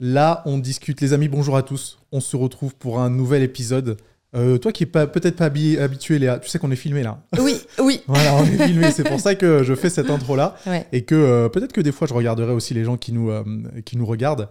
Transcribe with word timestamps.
Là, 0.00 0.42
on 0.46 0.58
discute. 0.58 1.00
Les 1.00 1.12
amis, 1.12 1.28
bonjour 1.28 1.56
à 1.56 1.62
tous. 1.62 1.98
On 2.12 2.20
se 2.20 2.36
retrouve 2.36 2.74
pour 2.74 3.00
un 3.00 3.10
nouvel 3.10 3.42
épisode. 3.42 3.96
Euh, 4.34 4.58
toi 4.58 4.72
qui 4.72 4.82
n'es 4.82 4.90
peut-être 4.90 5.36
pas 5.36 5.48
habi- 5.48 5.78
habitué, 5.78 6.18
Léa, 6.18 6.40
tu 6.40 6.48
sais 6.48 6.58
qu'on 6.58 6.72
est 6.72 6.76
filmé 6.76 7.04
là. 7.04 7.22
Oui, 7.38 7.54
oui. 7.78 8.00
Voilà, 8.08 8.34
on 8.34 8.44
est 8.44 8.66
filmé. 8.66 8.90
C'est 8.90 9.04
pour 9.04 9.20
ça 9.20 9.36
que 9.36 9.62
je 9.62 9.74
fais 9.74 9.90
cette 9.90 10.10
intro-là. 10.10 10.56
Ouais. 10.66 10.86
Et 10.92 11.02
que 11.04 11.14
euh, 11.14 11.48
peut-être 11.48 11.72
que 11.72 11.80
des 11.80 11.92
fois, 11.92 12.08
je 12.08 12.14
regarderai 12.14 12.52
aussi 12.52 12.74
les 12.74 12.82
gens 12.84 12.96
qui 12.96 13.12
nous, 13.12 13.30
euh, 13.30 13.44
qui 13.84 13.96
nous 13.96 14.06
regardent. 14.06 14.48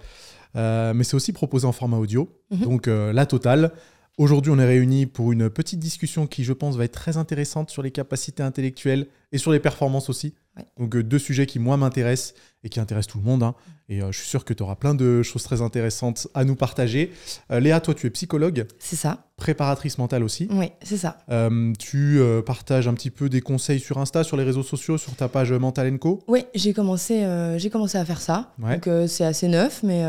Mais 0.56 1.04
c'est 1.04 1.16
aussi 1.16 1.34
proposé 1.34 1.66
en 1.68 1.72
format 1.74 1.98
audio. 1.98 2.30
Mhm. 2.52 2.60
Donc, 2.62 2.88
la 2.88 3.26
totale. 3.26 3.72
Aujourd'hui, 4.20 4.52
on 4.56 4.60
est 4.60 4.66
réunis 4.66 5.08
pour 5.08 5.32
une 5.32 5.50
petite 5.50 5.80
discussion 5.80 6.28
qui, 6.28 6.44
je 6.44 6.54
pense, 6.54 6.76
va 6.76 6.86
être 6.86 6.92
très 6.94 7.18
intéressante 7.18 7.72
sur 7.72 7.82
les 7.82 7.90
capacités 7.90 8.44
intellectuelles 8.44 9.08
et 9.32 9.40
sur 9.40 9.52
les 9.52 9.60
performances 9.60 10.08
aussi. 10.08 10.36
Ouais. 10.58 10.66
Donc, 10.78 10.96
euh, 10.96 11.04
deux 11.04 11.20
sujets 11.20 11.46
qui, 11.46 11.60
moi, 11.60 11.78
m'intéressent 11.78 12.36
et 12.64 12.70
qui 12.70 12.80
intéressent 12.80 13.12
tout 13.14 13.18
le 13.18 13.24
monde. 13.26 13.44
hein. 13.44 13.56
Et 13.90 14.02
euh, 14.02 14.12
je 14.12 14.20
suis 14.20 14.28
sûr 14.30 14.46
que 14.46 14.54
tu 14.54 14.64
auras 14.64 14.76
plein 14.76 14.96
de 14.96 15.22
choses 15.24 15.44
très 15.44 15.62
intéressantes 15.62 16.28
à 16.34 16.46
nous 16.46 16.56
partager. 16.56 17.12
Euh, 17.52 17.60
Léa, 17.60 17.82
toi, 17.82 17.94
tu 17.94 18.08
es 18.08 18.10
psychologue, 18.12 18.66
C'est 18.80 18.96
ça. 18.96 19.26
préparatrice 19.36 19.98
mentale 19.98 20.24
aussi. 20.24 20.48
Oui, 20.52 20.68
c'est 20.82 20.96
ça. 20.98 21.18
Euh, 21.30 21.74
tu 21.78 22.22
partages 22.46 22.88
un 22.88 22.94
petit 22.94 23.10
peu 23.10 23.28
des 23.30 23.42
conseils 23.42 23.80
sur 23.82 23.98
Insta, 23.98 24.24
sur 24.24 24.38
les 24.38 24.44
réseaux 24.46 24.64
sociaux, 24.64 24.98
sur 24.98 25.14
ta 25.16 25.28
page 25.28 25.52
Mental 25.52 25.98
Co. 26.00 26.24
Oui, 26.28 26.46
j'ai 26.56 26.72
commencé, 26.74 27.28
j'ai 27.58 27.70
commencé 27.70 27.98
à 27.98 28.06
faire 28.06 28.22
ça. 28.22 28.54
Ouais. 28.62 28.78
Donc 28.80 29.10
c'est 29.10 29.26
assez 29.26 29.48
neuf, 29.50 29.82
mais 29.84 30.02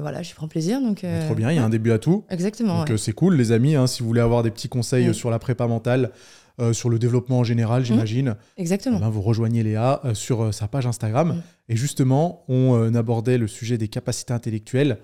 voilà, 0.00 0.22
je 0.22 0.34
prends 0.34 0.48
plaisir. 0.48 0.80
Donc, 0.80 1.04
Trop 1.26 1.34
bien, 1.36 1.52
il 1.52 1.56
y 1.56 1.58
a 1.60 1.64
un 1.64 1.68
début 1.70 1.92
à 1.92 1.98
tout. 1.98 2.24
Exactement. 2.30 2.84
Donc 2.84 2.98
c'est 2.98 3.12
cool, 3.12 3.36
les 3.36 3.52
amis, 3.52 3.76
hein, 3.76 3.86
si 3.86 4.02
vous 4.02 4.08
voulez 4.08 4.20
avoir 4.20 4.42
des 4.42 4.50
petits 4.50 4.68
conseils 4.68 5.08
euh, 5.08 5.12
sur 5.12 5.30
la 5.30 5.38
prépa 5.38 5.66
mentale, 5.68 6.10
euh, 6.58 6.72
sur 6.72 6.88
le 6.90 6.98
développement 6.98 7.38
en 7.40 7.44
général, 7.44 7.84
j'imagine, 7.84 8.36
Exactement. 8.56 8.96
eh 8.98 9.00
ben, 9.00 9.08
vous 9.10 9.22
rejoignez 9.22 9.62
Léa 9.62 10.00
euh, 10.04 10.14
sur 10.14 10.42
euh, 10.44 10.52
sa 10.52 10.68
page 10.68 10.86
Instagram. 10.86 11.28
Mm. 11.36 11.42
Et 11.68 11.76
justement, 11.76 12.44
on 12.48 12.94
abordait 12.94 13.38
le 13.38 13.46
sujet 13.46 13.78
des 13.78 13.88
capacités 13.88 14.32
intellectuelles. 14.32 14.98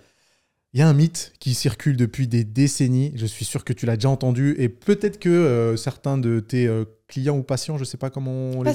Il 0.73 0.80
y 0.80 0.82
a 0.82 0.88
un 0.88 0.92
mythe 0.95 1.32
qui 1.38 1.54
circule 1.54 1.96
depuis 1.96 2.27
des 2.28 2.45
décennies, 2.45 3.12
je 3.14 3.24
suis 3.27 3.45
sûr 3.45 3.64
que 3.64 3.73
tu 3.73 3.87
l'as 3.87 3.96
déjà 3.96 4.10
entendu, 4.10 4.54
et 4.59 4.68
peut-être 4.68 5.18
que 5.18 5.74
certains 5.79 6.18
de 6.18 6.40
tes 6.40 6.68
clients 7.09 7.38
ou 7.38 7.43
patients, 7.43 7.79
je 7.79 7.85
sais 7.85 7.96
pas 7.96 8.10
comment 8.10 8.51
on 8.57 8.63
les. 8.63 8.73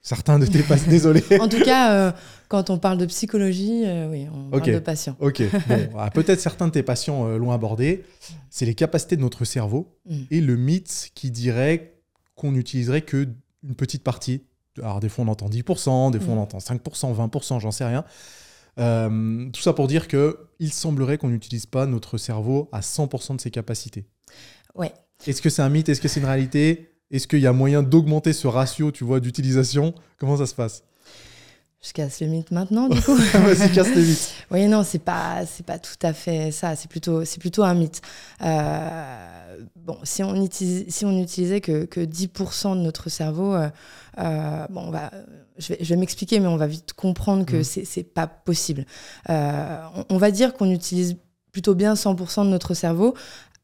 Certains 0.00 0.38
de 0.38 0.46
tes 0.46 0.62
patients, 0.62 0.86
désolé. 0.90 1.22
En 1.40 1.48
tout 1.48 1.60
cas, 1.62 1.92
euh, 1.92 2.12
quand 2.48 2.70
on 2.70 2.78
parle 2.78 2.98
de 2.98 3.06
psychologie, 3.06 3.82
euh, 3.84 4.08
oui, 4.10 4.26
on 4.32 4.46
Ok. 4.56 4.60
parle 4.60 4.72
de 4.74 4.78
patient. 4.78 5.16
Ok, 5.20 5.42
bon, 5.68 5.88
ah, 5.98 6.10
peut-être 6.10 6.40
certains 6.40 6.66
de 6.68 6.72
tes 6.72 6.82
patients 6.82 7.26
euh, 7.28 7.36
l'ont 7.36 7.50
abordé. 7.52 8.04
C'est 8.48 8.64
les 8.64 8.74
capacités 8.74 9.16
de 9.16 9.20
notre 9.22 9.44
cerveau 9.44 9.94
Mm. 10.08 10.16
et 10.30 10.40
le 10.40 10.56
mythe 10.56 11.10
qui 11.14 11.30
dirait 11.30 11.92
qu'on 12.38 12.52
n'utiliserait 12.52 13.02
que 13.02 13.28
une 13.62 13.74
petite 13.74 14.02
partie. 14.02 14.44
Alors 14.78 15.00
des 15.00 15.08
fois 15.08 15.24
on 15.24 15.28
entend 15.28 15.48
10%, 15.48 16.12
des 16.12 16.20
fois 16.20 16.34
on 16.34 16.40
entend 16.40 16.58
5%, 16.58 16.80
20%, 17.14 17.60
j'en 17.60 17.70
sais 17.70 17.84
rien. 17.84 18.04
Euh, 18.78 19.50
tout 19.50 19.60
ça 19.60 19.72
pour 19.72 19.88
dire 19.88 20.06
que 20.06 20.38
il 20.60 20.72
semblerait 20.72 21.18
qu'on 21.18 21.28
n'utilise 21.28 21.66
pas 21.66 21.86
notre 21.86 22.16
cerveau 22.16 22.68
à 22.72 22.80
100% 22.80 23.36
de 23.36 23.40
ses 23.40 23.50
capacités. 23.50 24.06
Ouais. 24.74 24.92
Est-ce 25.26 25.42
que 25.42 25.50
c'est 25.50 25.62
un 25.62 25.68
mythe? 25.68 25.88
Est-ce 25.88 26.00
que 26.00 26.06
c'est 26.06 26.20
une 26.20 26.26
réalité? 26.26 26.92
Est-ce 27.10 27.26
qu'il 27.26 27.40
y 27.40 27.46
a 27.46 27.52
moyen 27.52 27.82
d'augmenter 27.82 28.32
ce 28.32 28.46
ratio, 28.46 28.92
tu 28.92 29.02
vois, 29.02 29.18
d'utilisation? 29.18 29.94
Comment 30.18 30.36
ça 30.36 30.46
se 30.46 30.54
passe? 30.54 30.84
Je 31.80 31.92
casse 31.92 32.20
le 32.20 32.26
mythe 32.26 32.50
maintenant, 32.50 32.88
du 32.88 33.00
coup. 33.00 33.14
Vas-y, 33.34 33.70
casse 33.72 33.94
les 33.94 34.02
mythes. 34.02 34.32
Oui, 34.50 34.66
non, 34.66 34.82
c'est 34.82 34.98
pas, 34.98 35.46
c'est 35.46 35.64
pas 35.64 35.78
tout 35.78 35.94
à 36.02 36.12
fait 36.12 36.50
ça. 36.50 36.74
C'est 36.74 36.88
plutôt, 36.90 37.24
c'est 37.24 37.38
plutôt 37.38 37.62
un 37.62 37.74
mythe. 37.74 38.02
Euh, 38.42 39.56
bon, 39.76 39.96
si 40.02 40.22
on 40.24 40.34
utilise, 40.44 40.86
si 40.92 41.04
on 41.04 41.16
utilisait 41.22 41.60
que, 41.60 41.84
que 41.84 42.00
10% 42.00 42.74
de 42.76 42.80
notre 42.80 43.08
cerveau, 43.08 43.54
euh, 43.54 43.68
euh, 44.18 44.66
bon, 44.70 44.86
on 44.88 44.90
va, 44.90 45.10
je 45.58 45.68
vais, 45.68 45.78
je 45.80 45.88
vais 45.90 45.96
m'expliquer, 46.00 46.40
mais 46.40 46.48
on 46.48 46.56
va 46.56 46.66
vite 46.66 46.94
comprendre 46.94 47.46
que 47.46 47.58
Mhm. 47.58 47.64
c'est, 47.64 47.84
c'est 47.84 48.02
pas 48.02 48.26
possible. 48.26 48.84
On, 49.28 50.04
on 50.10 50.18
va 50.18 50.32
dire 50.32 50.54
qu'on 50.54 50.70
utilise 50.72 51.16
plutôt 51.52 51.74
bien 51.74 51.94
100% 51.94 52.44
de 52.44 52.50
notre 52.50 52.74
cerveau. 52.74 53.14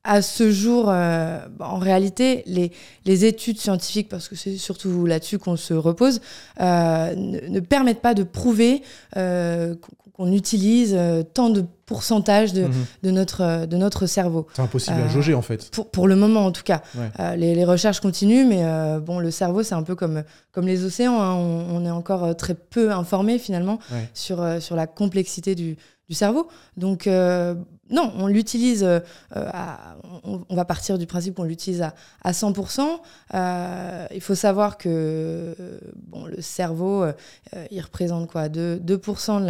À 0.06 0.20
ce 0.20 0.50
jour, 0.50 0.86
euh, 0.88 1.38
bon, 1.58 1.64
en 1.64 1.78
réalité, 1.78 2.42
les, 2.46 2.72
les 3.06 3.24
études 3.24 3.58
scientifiques, 3.58 4.08
parce 4.10 4.28
que 4.28 4.36
c'est 4.36 4.56
surtout 4.58 5.06
là-dessus 5.06 5.38
qu'on 5.38 5.56
se 5.56 5.72
repose, 5.72 6.20
euh, 6.60 7.14
ne, 7.16 7.40
ne 7.48 7.60
permettent 7.60 8.02
pas 8.02 8.12
de 8.12 8.22
prouver 8.22 8.82
euh, 9.16 9.74
qu'on- 10.16 10.30
utilise 10.30 10.94
euh, 10.96 11.22
tant 11.22 11.48
de 11.50 11.64
pourcentage 11.86 12.52
de, 12.52 12.64
Mhm. 12.64 12.72
de 13.02 13.10
notre, 13.10 13.40
euh, 13.42 13.66
de 13.66 13.76
notre 13.78 14.06
cerveau. 14.06 14.46
C'est 14.54 14.62
impossible 14.62 14.96
à 15.00 15.04
Euh, 15.06 15.08
jauger 15.08 15.34
en 15.34 15.42
fait. 15.42 15.70
Pour, 15.70 15.90
pour 15.90 16.06
le 16.06 16.16
moment, 16.16 16.44
en 16.46 16.52
tout 16.52 16.62
cas. 16.62 16.82
Ouais. 16.96 17.10
Euh, 17.20 17.34
les, 17.36 17.54
les 17.54 17.64
recherches 17.64 18.00
continuent, 18.00 18.46
mais 18.46 18.62
euh, 18.64 19.00
bon, 19.00 19.18
le 19.18 19.30
cerveau, 19.30 19.62
c'est 19.62 19.74
un 19.74 19.82
peu 19.82 19.94
comme, 19.94 20.22
comme 20.52 20.66
les 20.66 20.84
océans. 20.84 21.20
hein. 21.20 21.32
On, 21.34 21.76
on 21.76 21.84
est 21.86 21.90
encore 21.90 22.36
très 22.36 22.54
peu 22.54 22.92
informé, 22.92 23.38
finalement, 23.38 23.78
Ouais. 23.90 24.08
sur, 24.14 24.44
sur 24.60 24.76
la 24.76 24.86
complexité 24.86 25.54
du, 25.54 25.76
du 26.08 26.14
cerveau. 26.14 26.46
Donc, 26.76 27.06
euh, 27.06 27.54
non, 27.90 28.12
on 28.16 28.26
l'utilise, 28.26 28.82
euh, 28.82 29.00
à- 29.34 29.96
on, 30.24 30.44
on 30.48 30.54
va 30.56 30.64
partir 30.64 30.98
du 30.98 31.06
principe 31.06 31.34
qu'on 31.34 31.44
l'utilise 31.44 31.82
à, 31.82 31.94
à 32.22 32.32
100%. 32.32 33.00
Euh, 33.34 34.06
il 34.14 34.20
faut 34.20 34.34
savoir 34.34 34.78
que 34.78 34.88
euh, 34.88 35.80
bon, 36.06 36.26
le 36.26 36.40
cerveau, 36.40 37.02
euh, 37.02 37.12
euh, 37.56 37.66
il 37.70 37.80
représente 37.80 38.30
quoi? 38.30 38.48
2%, 38.48 38.80
2% 38.80 39.40
de, 39.40 39.46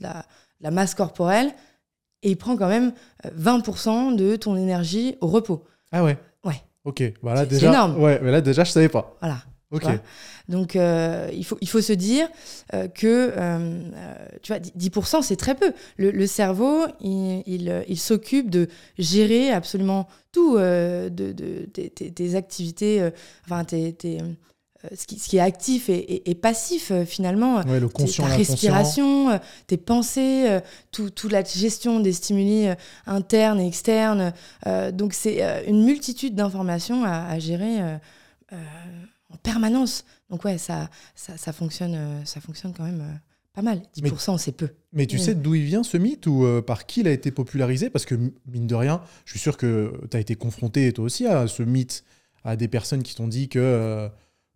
la, 0.00 0.70
masse 0.70 0.94
corporelle 0.94 1.52
et 2.22 2.30
il 2.30 2.36
prend 2.36 2.56
quand 2.56 2.68
même 2.68 2.92
euh, 3.24 3.30
20% 3.38 4.14
de 4.14 4.36
ton 4.36 4.56
énergie 4.56 5.16
au 5.20 5.26
repos. 5.26 5.64
Ah 5.92 6.04
ouais? 6.04 6.18
Ouais. 6.44 6.62
Ok, 6.84 7.02
voilà 7.22 7.42
c'est 7.42 7.48
déjà. 7.48 7.68
énorme. 7.68 8.00
Ouais, 8.00 8.20
mais 8.22 8.30
là 8.30 8.40
déjà 8.40 8.64
je 8.64 8.70
savais 8.70 8.88
pas. 8.88 9.16
Voilà. 9.20 9.38
Donc, 10.48 10.74
euh, 10.74 11.30
il, 11.32 11.44
faut, 11.44 11.56
il 11.60 11.68
faut 11.68 11.80
se 11.80 11.92
dire 11.92 12.28
euh, 12.74 12.88
que, 12.88 13.32
euh, 13.36 13.82
tu 14.42 14.52
vois, 14.52 14.60
10%, 14.60 15.22
c'est 15.22 15.36
très 15.36 15.54
peu. 15.54 15.72
Le, 15.96 16.10
le 16.10 16.26
cerveau, 16.26 16.86
il, 17.00 17.42
il, 17.46 17.84
il 17.88 17.98
s'occupe 17.98 18.50
de 18.50 18.66
gérer 18.98 19.52
absolument 19.52 20.08
tout, 20.32 20.56
de, 20.58 21.08
de- 21.08 21.66
tes- 21.66 22.34
activités, 22.34 23.08
enfin, 23.44 23.64
tes, 23.64 23.92
tes, 23.92 24.18
ce, 24.96 25.06
qui, 25.06 25.18
ce 25.18 25.28
qui 25.28 25.36
est 25.36 25.40
actif 25.40 25.88
et, 25.88 25.98
et- 25.98 26.30
et 26.30 26.34
passif, 26.34 26.90
finalement. 27.06 27.56
Ouais, 27.66 27.78
le 27.80 27.88
conscient, 27.88 28.24
ta 28.24 28.30
respiration, 28.38 29.40
tes 29.68 29.76
pensées, 29.76 30.58
tout- 30.90 31.10
toute 31.10 31.30
la 31.32 31.44
gestion 31.44 32.00
des 32.00 32.12
stimuli 32.12 32.66
internes 33.06 33.60
et 33.60 33.66
externes. 33.68 34.32
Donc, 34.92 35.12
c'est 35.14 35.64
une 35.68 35.84
multitude 35.84 36.34
d'informations 36.34 37.04
à, 37.04 37.26
à 37.28 37.38
gérer 37.38 37.78
en 39.32 39.36
permanence. 39.36 40.04
Donc, 40.30 40.44
ouais, 40.44 40.58
ça, 40.58 40.90
ça, 41.14 41.36
ça, 41.36 41.52
fonctionne, 41.52 41.94
euh, 41.94 42.24
ça 42.24 42.40
fonctionne 42.40 42.72
quand 42.76 42.84
même 42.84 43.00
euh, 43.00 43.14
pas 43.54 43.62
mal. 43.62 43.82
10%, 43.96 44.38
c'est 44.38 44.52
peu. 44.52 44.68
Mais 44.92 45.06
tu 45.06 45.16
Mm. 45.16 45.20
sais 45.20 45.34
d'où 45.34 45.54
il 45.54 45.64
vient 45.64 45.82
ce 45.82 45.96
mythe 45.96 46.26
ou 46.26 46.44
euh, 46.44 46.62
par 46.62 46.86
qui 46.86 47.00
il 47.00 47.08
a 47.08 47.12
été 47.12 47.30
popularisé? 47.30 47.90
Parce 47.90 48.04
que 48.06 48.14
mine 48.46 48.66
de 48.66 48.74
rien, 48.74 49.02
je 49.24 49.32
suis 49.32 49.40
sûr 49.40 49.56
que 49.56 49.92
tu 50.10 50.16
as 50.16 50.20
été 50.20 50.34
confronté 50.36 50.92
toi 50.92 51.04
aussi 51.04 51.26
à 51.26 51.46
ce 51.48 51.62
mythe, 51.62 52.04
à 52.44 52.56
des 52.56 52.68
personnes 52.68 53.02
qui 53.02 53.14
t'ont 53.14 53.28
dit 53.28 53.48
que 53.48 53.58
euh, 53.58 54.08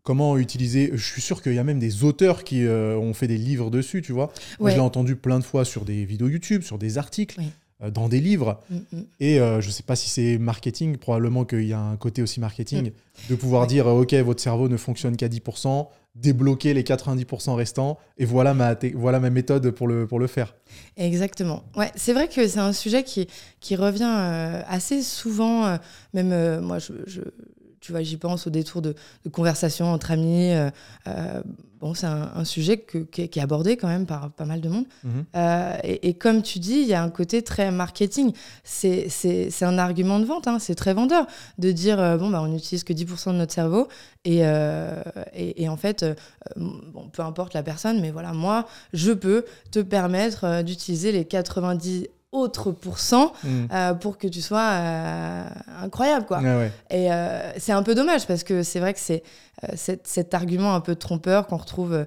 comment 0.02 0.36
utiliser. 0.38 0.90
Je 0.94 1.04
suis 1.04 1.22
sûr 1.22 1.42
qu'il 1.42 1.54
y 1.54 1.58
a 1.58 1.64
même 1.64 1.78
des 1.78 2.04
auteurs 2.04 2.44
qui 2.44 2.64
euh, 2.64 2.96
ont 2.96 3.14
fait 3.14 3.26
des 3.26 3.38
livres 3.38 3.70
dessus, 3.70 4.02
tu 4.02 4.12
vois? 4.12 4.32
Moi, 4.58 4.66
Ouais. 4.66 4.70
je 4.72 4.76
l'ai 4.76 4.82
entendu 4.82 5.16
plein 5.16 5.38
de 5.38 5.44
fois 5.44 5.64
sur 5.64 5.84
des 5.84 6.04
vidéos 6.04 6.28
YouTube, 6.28 6.62
sur 6.62 6.78
des 6.78 6.98
articles, 6.98 7.36
Oui. 7.40 7.50
Euh, 7.84 7.90
dans 7.90 8.08
des 8.08 8.20
livres. 8.20 8.60
Mm, 8.70 8.76
mm. 8.92 9.02
Et 9.20 9.40
euh, 9.40 9.60
je 9.60 9.70
sais 9.70 9.82
pas 9.82 9.96
si 9.96 10.08
c'est 10.08 10.38
marketing, 10.38 10.96
probablement 10.96 11.44
qu'il 11.44 11.64
y 11.66 11.72
a 11.72 11.80
un 11.80 11.96
côté 11.96 12.22
aussi 12.22 12.40
marketing, 12.40 12.90
de 13.28 13.34
pouvoir 13.34 13.64
Mm. 13.64 13.66
Dire, 13.68 13.86
euh, 13.88 14.00
OK, 14.02 14.12
votre 14.14 14.42
cerveau 14.42 14.68
ne 14.68 14.76
fonctionne 14.76 15.16
qu'à 15.16 15.28
10%, 15.28 15.88
débloquer 16.16 16.74
les 16.74 16.82
90% 16.84 17.54
restants, 17.54 17.98
et 18.18 18.24
voilà 18.24 18.54
ma, 18.54 18.76
voilà 18.94 19.18
ma 19.20 19.30
méthode 19.30 19.70
pour 19.72 19.88
le, 19.88 20.06
pour 20.06 20.18
le 20.20 20.26
faire. 20.28 20.54
Exactement. 20.96 21.64
Ouais, 21.76 21.90
c'est 21.96 22.12
vrai 22.12 22.28
que 22.28 22.46
c'est 22.46 22.58
un 22.60 22.72
sujet 22.72 23.02
qui, 23.02 23.26
qui 23.60 23.74
revient 23.76 24.04
euh, 24.06 24.62
assez 24.68 25.02
souvent. 25.02 25.66
euh, 25.66 25.76
même 26.12 26.60
moi, 26.60 26.78
je, 26.78 26.92
je- 27.06 27.20
tu 27.84 27.92
vois, 27.92 28.00
j'y 28.02 28.16
pense 28.16 28.46
au 28.46 28.50
détour 28.50 28.80
de, 28.80 28.94
de 29.24 29.28
conversations 29.28 29.92
entre 29.92 30.10
amis. 30.10 30.52
euh, 30.52 30.70
euh, 31.06 31.42
bon, 31.80 31.92
c'est 31.92 32.06
un, 32.06 32.30
un 32.34 32.44
sujet 32.46 32.78
que- 32.78 32.96
qui, 32.96 33.20
est, 33.20 33.36
abordé 33.38 33.76
quand 33.76 33.88
même 33.88 34.06
par 34.06 34.30
pas 34.30 34.46
mal 34.46 34.62
de 34.62 34.70
monde. 34.70 34.86
Mhm. 35.04 35.24
Euh, 35.36 35.76
et, 35.84 36.08
et 36.08 36.14
comme 36.14 36.40
tu 36.40 36.58
dis, 36.60 36.76
il 36.80 36.86
y 36.86 36.94
a 36.94 37.02
un 37.02 37.10
côté 37.10 37.42
très 37.42 37.70
marketing. 37.70 38.32
C'est 38.62 39.10
c'est- 39.10 39.50
c'est 39.50 39.66
un 39.66 39.76
argument 39.76 40.18
de 40.18 40.24
vente, 40.24 40.48
hein, 40.48 40.58
c'est 40.58 40.74
très 40.74 40.94
vendeur 40.94 41.26
de 41.58 41.72
dire 41.72 42.00
euh, 42.00 42.16
bon, 42.16 42.30
bah, 42.30 42.40
on 42.40 42.48
n'utilise 42.48 42.84
que 42.84 42.94
10% 42.94 43.32
de 43.32 43.38
notre 43.38 43.52
cerveau. 43.52 43.86
Et, 44.24 44.38
et, 45.34 45.62
et 45.62 45.68
en 45.68 45.76
fait, 45.76 46.06
bon, 46.56 47.10
peu 47.12 47.20
importe 47.20 47.52
la 47.52 47.62
personne, 47.62 48.00
mais 48.00 48.10
voilà, 48.10 48.32
moi, 48.32 48.66
je 48.94 49.12
peux 49.12 49.44
te 49.70 49.80
permettre 49.80 50.62
d'utiliser 50.62 51.12
les 51.12 51.26
90 51.26 52.08
autres 52.34 52.72
pourcents 52.72 53.32
Mhm. 53.44 53.68
euh, 53.72 53.94
pour 53.94 54.18
que 54.18 54.26
tu 54.28 54.40
sois 54.42 54.60
euh, 54.72 55.44
incroyable, 55.82 56.26
quoi. 56.26 56.40
Ouais. 56.40 56.72
Et 56.90 57.12
euh, 57.12 57.52
c'est 57.58 57.72
un 57.72 57.82
peu 57.82 57.94
dommage 57.94 58.26
parce 58.26 58.44
que 58.44 58.62
c'est 58.62 58.80
vrai 58.80 58.92
que 58.94 59.00
c'est 59.00 59.22
cet, 59.74 60.06
cet 60.06 60.34
argument 60.34 60.74
un 60.74 60.80
peu 60.80 60.94
trompeur 60.96 61.46
qu'on 61.46 61.56
retrouve 61.56 62.06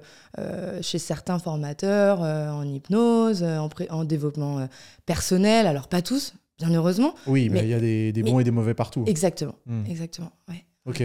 chez 0.82 0.98
certains 0.98 1.38
formateurs 1.38 2.20
en 2.20 2.62
hypnose, 2.62 3.42
en, 3.42 4.04
développement 4.04 4.68
personnel. 5.06 5.66
Alors 5.66 5.88
pas 5.88 6.02
tous, 6.02 6.34
bien 6.58 6.70
heureusement. 6.72 7.14
Oui, 7.26 7.48
mais 7.48 7.60
il 7.60 7.68
y 7.68 7.74
a 7.74 7.80
des, 7.80 8.12
des 8.12 8.22
mais- 8.22 8.30
bons 8.30 8.38
et 8.40 8.44
des 8.44 8.50
mauvais 8.52 8.74
partout. 8.74 9.02
Exactement, 9.06 9.54
Mhm. 9.66 9.86
exactement. 9.88 10.30
Ouais. 10.48 10.64
Ok. 10.86 11.02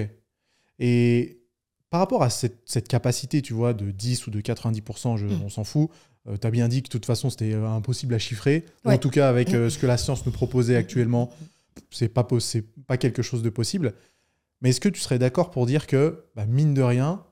Et 0.80 1.40
par 1.90 2.00
rapport 2.00 2.24
à 2.24 2.30
cette, 2.30 2.58
cette 2.66 2.88
capacité, 2.88 3.42
tu 3.42 3.54
vois, 3.54 3.74
de 3.74 3.92
10 3.92 4.26
ou 4.28 4.32
de 4.32 4.42
90%, 4.42 5.18
je- 5.18 5.28
Mm. 5.28 5.42
on 5.46 5.50
s'en 5.50 5.64
fout, 5.64 5.90
tu 6.26 6.48
as 6.48 6.52
bien 6.52 6.68
dit 6.68 6.82
que 6.82 6.88
de 6.88 6.92
toute 6.92 7.06
façon, 7.06 7.30
c'était 7.30 7.54
impossible 7.54 8.14
à 8.14 8.20
chiffrer. 8.20 8.66
En 8.86 8.98
tout 8.98 9.10
cas, 9.10 9.30
avec 9.30 9.50
ce 9.50 9.78
que 9.78 9.86
la 9.86 9.98
science 9.98 10.26
nous 10.26 10.32
proposait 10.32 10.76
actuellement, 10.76 11.32
c'est 11.92 12.10
pas, 12.10 12.28
pas 12.88 12.98
quelque 12.98 13.22
chose 13.22 13.44
de 13.44 13.50
possible. 13.50 13.94
Mais 14.62 14.70
est-ce 14.70 14.82
que 14.82 14.90
tu 14.90 15.02
serais 15.02 15.20
d'accord 15.20 15.52
pour 15.52 15.66
dire 15.66 15.88
que, 15.88 16.24
bah, 16.36 16.46
mine 16.46 16.74
de 16.74 16.82
rien, 16.82 17.24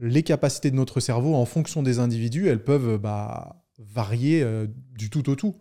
les 0.00 0.24
capacités 0.24 0.70
de 0.70 0.76
notre 0.76 1.00
cerveau, 1.00 1.34
en 1.34 1.44
fonction 1.44 1.82
des 1.82 2.00
individus, 2.00 2.48
elles 2.48 2.62
peuvent 2.62 2.98
bah, 2.98 3.64
varier 3.78 4.42
euh, 4.42 4.66
du 4.96 5.10
tout 5.10 5.30
au 5.30 5.36
tout? 5.36 5.54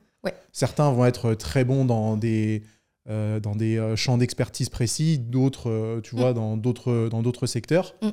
Certains 0.51 0.91
vont 0.91 1.05
être 1.05 1.33
très 1.33 1.65
bons 1.65 1.83
dans 1.83 2.15
des, 2.15 2.63
euh, 3.09 3.39
dans 3.39 3.55
des 3.55 3.77
euh, 3.77 3.95
champs 3.95 4.17
d'expertise 4.17 4.69
précis, 4.69 5.19
d'autres, 5.19 5.99
tu 6.03 6.15
vois, 6.15 6.31
mm. 6.31 6.35
dans 6.35 6.57
d'autres, 6.57 7.09
dans 7.09 7.21
d'autres 7.21 7.45
secteurs. 7.45 7.93
Mm. 8.01 8.09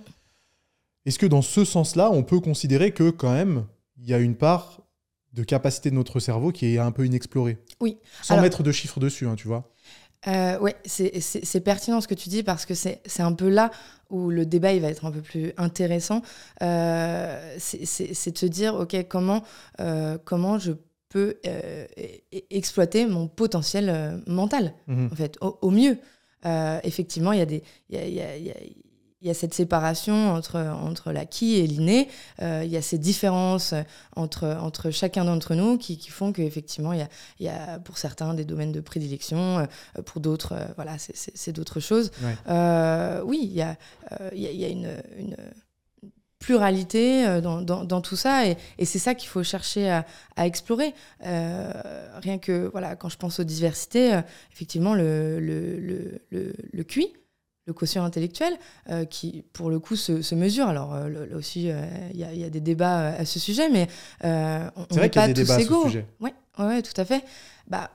Est-ce 1.06 1.18
que 1.18 1.26
dans 1.26 1.42
ce 1.42 1.64
sens-là, 1.64 2.10
on 2.10 2.22
peut 2.22 2.40
considérer 2.40 2.92
que 2.92 3.10
quand 3.10 3.32
même, 3.32 3.64
il 4.00 4.08
y 4.08 4.14
a 4.14 4.18
une 4.18 4.36
part 4.36 4.82
de 5.32 5.44
capacité 5.44 5.90
de 5.90 5.94
notre 5.94 6.18
cerveau 6.20 6.50
qui 6.50 6.74
est 6.74 6.78
un 6.78 6.90
peu 6.90 7.06
inexplorée 7.06 7.58
Oui. 7.80 7.98
Sans 8.22 8.40
mettre 8.40 8.62
de 8.62 8.72
chiffres 8.72 9.00
dessus, 9.00 9.26
hein, 9.26 9.36
tu 9.36 9.46
vois. 9.46 9.72
Euh, 10.26 10.58
oui, 10.60 10.72
c'est 10.84 11.60
pertinent 11.64 12.00
ce 12.00 12.08
que 12.08 12.14
tu 12.14 12.28
dis 12.28 12.42
parce 12.42 12.66
que 12.66 12.74
c'est 12.74 13.00
un 13.20 13.32
peu 13.32 13.48
là 13.48 13.70
où 14.10 14.28
le 14.30 14.44
débat 14.44 14.72
il 14.72 14.82
va 14.82 14.88
être 14.88 15.04
un 15.04 15.10
peu 15.10 15.22
plus 15.22 15.52
intéressant. 15.56 16.22
Euh, 16.62 17.56
c'est 17.58 18.32
de 18.32 18.38
se 18.38 18.46
dire, 18.46 18.74
OK, 18.74 18.96
comment, 19.08 19.42
euh, 19.80 20.18
comment 20.24 20.58
je 20.58 20.72
peux 21.08 21.38
euh, 21.46 21.86
exploiter 22.50 23.06
mon 23.06 23.28
potentiel 23.28 24.22
mental, 24.26 24.74
mmh 24.86 25.06
en 25.10 25.16
fait, 25.16 25.38
au, 25.40 25.70
mieux. 25.70 25.98
effectivement, 26.82 27.32
il 27.32 27.38
y 27.38 27.42
a 27.42 27.46
des... 27.46 27.62
Y 27.88 27.96
a, 27.96 28.06
y 28.06 28.20
a, 28.20 28.36
y 28.36 28.50
a, 28.50 28.54
il 29.22 29.28
y 29.28 29.30
a 29.30 29.34
cette 29.34 29.52
séparation 29.52 30.32
entre, 30.32 30.56
entre 30.58 31.12
l'acquis 31.12 31.56
et 31.56 31.66
l'inné. 31.66 32.08
Euh, 32.40 32.62
il 32.64 32.70
y 32.70 32.76
a 32.76 32.82
ces 32.82 32.96
différences 32.96 33.74
entre, 34.16 34.46
entre 34.60 34.90
chacun 34.90 35.24
d'entre 35.26 35.54
nous 35.54 35.76
qui, 35.76 35.98
qui 35.98 36.10
font 36.10 36.32
qu'effectivement, 36.32 36.92
il 36.94 37.00
y 37.00 37.02
a, 37.02 37.08
il 37.38 37.46
y 37.46 37.48
a 37.48 37.78
pour 37.80 37.98
certains 37.98 38.32
des 38.32 38.44
domaines 38.44 38.72
de 38.72 38.80
prédilection, 38.80 39.58
euh, 39.58 40.02
pour 40.02 40.22
d'autres, 40.22 40.52
euh, 40.52 40.64
voilà, 40.76 40.96
c'est 40.98 41.52
d'autres 41.52 41.80
choses. 41.80 42.10
oui, 42.18 43.40
il 43.42 43.52
y 43.52 43.62
a, 43.62 43.76
il 44.32 44.40
y 44.40 44.64
a, 44.64 44.68
une, 44.68 44.96
une 45.18 45.36
pluralité 46.38 47.40
dans, 47.42 47.60
dans, 47.60 47.84
dans, 47.84 48.00
tout 48.00 48.16
ça 48.16 48.46
et, 48.46 48.56
et 48.78 48.86
c'est 48.86 48.98
ça 48.98 49.14
qu'il 49.14 49.28
faut 49.28 49.42
chercher 49.42 49.90
à, 49.90 50.06
à 50.36 50.46
explorer. 50.46 50.94
rien 51.20 52.38
que 52.40 52.68
voilà, 52.72 52.96
quand 52.96 53.10
je 53.10 53.18
pense 53.18 53.38
aux 53.38 53.44
diversités, 53.44 54.18
effectivement, 54.52 54.94
le, 54.94 55.38
le, 55.40 55.78
le, 55.78 56.22
le, 56.30 56.54
le 56.72 56.84
QI, 56.84 57.12
le 57.66 57.72
quotient 57.72 58.04
intellectuel, 58.04 58.56
euh, 58.88 59.04
qui 59.04 59.44
pour 59.52 59.70
le 59.70 59.78
coup 59.78 59.96
se, 59.96 60.34
mesure. 60.34 60.68
Alors 60.68 60.94
euh, 60.94 61.08
là 61.08 61.36
aussi, 61.36 61.70
euh, 61.70 61.84
il 62.12 62.18
y, 62.18 62.44
a 62.44 62.50
des 62.50 62.60
débats 62.60 63.08
à 63.08 63.24
ce 63.24 63.38
sujet, 63.38 63.68
mais 63.68 63.88
on 64.22 64.96
n'est 64.96 65.08
pas 65.08 65.32
tous 65.32 65.50
égaux. 65.58 65.88
Oui, 66.20 66.30
ouais, 66.58 66.82
tout 66.82 66.98
à 66.98 67.04
fait. 67.04 67.24
Bah, 67.66 67.90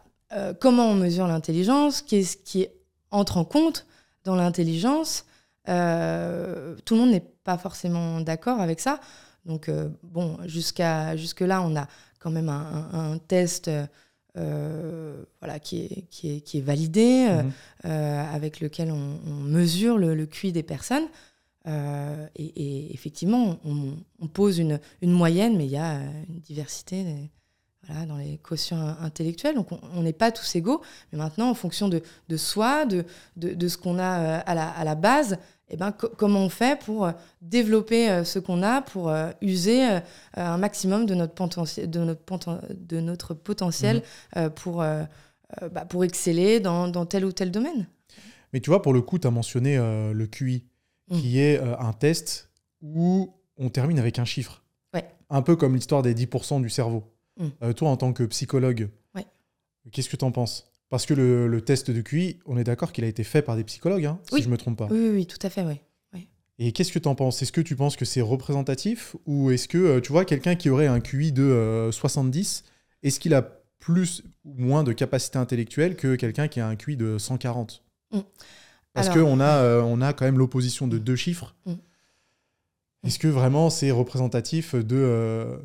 comment 0.59 0.88
on 0.88 0.95
mesure 0.95 1.27
l'intelligence? 1.27 2.01
Qu'est-ce 2.01 2.38
qui 2.38 2.67
entre 3.12 3.38
en 3.38 3.45
compte 3.45 3.85
dans 4.23 4.35
l'intelligence? 4.35 5.25
Tout 5.65 5.71
le 5.71 6.95
monde 6.95 7.11
n'est 7.11 7.25
pas 7.44 7.57
forcément 7.57 8.21
d'accord 8.21 8.61
avec 8.61 8.79
ça. 8.79 9.00
Donc 9.45 9.69
bon, 10.03 10.38
jusqu'à 10.45 11.15
jusque 11.15 11.41
là, 11.41 11.61
on 11.61 11.75
a 11.75 11.88
quand 12.19 12.31
même 12.31 12.50
un, 12.50 12.89
un 12.94 13.18
test 13.18 13.69
euh, 14.37 15.23
voilà, 15.39 15.59
qui, 15.59 15.85
est, 15.85 16.05
qui, 16.09 16.35
est, 16.35 16.41
qui 16.41 16.57
est 16.57 16.61
validé, 16.61 17.27
euh, 17.29 17.43
mhm. 17.43 17.51
euh, 17.85 18.33
avec 18.33 18.59
lequel 18.59 18.91
on, 18.91 19.17
mesure 19.43 19.97
le, 19.97 20.13
le, 20.13 20.25
QI 20.25 20.51
des 20.51 20.63
personnes. 20.63 21.07
Et, 22.35 22.93
effectivement, 22.93 23.59
on, 23.65 24.27
pose 24.27 24.59
une, 24.59 24.79
une, 25.01 25.11
moyenne, 25.11 25.57
mais 25.57 25.65
il 25.65 25.71
y 25.71 25.77
a 25.77 25.99
une 26.29 26.39
diversité 26.39 27.05
voilà, 27.87 28.05
dans 28.05 28.17
les 28.17 28.37
quotients 28.37 28.95
intellectuels. 29.01 29.55
Donc 29.55 29.69
on 29.71 30.03
n'est 30.03 30.13
pas 30.13 30.31
tous 30.31 30.55
égaux, 30.55 30.81
mais 31.11 31.17
maintenant, 31.17 31.49
en 31.49 31.55
fonction 31.55 31.89
de, 31.89 32.03
de 32.29 32.37
soi, 32.37 32.85
de, 32.85 33.05
de, 33.37 33.53
de 33.53 33.67
ce 33.67 33.77
qu'on 33.77 33.97
a 33.97 34.37
à 34.39 34.53
la, 34.53 34.69
à 34.69 34.83
la 34.83 34.95
base, 34.95 35.39
eh 35.69 35.77
ben, 35.77 35.91
comment 35.91 36.41
on 36.41 36.50
fait 36.50 36.79
pour 36.79 37.06
euh, 37.06 37.12
développer 37.41 38.09
euh, 38.09 38.23
ce 38.23 38.38
qu'on 38.38 38.62
a, 38.62 38.81
pour 38.81 39.09
euh, 39.09 39.31
user 39.41 39.83
un 40.35 40.57
maximum 40.57 41.06
de 41.06 41.15
notre, 41.15 41.33
potentiel, 41.33 41.89
de 41.89 42.00
notre, 42.01 42.62
de 42.69 43.00
notre 43.00 43.33
potentiel 43.33 44.03
mhm. 44.35 44.50
pour, 44.51 44.77
bah, 44.77 45.85
pour 45.88 46.03
exceller 46.03 46.59
dans, 46.59 46.88
dans, 46.88 47.06
tel 47.06 47.25
ou 47.25 47.31
tel 47.31 47.51
domaine? 47.51 47.88
Mais 48.53 48.59
tu 48.59 48.69
vois, 48.69 48.81
pour 48.81 48.94
le 48.94 49.01
coup, 49.01 49.17
tu 49.17 49.27
as 49.27 49.31
mentionné 49.31 49.77
le 49.77 50.27
QI, 50.27 50.63
mm. 51.09 51.19
qui 51.19 51.39
est 51.39 51.59
un 51.59 51.94
test 51.94 52.50
où 52.81 53.33
on 53.57 53.69
termine 53.69 54.00
avec 54.00 54.19
un 54.19 54.25
chiffre. 54.25 54.63
Ouais. 54.94 55.06
Un 55.29 55.41
peu 55.41 55.56
comme 55.56 55.75
l'histoire 55.75 56.03
des 56.03 56.13
10% 56.13 56.61
du 56.61 56.69
cerveau. 56.69 57.03
Mm. 57.38 57.73
toi, 57.73 57.89
en 57.89 57.97
tant 57.97 58.13
que 58.13 58.23
psychologue, 58.23 58.89
qu'est-ce 59.91 60.09
que 60.09 60.15
tu 60.15 60.25
en 60.25 60.31
penses? 60.31 60.75
Parce 60.89 61.05
que 61.05 61.13
le, 61.13 61.61
test 61.61 61.91
de 61.91 62.01
QI, 62.01 62.39
on 62.45 62.57
est 62.57 62.63
d'accord 62.63 62.91
qu'il 62.91 63.03
a 63.03 63.07
été 63.07 63.23
fait 63.23 63.41
par 63.41 63.55
des 63.55 63.63
psychologues, 63.63 64.05
hein, 64.05 64.19
si 64.29 64.41
je 64.41 64.47
ne 64.47 64.51
me 64.51 64.57
trompe 64.57 64.77
pas. 64.77 64.87
Oui, 64.91 65.09
oui, 65.13 65.25
tout 65.25 65.39
à 65.41 65.49
fait, 65.49 65.63
oui. 65.63 65.79
Et 66.57 66.71
qu'est-ce 66.71 66.91
que 66.91 66.99
tu 66.99 67.07
en 67.07 67.15
penses? 67.15 67.41
Est-ce 67.41 67.51
que 67.51 67.61
tu 67.61 67.75
penses 67.75 67.95
que 67.95 68.05
c'est 68.05 68.21
représentatif? 68.21 69.15
Ou 69.25 69.51
est-ce 69.51 69.67
que, 69.67 69.77
euh, 69.77 70.01
tu 70.01 70.11
vois, 70.11 70.23
quelqu'un 70.23 70.55
qui 70.55 70.69
aurait 70.69 70.87
un 70.87 71.01
QI 71.01 71.31
de 71.31 71.89
70, 71.91 72.63
euh, 72.65 73.07
est-ce 73.07 73.19
qu'il 73.19 73.33
a 73.33 73.41
plus 73.79 74.23
ou 74.45 74.53
moins 74.55 74.83
de 74.83 74.93
capacité 74.93 75.37
intellectuelle 75.37 75.95
que 75.95 76.15
quelqu'un 76.15 76.47
qui 76.47 76.59
a 76.59 76.67
un 76.67 76.75
QI 76.75 76.95
de 76.95 77.17
140 77.17 77.83
mm. 78.11 78.19
Parce 78.93 79.09
qu'on 79.09 79.41
a, 79.41 79.57
euh, 79.57 79.81
on 79.81 79.99
a 80.01 80.13
quand 80.13 80.23
même 80.23 80.37
l'opposition 80.37 80.87
de 80.87 80.97
deux 80.97 81.17
chiffres. 81.17 81.55
Mm. 81.65 81.73
Est-ce 83.03 83.19
que 83.19 83.27
vraiment 83.27 83.69
c'est 83.69 83.91
représentatif 83.91 84.75
de, 84.75 85.59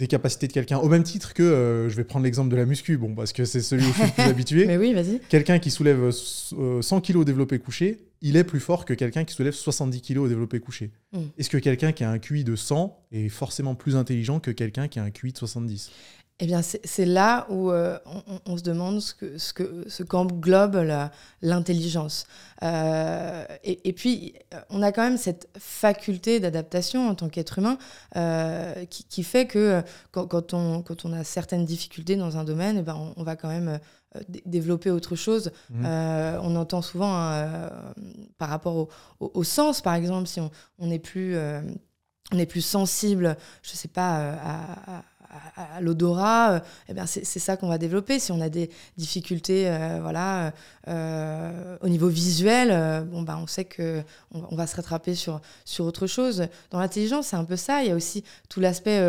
des 0.00 0.06
capacités 0.06 0.48
de 0.48 0.52
quelqu'un. 0.52 0.78
Au 0.78 0.88
même 0.88 1.02
titre 1.02 1.34
que, 1.34 1.42
euh, 1.42 1.90
je 1.90 1.96
vais 1.96 2.04
prendre 2.04 2.24
l'exemple 2.24 2.48
de 2.48 2.56
la 2.56 2.64
muscu, 2.64 2.96
bon, 2.96 3.14
parce 3.14 3.34
que 3.34 3.44
c'est 3.44 3.60
celui 3.60 3.84
où 3.84 3.88
je 3.88 3.92
suis 3.92 4.02
le 4.04 4.10
plus 4.10 4.22
habitué. 4.30 4.64
Mais 4.64 4.78
oui, 4.78 4.94
vas-y. 4.94 5.20
Quelqu'un 5.28 5.58
qui 5.58 5.70
soulève 5.70 6.10
100 6.10 6.56
euh, 6.58 7.00
kg 7.00 7.16
au 7.16 7.24
développé 7.24 7.58
couché, 7.58 7.98
il 8.22 8.36
est 8.36 8.44
plus 8.44 8.60
fort 8.60 8.86
que 8.86 8.94
quelqu'un 8.94 9.24
qui 9.24 9.34
soulève 9.34 9.52
70 9.52 10.00
kg 10.00 10.18
au 10.18 10.28
développé 10.28 10.58
couché. 10.58 10.90
Hmm. 11.12 11.24
Est-ce 11.36 11.50
que 11.50 11.58
quelqu'un 11.58 11.92
qui 11.92 12.02
a 12.02 12.10
un 12.10 12.18
QI 12.18 12.44
de 12.44 12.56
100 12.56 12.98
est 13.12 13.28
forcément 13.28 13.74
plus 13.74 13.94
intelligent 13.94 14.40
que 14.40 14.50
quelqu'un 14.50 14.88
qui 14.88 14.98
a 14.98 15.02
un 15.02 15.10
QI 15.10 15.32
de 15.32 15.38
70 15.38 15.90
eh 16.42 16.46
bien, 16.46 16.62
c'est 16.62 17.04
là 17.04 17.46
où 17.50 17.70
euh, 17.70 17.98
on, 18.46 18.56
se 18.56 18.62
demande 18.62 19.00
ce 19.00 19.12
que 19.14 19.36
ce 19.36 19.52
que 19.52 19.84
ce 19.88 20.02
qu'englobe 20.02 20.82
l'intelligence. 21.42 22.26
Euh, 22.62 23.44
et, 23.62 23.92
puis, 23.92 24.34
on 24.70 24.82
a 24.82 24.90
quand 24.90 25.02
même 25.02 25.18
cette 25.18 25.48
faculté 25.58 26.40
d'adaptation 26.40 27.08
en 27.08 27.14
tant 27.14 27.28
qu'être 27.28 27.58
humain 27.58 27.76
euh, 28.16 28.86
qui, 28.86 29.22
fait 29.22 29.46
que 29.46 29.82
quand, 30.12 30.54
on, 30.54 30.82
quand 30.82 31.04
on 31.04 31.12
a 31.12 31.24
certaines 31.24 31.66
difficultés 31.66 32.16
dans 32.16 32.38
un 32.38 32.44
domaine, 32.44 32.78
eh 32.78 32.82
ben, 32.82 33.12
on, 33.16 33.22
va 33.22 33.36
quand 33.36 33.48
même 33.48 33.78
développer 34.46 34.90
autre 34.90 35.16
chose. 35.16 35.52
Mmh. 35.68 35.84
on 35.84 36.56
entend 36.56 36.80
souvent 36.80 37.14
hein, 37.14 37.70
par 38.38 38.48
rapport 38.48 38.88
au, 39.20 39.44
sens, 39.44 39.82
par 39.82 39.94
exemple, 39.94 40.26
si 40.26 40.40
on, 40.40 40.50
on 40.78 40.90
est 40.90 40.98
plus 40.98 41.36
on 42.32 42.38
est 42.38 42.46
plus 42.46 42.60
sensible, 42.60 43.36
je 43.62 43.70
sais 43.70 43.88
pas, 43.88 44.34
à, 44.34 44.98
à, 44.98 45.02
l'odorat, 45.80 46.52
euh, 46.52 46.60
eh 46.88 46.94
bien 46.94 47.06
c'est 47.06 47.24
ça 47.24 47.56
qu'on 47.56 47.68
va 47.68 47.78
développer. 47.78 48.18
Si 48.18 48.32
on 48.32 48.40
a 48.40 48.48
des 48.48 48.70
difficultés 48.96 49.68
euh, 49.68 49.98
voilà, 50.00 50.52
euh, 50.88 51.76
au 51.80 51.88
niveau 51.88 52.08
visuel, 52.08 53.06
bon, 53.06 53.22
bah, 53.22 53.38
on 53.40 53.46
sait 53.46 53.64
qu'on 53.64 54.04
on 54.32 54.56
va 54.56 54.66
se 54.66 54.76
rattraper 54.76 55.14
sur, 55.14 55.40
sur 55.64 55.84
autre 55.84 56.06
chose. 56.06 56.46
Dans 56.70 56.80
l'intelligence, 56.80 57.28
c'est 57.28 57.36
un 57.36 57.44
peu 57.44 57.56
ça. 57.56 57.82
Il 57.82 57.88
y 57.88 57.92
a 57.92 57.96
aussi 57.96 58.24
tout 58.48 58.60
l'aspect 58.60 59.00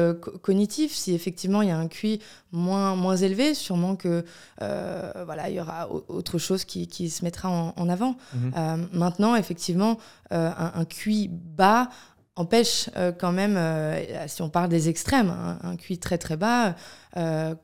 cognitif. 0.42 0.94
Si 0.94 1.14
effectivement 1.14 1.62
il 1.62 1.70
y 1.70 1.72
a 1.72 1.78
un 1.78 1.88
QI 1.88 2.20
moins, 2.52 2.96
moins 2.96 3.16
élevé, 3.16 3.54
sûrement 3.54 3.96
que 3.96 4.24
voilà, 4.60 5.50
il 5.50 5.56
y 5.56 5.60
aura 5.60 5.90
autre 5.92 6.38
chose 6.38 6.66
qui, 6.66 6.88
qui 6.88 7.10
se 7.10 7.24
mettra 7.24 7.50
en, 7.50 7.90
avant. 7.90 8.16
Mhm. 8.34 8.88
maintenant, 8.94 9.36
effectivement, 9.36 9.98
un, 10.30 10.72
un 10.76 10.86
QI 10.86 11.30
bas, 11.30 11.90
empêche 12.36 12.90
euh, 12.96 13.12
quand 13.12 13.32
même, 13.32 13.58
euh, 13.58 14.28
si 14.28 14.42
on 14.42 14.50
parle 14.50 14.70
des 14.70 14.90
extrêmes, 14.90 15.30
hein, 15.30 15.60
un 15.62 15.76
QI 15.76 16.00
très 16.00 16.18
très 16.18 16.38
bas 16.38 16.76
euh, 17.18 17.56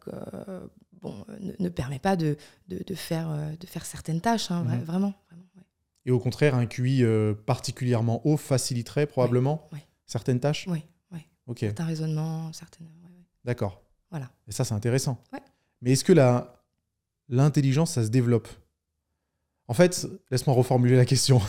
bon, 1.02 1.26
ne, 1.60 1.70
permet 1.70 2.00
pas 2.00 2.16
de, 2.16 2.38
de, 2.68 2.96
faire, 2.96 3.30
de 3.60 3.68
faire 3.68 3.86
certaines 3.86 4.22
tâches, 4.22 4.52
hein, 4.52 4.64
mhm. 4.64 4.84
vraiment. 4.84 5.14
Et 6.06 6.12
au 6.12 6.20
contraire, 6.20 6.56
un 6.56 6.66
QI 6.66 7.04
particulièrement 7.46 8.26
haut 8.26 8.38
faciliterait 8.38 9.08
probablement 9.08 9.70
certaines 10.06 10.40
tâches? 10.40 10.66
Oui, 10.70 10.84
oui. 11.12 11.20
Certains 11.60 11.86
raisonnements, 11.86 12.54
certaines... 12.54 12.88
D'accord. 13.44 13.82
Voilà. 14.10 14.30
Et 14.48 14.54
ça, 14.54 14.64
c'est 14.64 14.74
intéressant. 14.74 15.22
Mais 15.82 15.92
est-ce 15.92 16.06
que 16.06 16.14
l'intelligence, 17.30 17.92
ça 17.94 18.06
se 18.06 18.10
développe? 18.10 18.48
En 19.68 19.74
fait, 19.74 20.08
laisse-moi 20.32 20.56
reformuler 20.56 20.96
la 20.96 21.06
question. 21.06 21.42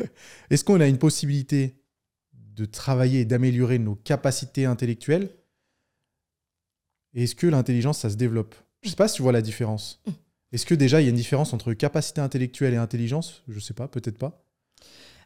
est-ce 0.50 0.64
qu'on 0.64 0.80
a 0.80 0.86
une 0.86 0.98
possibilité 0.98 1.78
de 2.58 2.64
travailler 2.64 3.20
et 3.20 3.24
d'améliorer 3.24 3.78
nos 3.78 3.94
capacités 3.94 4.64
intellectuelles 4.64 5.30
Est-ce 7.14 7.34
que 7.34 7.46
l'intelligence, 7.46 7.98
ça 7.98 8.10
se 8.10 8.16
développe? 8.16 8.54
Je 8.82 8.90
sais 8.90 8.96
pas 8.96 9.08
si 9.08 9.16
tu 9.16 9.22
vois 9.22 9.32
la 9.32 9.42
différence. 9.42 10.00
Mm. 10.06 10.10
Est-ce 10.52 10.66
que 10.66 10.74
déjà, 10.74 11.00
il 11.00 11.04
y 11.04 11.06
a 11.06 11.10
une 11.10 11.16
différence 11.16 11.52
entre 11.52 11.72
capacité 11.74 12.20
intellectuelle 12.20 12.74
et 12.74 12.78
intelligence? 12.78 13.42
Je 13.48 13.56
ne 13.56 13.60
sais 13.60 13.74
pas, 13.74 13.86
peut-être 13.86 14.18
pas. 14.18 14.44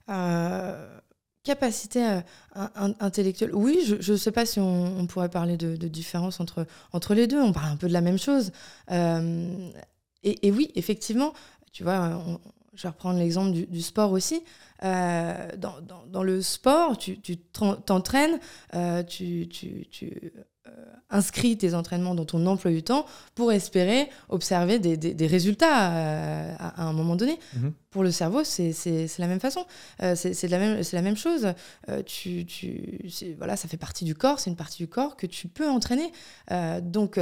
Euh, 0.08 0.98
capacité 1.44 2.04
euh, 2.04 2.20
intellectuelle, 3.00 3.54
oui, 3.54 3.78
je 4.00 4.12
ne 4.12 4.16
sais 4.16 4.32
pas 4.32 4.46
si 4.46 4.60
on, 4.60 5.06
pourrait 5.06 5.28
parler 5.28 5.56
de, 5.56 5.88
différence 5.88 6.40
entre, 6.40 6.66
entre 6.92 7.14
les 7.14 7.26
deux. 7.26 7.40
On 7.40 7.52
parle 7.52 7.72
un 7.72 7.76
peu 7.76 7.88
de 7.88 7.92
la 7.92 8.00
même 8.00 8.18
chose. 8.18 8.52
Euh, 8.90 9.70
et, 10.24 10.52
oui, 10.52 10.70
effectivement, 10.74 11.32
tu 11.72 11.82
vois, 11.82 12.20
je 12.74 12.82
vais 12.82 12.88
reprendre 12.88 13.18
l'exemple 13.18 13.52
du, 13.52 13.82
sport 13.82 14.12
aussi. 14.12 14.42
Euh, 14.82 15.48
dans, 15.56 16.22
le 16.22 16.42
sport, 16.42 16.96
tu 16.98 17.18
t'entraînes, 17.18 18.38
tu, 19.08 19.48
tu 19.48 20.32
inscris 21.10 21.58
tes 21.58 21.74
entraînements 21.74 22.14
dans 22.14 22.24
ton 22.24 22.46
emploi 22.46 22.70
du 22.70 22.82
temps 22.82 23.04
pour 23.34 23.52
espérer 23.52 24.08
observer 24.28 24.78
des, 24.78 24.96
des, 24.96 25.26
résultats 25.26 26.56
à, 26.56 26.82
un 26.82 26.92
moment 26.92 27.16
donné. 27.16 27.38
Mhm 27.54 27.72
pour 27.92 28.02
le 28.02 28.10
cerveau, 28.10 28.42
c'est 28.42 28.72
la 29.18 29.26
même 29.28 29.38
façon. 29.38 29.64
Euh, 30.02 30.16
c'est 30.16 30.48
la, 30.48 30.58
même, 30.58 30.82
la 30.92 31.02
même 31.02 31.16
chose. 31.16 31.52
Euh, 31.88 32.02
tu, 32.02 32.44
tu, 32.46 32.98
voilà, 33.36 33.56
ça 33.56 33.68
fait 33.68 33.76
partie 33.76 34.04
du 34.04 34.14
corps, 34.14 34.40
c'est 34.40 34.50
une 34.50 34.56
partie 34.56 34.78
du 34.78 34.88
corps 34.88 35.16
que 35.16 35.26
tu 35.26 35.46
peux 35.46 35.68
entraîner. 35.68 36.10
Euh, 36.50 36.80
donc, 36.80 37.20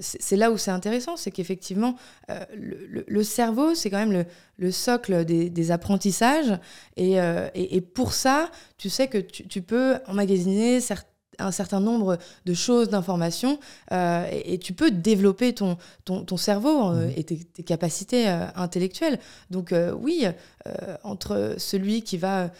c'est 0.00 0.36
là 0.36 0.50
où 0.50 0.56
c'est 0.56 0.72
intéressant, 0.72 1.16
c'est 1.16 1.30
qu'effectivement, 1.30 1.96
le, 2.28 3.04
le, 3.06 3.22
cerveau, 3.22 3.74
c'est 3.74 3.88
quand 3.88 3.98
même 3.98 4.12
le, 4.12 4.24
le 4.56 4.70
socle 4.72 5.24
des, 5.24 5.48
des 5.48 5.70
apprentissages. 5.70 6.58
Et, 6.96 7.12
et, 7.54 7.76
et, 7.76 7.80
pour 7.80 8.12
ça, 8.12 8.50
tu 8.78 8.90
sais 8.90 9.06
que 9.06 9.18
tu, 9.18 9.46
tu 9.46 9.62
peux 9.62 9.98
emmagasiner 10.08 10.80
certains 10.80 11.06
un 11.38 11.50
certain 11.50 11.80
nombre 11.80 12.18
de 12.44 12.54
choses, 12.54 12.88
d'informations, 12.88 13.58
euh, 13.92 14.26
et, 14.30 14.58
tu 14.58 14.72
peux 14.72 14.90
développer 14.90 15.54
ton, 15.54 15.76
ton, 16.04 16.36
cerveau 16.36 16.90
euh, 16.90 17.10
et 17.16 17.24
tes, 17.24 17.62
capacités 17.62 18.28
euh, 18.28 18.46
intellectuelles. 18.54 19.18
Donc 19.50 19.74
oui, 20.00 20.26
entre 21.04 21.54
celui 21.58 22.02
qui 22.02 22.16
va, 22.16 22.50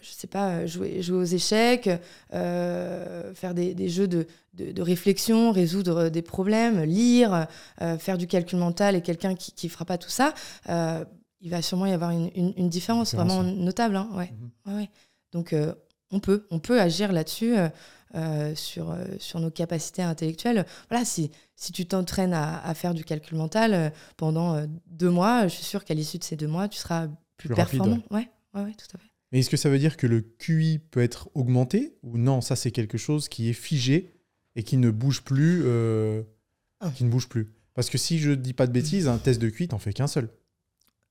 je 0.00 0.10
sais 0.10 0.26
pas, 0.26 0.66
jouer, 0.66 1.02
jouer 1.02 1.18
aux 1.18 1.24
échecs, 1.24 1.88
faire 2.30 3.54
des, 3.54 3.88
jeux 3.88 4.08
de, 4.08 4.26
de, 4.54 4.82
réflexion, 4.82 5.52
résoudre 5.52 6.08
des 6.08 6.22
problèmes, 6.22 6.82
lire, 6.82 7.46
faire 7.98 8.18
du 8.18 8.26
calcul 8.26 8.58
mental, 8.58 8.96
et 8.96 9.00
quelqu'un 9.00 9.34
qui 9.34 9.66
ne 9.66 9.70
fera 9.70 9.84
pas 9.84 9.98
tout 9.98 10.10
ça, 10.10 10.34
il 11.40 11.50
va 11.50 11.62
sûrement 11.62 11.86
y 11.86 11.92
avoir 11.92 12.10
une, 12.10 12.30
une, 12.34 12.68
différence 12.68 13.14
vraiment 13.14 13.42
notable. 13.42 13.96
Hein, 13.96 14.08
ouais. 14.14 14.32
Mhm. 14.66 14.76
ouais, 14.76 14.90
Donc 15.32 15.54
on 16.12 16.20
peut, 16.20 16.46
on 16.50 16.58
peut 16.58 16.80
agir 16.80 17.12
là-dessus. 17.12 17.54
Euh, 18.14 18.54
sur, 18.54 18.90
euh, 18.90 19.06
sur 19.18 19.40
nos 19.40 19.50
capacités 19.50 20.02
intellectuelles. 20.02 20.66
Voilà, 20.90 21.02
si, 21.02 21.30
si 21.56 21.72
tu 21.72 21.86
t'entraînes 21.86 22.34
à, 22.34 22.74
faire 22.74 22.92
du 22.92 23.04
calcul 23.04 23.38
mental 23.38 23.72
euh, 23.72 23.88
pendant 24.18 24.66
deux 24.86 25.08
mois, 25.08 25.48
je 25.48 25.54
suis 25.54 25.64
sûre 25.64 25.82
qu'à 25.82 25.94
l'issue 25.94 26.18
de 26.18 26.24
ces 26.24 26.36
deux 26.36 26.46
mois, 26.46 26.68
tu 26.68 26.78
seras 26.78 27.08
plus, 27.38 27.48
performant. 27.48 28.02
ouais. 28.10 28.28
Ouais, 28.52 28.74
tout 28.74 28.96
à 28.96 28.98
fait. 28.98 29.08
Mais 29.30 29.38
est-ce 29.38 29.48
que 29.48 29.56
ça 29.56 29.70
veut 29.70 29.78
dire 29.78 29.96
que 29.96 30.06
le 30.06 30.20
QI 30.20 30.78
peut 30.78 31.00
être 31.00 31.30
augmenté 31.32 31.96
ou 32.02 32.18
non 32.18 32.42
Ça, 32.42 32.54
c'est 32.54 32.70
quelque 32.70 32.98
chose 32.98 33.30
qui 33.30 33.48
est 33.48 33.54
figé 33.54 34.12
et 34.56 34.62
qui 34.62 34.76
ne 34.76 34.90
bouge 34.90 35.22
plus. 35.22 35.62
Ah. 36.80 36.90
Qui 36.94 37.04
ne 37.04 37.08
bouge 37.08 37.30
plus. 37.30 37.50
Parce 37.72 37.88
que 37.88 37.96
si 37.96 38.18
je 38.18 38.32
dis 38.32 38.52
pas 38.52 38.66
de 38.66 38.72
bêtises, 38.72 39.08
un 39.08 39.16
test 39.16 39.40
de 39.40 39.48
QI, 39.48 39.68
t'en 39.68 39.78
fais 39.78 39.94
qu'un 39.94 40.06
seul. 40.06 40.28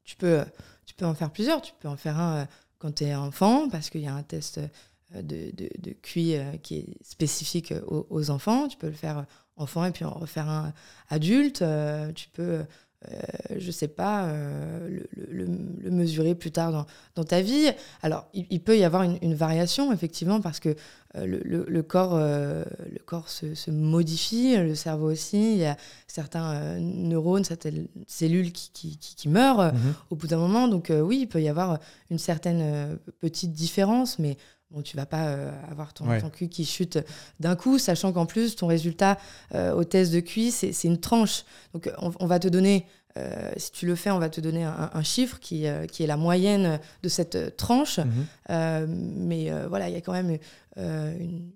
Tu 0.04 0.16
peux, 0.18 0.44
tu 0.86 0.94
peux 0.94 1.06
en 1.08 1.16
faire 1.16 1.32
plusieurs. 1.32 1.64
Tu 1.64 1.74
peux 1.80 1.88
en 1.88 1.98
faire 1.98 2.20
un 2.20 2.48
quand 2.78 2.96
tu 2.96 3.06
es 3.06 3.16
enfant, 3.16 3.70
parce 3.70 3.90
qu'il 3.90 4.02
y 4.02 4.08
a 4.08 4.14
un 4.14 4.24
test 4.24 4.60
de, 5.16 5.52
de, 5.54 5.70
de 5.78 5.92
QI 5.92 6.36
euh, 6.36 6.58
qui 6.62 6.78
est 6.78 6.88
spécifique 7.04 7.74
aux, 7.88 8.30
enfants. 8.30 8.68
Tu 8.68 8.78
peux 8.78 8.88
le 8.88 8.94
faire 8.94 9.26
enfant 9.58 9.86
et 9.86 9.92
puis 9.92 10.06
en 10.06 10.12
refaire 10.12 10.48
un 10.48 10.74
adulte. 11.10 11.62
Euh, 11.62 12.12
tu 12.14 12.30
peux, 12.30 12.64
euh, 13.12 13.22
je 13.58 13.72
sais 13.72 13.88
pas, 13.88 14.32
le, 14.32 15.08
le, 15.30 15.92
mesurer 15.92 16.36
plus 16.36 16.52
tard 16.52 16.72
dans, 16.72 16.86
dans 17.16 17.24
ta 17.24 17.42
vie. 17.42 17.72
Alors, 18.02 18.28
il, 18.34 18.62
peut 18.62 18.78
y 18.78 18.84
avoir 18.84 19.04
une, 19.04 19.34
variation, 19.34 19.92
effectivement, 19.92 20.40
parce 20.40 20.60
que 20.60 20.76
le, 21.16 21.82
corps, 21.82 22.18
le 22.18 23.02
corps 23.06 23.28
se, 23.28 23.54
se, 23.54 23.70
modifie, 23.72 24.56
le 24.56 24.76
cerveau 24.76 25.12
aussi. 25.12 25.54
Il 25.56 25.60
y 25.60 25.66
a 25.66 25.76
certains 26.08 26.80
neurones, 26.80 27.44
certaines 27.44 27.88
cellules 28.08 28.52
qui, 28.52 28.72
qui, 28.72 28.98
qui, 28.98 29.28
meurent 29.28 29.74
mhm. 29.74 29.94
au 30.12 30.16
bout 30.16 30.28
d'un 30.28 30.38
moment. 30.38 30.68
Donc, 30.68 30.92
oui, 30.92 31.22
il 31.22 31.28
peut 31.28 31.42
y 31.42 31.50
avoir 31.50 31.80
une 32.10 32.20
certaine 32.20 32.98
petite 33.20 33.52
différence, 33.52 34.20
mais 34.20 34.38
Bon, 34.72 34.82
tu 34.82 34.96
vas 34.96 35.06
pas 35.06 35.28
euh, 35.28 35.52
avoir 35.70 35.94
ton, 35.94 36.06
cul 36.30 36.48
qui 36.48 36.64
chute 36.64 36.98
d'un 37.42 37.58
coup, 37.58 37.78
sachant 37.78 38.14
qu'en 38.14 38.26
plus, 38.26 38.56
ton 38.56 38.68
résultat 38.68 39.18
euh, 39.54 39.74
au 39.74 39.84
test 39.84 40.14
de 40.14 40.22
QI, 40.22 40.50
c'est 40.52 40.84
une 40.86 40.98
tranche. 40.98 41.44
Donc, 41.74 41.92
on, 41.98 42.26
va 42.26 42.40
te 42.40 42.48
donner, 42.48 42.86
euh, 43.18 43.52
si 43.58 43.74
tu 43.74 43.86
le 43.86 43.96
fais, 43.96 44.12
on 44.12 44.20
va 44.20 44.30
te 44.30 44.40
donner 44.40 44.64
un, 44.64 45.04
chiffre 45.04 45.40
qui, 45.40 45.66
qui, 45.92 46.04
est 46.04 46.08
la 46.08 46.16
moyenne 46.16 46.80
de 47.04 47.10
cette 47.10 47.58
tranche. 47.58 48.00
Mhm. 48.00 48.88
mais 49.28 49.52
voilà, 49.68 49.90
il 49.90 49.94
y 49.94 49.98
a 49.98 50.02
quand 50.02 50.14
même 50.14 50.38
une, 50.78 51.52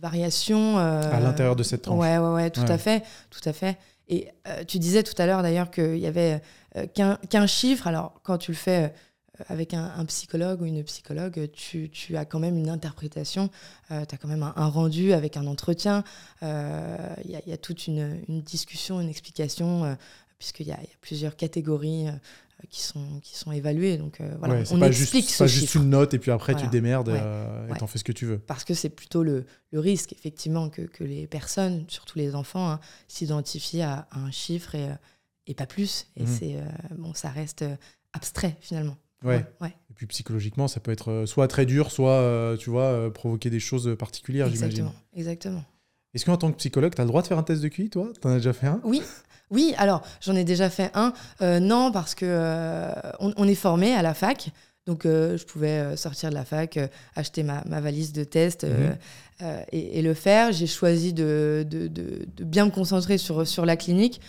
variation. 0.00 0.78
à 0.78 1.20
l'intérieur 1.20 1.54
de 1.54 1.62
cette 1.62 1.82
tranche. 1.82 2.00
Ouais, 2.00 2.18
ouais, 2.18 2.32
ouais, 2.32 2.50
tout 2.50 2.60
à 2.66 2.76
fait. 2.76 3.04
Tout 3.30 3.48
à 3.48 3.52
fait. 3.52 3.78
Et 4.08 4.28
tu 4.66 4.80
disais 4.80 5.04
tout 5.04 5.14
à 5.18 5.26
l'heure 5.26 5.42
d'ailleurs 5.42 5.70
qu'il 5.70 5.98
y 5.98 6.08
avait 6.08 6.42
qu'un 6.92 7.46
chiffre. 7.46 7.86
Alors, 7.86 8.20
quand 8.24 8.38
tu 8.38 8.50
le 8.50 8.56
fais 8.56 8.92
avec 9.48 9.74
un, 9.74 10.04
psychologue 10.06 10.62
ou 10.62 10.66
une 10.66 10.82
psychologue, 10.84 11.48
tu, 11.52 12.16
as 12.16 12.24
quand 12.24 12.38
même 12.38 12.56
une 12.56 12.68
interprétation, 12.68 13.50
euh, 13.90 14.04
tu 14.04 14.14
as 14.14 14.18
quand 14.18 14.28
même 14.28 14.42
un, 14.42 14.68
rendu 14.68 15.12
avec 15.12 15.36
un 15.36 15.46
entretien, 15.46 16.04
il 16.42 16.48
euh, 16.48 17.14
y, 17.24 17.52
a 17.52 17.56
toute 17.56 17.86
une, 17.86 18.22
discussion, 18.28 19.00
une 19.00 19.08
explication, 19.08 19.84
euh, 19.84 19.94
puisqu'il 20.38 20.66
y, 20.66 20.72
a 20.72 20.78
plusieurs 21.00 21.36
catégories 21.36 22.06
qui, 22.70 22.82
sont, 22.82 23.20
qui 23.22 23.36
sont 23.36 23.52
évaluées. 23.52 23.96
Donc 23.96 24.20
voilà, 24.38 24.62
on 24.70 24.78
pas 24.78 24.88
explique 24.88 25.26
juste, 25.26 25.38
pas 25.38 25.46
juste 25.46 25.74
une 25.74 25.90
note 25.90 26.14
et 26.14 26.18
puis 26.18 26.30
après 26.30 26.54
tu 26.54 26.66
démerdes 26.68 27.08
et 27.10 27.78
t'en 27.78 27.86
fais 27.86 27.98
ce 27.98 28.04
que 28.04 28.12
tu 28.12 28.26
veux. 28.26 28.38
Parce 28.38 28.64
que 28.64 28.74
c'est 28.74 28.90
plutôt 28.90 29.22
le, 29.22 29.46
risque, 29.72 30.12
effectivement, 30.12 30.68
que, 30.70 30.82
que, 30.82 31.04
les 31.04 31.26
personnes, 31.26 31.84
surtout 31.88 32.18
les 32.18 32.34
enfants, 32.34 32.70
hein, 32.70 32.80
s'identifient 33.08 33.82
à, 33.82 34.08
un 34.12 34.30
chiffre 34.30 34.74
et, 34.74 34.88
et 35.46 35.54
pas 35.54 35.66
plus. 35.66 36.06
Et 36.16 36.24
mmh. 36.24 36.26
c'est 36.26 36.56
bon, 36.96 37.14
ça 37.14 37.30
reste 37.30 37.64
abstrait 38.16 38.56
finalement. 38.60 38.96
Ouais. 39.24 39.44
Et 39.62 39.94
puis 39.94 40.06
psychologiquement, 40.06 40.68
ça 40.68 40.80
peut 40.80 40.90
être 40.90 41.10
euh, 41.10 41.26
soit 41.26 41.48
très 41.48 41.66
dur, 41.66 41.90
soit, 41.90 42.10
euh, 42.10 42.56
tu 42.56 42.70
vois, 42.70 42.84
euh, 42.84 43.10
provoquer 43.10 43.50
des 43.50 43.60
choses 43.60 43.96
particulières, 43.98 44.48
j'imagine. 44.48 44.90
Exactement. 45.14 45.64
Est-ce 46.14 46.24
qu'en 46.24 46.36
tant 46.36 46.50
que 46.50 46.56
psychologue, 46.56 46.94
tu 46.94 47.00
as 47.00 47.04
le 47.04 47.08
droit 47.08 47.22
de 47.22 47.26
faire 47.26 47.38
un 47.38 47.42
test 47.42 47.62
de 47.62 47.68
QI, 47.68 47.90
toi? 47.90 48.08
Tu 48.20 48.26
en 48.26 48.30
as 48.30 48.36
déjà 48.36 48.52
fait 48.52 48.66
un? 48.66 48.80
Oui. 48.84 49.02
Oui, 49.50 49.74
alors 49.78 50.02
j'en 50.20 50.34
ai 50.34 50.42
déjà 50.42 50.68
fait 50.68 50.90
un. 50.94 51.12
non, 51.60 51.92
parce 51.92 52.16
que 52.16 52.90
on, 53.20 53.46
est 53.46 53.54
formé 53.54 53.94
à 53.94 54.02
la 54.02 54.12
fac. 54.12 54.50
Donc, 54.86 55.02
je 55.04 55.44
pouvais 55.44 55.96
sortir 55.96 56.30
de 56.30 56.34
la 56.34 56.44
fac, 56.44 56.80
acheter 57.14 57.44
ma, 57.44 57.62
valise 57.64 58.12
de 58.12 58.24
test 58.24 58.64
mhm. 58.64 59.56
et, 59.70 60.02
le 60.02 60.14
faire. 60.14 60.50
J'ai 60.50 60.66
choisi 60.66 61.12
de, 61.12 61.64
de, 61.68 61.86
de, 61.86 62.44
bien 62.44 62.64
me 62.64 62.70
concentrer 62.72 63.18
sur, 63.18 63.46
sur 63.46 63.64
la 63.64 63.76
clinique. 63.76 64.20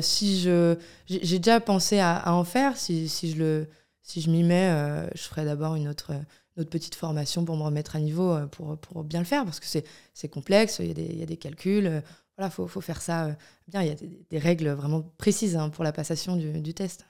si 0.00 0.40
je, 0.40 0.74
j'ai 1.06 1.38
déjà 1.38 1.60
pensé 1.60 2.00
à, 2.00 2.16
à, 2.16 2.32
en 2.32 2.42
faire, 2.42 2.76
si, 2.76 3.08
si 3.08 3.30
je 3.30 3.36
le 3.36 3.68
si 4.06 4.20
je 4.20 4.30
m'y 4.30 4.44
mets, 4.44 4.70
euh, 4.70 5.08
je 5.16 5.22
ferai 5.22 5.44
d'abord 5.44 5.74
une 5.74 5.88
autre, 5.88 6.12
autre 6.56 6.70
petite 6.70 6.94
formation 6.94 7.44
pour 7.44 7.56
me 7.56 7.62
remettre 7.62 7.96
à 7.96 8.00
niveau 8.00 8.30
euh, 8.30 8.46
pour, 8.46 8.78
pour 8.78 9.02
bien 9.02 9.18
le 9.18 9.26
faire, 9.26 9.44
parce 9.44 9.58
que 9.58 9.66
c'est 9.66 10.28
complexe, 10.28 10.78
il 10.78 10.86
y, 10.86 10.90
a 10.92 10.94
des, 10.94 11.06
il 11.06 11.18
y, 11.18 11.22
a 11.24 11.26
des 11.26 11.36
calculs. 11.36 11.88
Euh, 11.88 12.00
voilà, 12.38 12.48
il 12.48 12.54
faut, 12.54 12.68
faut, 12.68 12.80
faire 12.80 13.02
ça 13.02 13.36
bien. 13.66 13.82
Il 13.82 13.88
y 13.88 13.90
a 13.90 13.96
des, 14.30 14.38
règles 14.38 14.68
vraiment 14.68 15.02
précises 15.18 15.56
hein, 15.56 15.70
pour 15.70 15.82
la 15.82 15.90
passation 15.90 16.36
du, 16.36 16.60
du 16.60 16.72
test. 16.72 17.04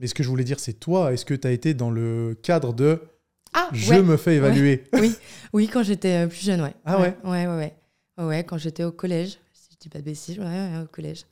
Mais 0.00 0.06
ce 0.06 0.14
que 0.14 0.22
je 0.22 0.28
voulais 0.28 0.44
dire, 0.44 0.58
c'est 0.58 0.72
toi, 0.72 1.12
est-ce 1.12 1.26
que 1.26 1.34
tu 1.34 1.46
as 1.46 1.50
été 1.50 1.74
dans 1.74 1.90
le 1.90 2.34
cadre 2.42 2.72
de 2.72 3.02
ah, 3.52 3.68
je 3.72 3.94
me 3.94 4.16
fais 4.16 4.36
évaluer 4.36 4.84
oui. 4.94 5.14
oui, 5.52 5.68
quand 5.68 5.82
j'étais 5.82 6.26
plus 6.28 6.44
jeune, 6.44 6.62
ouais. 6.62 6.74
Ah 6.84 7.00
ouais 7.00 7.16
Ouais, 7.24 7.46
ouais, 7.46 7.72
ouais. 8.18 8.24
ouais. 8.24 8.44
quand 8.44 8.56
j'étais 8.58 8.84
au 8.84 8.92
collège, 8.92 9.38
si 9.52 9.68
je 9.72 9.78
dis 9.80 9.88
pas 9.88 9.98
de 9.98 10.04
bêtises, 10.04 10.38
ouais, 10.38 10.82
au 10.82 10.86
collège. 10.86 11.24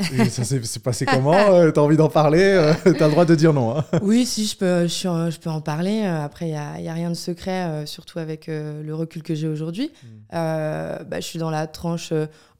Ça 0.00 0.42
s'est 0.44 0.80
passé 0.80 1.06
comment 1.06 1.34
euh, 1.34 1.70
T'as 1.70 1.80
envie 1.80 1.96
d'en 1.96 2.08
parler 2.08 2.42
euh, 2.42 2.74
T'as 2.98 3.06
le 3.06 3.12
droit 3.12 3.24
de 3.24 3.34
dire 3.34 3.52
non. 3.52 3.78
Hein. 3.78 3.84
oui, 4.02 4.26
si, 4.26 4.44
je 4.46 4.56
peux, 4.56 4.86
je, 4.88 5.30
je 5.30 5.38
peux 5.38 5.50
en 5.50 5.60
parler. 5.60 6.02
Euh, 6.04 6.24
après, 6.24 6.48
il 6.48 6.52
n'y 6.52 6.56
a, 6.56 6.72
a, 6.72 6.94
rien 6.94 7.10
de 7.10 7.14
secret, 7.14 7.86
surtout 7.86 8.18
avec 8.18 8.48
le 8.48 8.92
recul 8.92 9.22
que 9.22 9.34
j'ai 9.34 9.46
aujourd'hui. 9.46 9.92
Hmm. 10.02 10.32
Bah, 10.32 11.20
je 11.20 11.26
suis 11.26 11.38
dans 11.38 11.50
la 11.50 11.66
tranche 11.66 12.12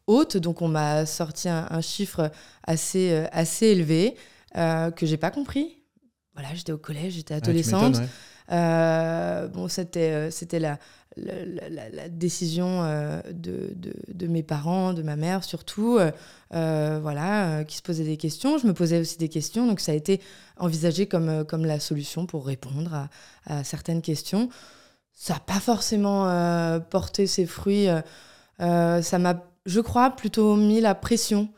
haute, 0.07 0.37
donc 0.37 0.63
on 0.63 0.69
m'a 0.69 1.07
sorti 1.07 1.49
un, 1.49 1.81
chiffre 1.81 2.31
assez, 2.65 3.25
assez 3.33 3.67
élevé 3.67 4.15
que 4.55 5.05
j'ai 5.07 5.17
pas 5.17 5.31
compris. 5.31 5.79
Voilà, 6.35 6.49
j'étais 6.55 6.73
au 6.73 6.79
collège, 6.79 7.15
j'étais 7.15 7.35
adolescente. 7.35 8.01
bon, 8.49 9.69
c'était 9.69 10.31
c'était 10.31 10.61
la, 10.61 10.79
la, 11.17 12.09
décision 12.09 12.83
euh, 12.83 13.21
de, 13.33 13.75
de, 14.13 14.27
mes 14.27 14.43
parents, 14.43 14.93
de 14.93 15.03
ma 15.03 15.17
mère 15.17 15.45
surtout, 15.45 15.97
euh, 15.99 16.11
euh, 16.55 16.99
voilà, 17.01 17.65
qui 17.65 17.77
se 17.77 17.83
posaient 17.83 18.05
des 18.05 18.17
questions. 18.17 18.59
Je 18.59 18.67
me 18.67 18.75
posais 18.75 18.99
aussi 18.99 19.19
des 19.19 19.29
questions, 19.29 19.67
donc 19.67 19.81
ça 19.81 19.93
a 19.93 19.95
été 19.95 20.21
envisagé 20.59 21.07
comme, 21.07 21.45
comme 21.45 21.65
la 21.65 21.81
solution 21.81 22.27
pour 22.27 22.47
répondre 22.47 23.09
à, 23.47 23.65
certaines 23.65 24.03
questions. 24.03 24.49
Ça 25.13 25.35
n'a 25.35 25.41
pas 25.41 25.61
forcément 25.61 26.81
porté 26.91 27.27
ses 27.27 27.47
fruits. 27.47 27.87
ça 28.59 29.19
m'a, 29.19 29.45
je 29.67 29.81
crois, 29.81 30.11
plutôt 30.11 30.57
mis 30.57 30.81
la 30.81 30.95
pression 30.95 31.49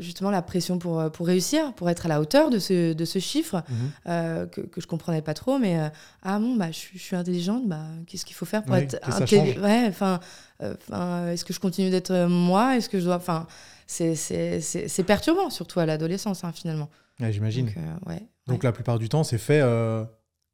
justement 0.00 0.30
la 0.30 0.42
pression 0.42 0.78
pour, 0.78 1.00
euh, 1.00 1.08
pour 1.10 1.26
réussir, 1.26 1.72
pour 1.74 1.88
être 1.90 2.06
à 2.06 2.08
la 2.08 2.20
hauteur 2.20 2.50
de 2.50 2.58
ce, 2.58 2.92
de 2.92 3.04
ce 3.04 3.18
chiffre 3.18 3.62
Mhm. 3.68 3.90
euh, 4.08 4.46
que, 4.46 4.60
que 4.62 4.80
je 4.80 4.86
comprenais 4.86 5.22
pas 5.22 5.34
trop. 5.34 5.58
Mais 5.58 5.78
euh, 5.78 5.88
ah 6.22 6.38
bon, 6.38 6.56
bah, 6.56 6.68
je, 6.68 6.76
suis- 6.78 6.98
je 6.98 7.02
suis 7.02 7.16
intelligente, 7.16 7.66
bah, 7.68 7.82
qu'est-ce 8.06 8.24
qu'il 8.24 8.36
faut 8.36 8.46
faire 8.46 8.62
pour 8.64 8.74
Oui, 8.74 8.82
être 8.82 9.00
que 9.00 9.12
ça 9.12 9.24
intelli- 9.24 9.54
change. 9.54 9.62
ouais, 9.64 9.92
euh, 10.92 11.32
Est-ce 11.32 11.44
que 11.44 11.52
je 11.52 11.60
continue 11.60 11.90
d'être 11.90 12.10
euh, 12.10 12.28
moi? 12.28 12.76
Est-ce 12.76 12.88
que 12.88 12.98
je 12.98 13.04
dois. 13.04 13.16
Enfin, 13.16 13.46
c'est- 13.86 15.02
perturbant, 15.06 15.50
surtout 15.50 15.80
à 15.80 15.86
l'adolescence, 15.86 16.44
hein, 16.44 16.52
finalement. 16.52 16.88
Ouais, 17.20 17.32
J'imagine. 17.32 17.66
Donc, 17.66 17.76
euh, 17.76 18.10
ouais, 18.10 18.22
Donc 18.46 18.62
ouais. 18.62 18.68
la 18.68 18.72
plupart 18.72 18.98
du 18.98 19.08
temps, 19.08 19.22
c'est 19.24 19.38
fait 19.38 19.60
euh, 19.62 20.04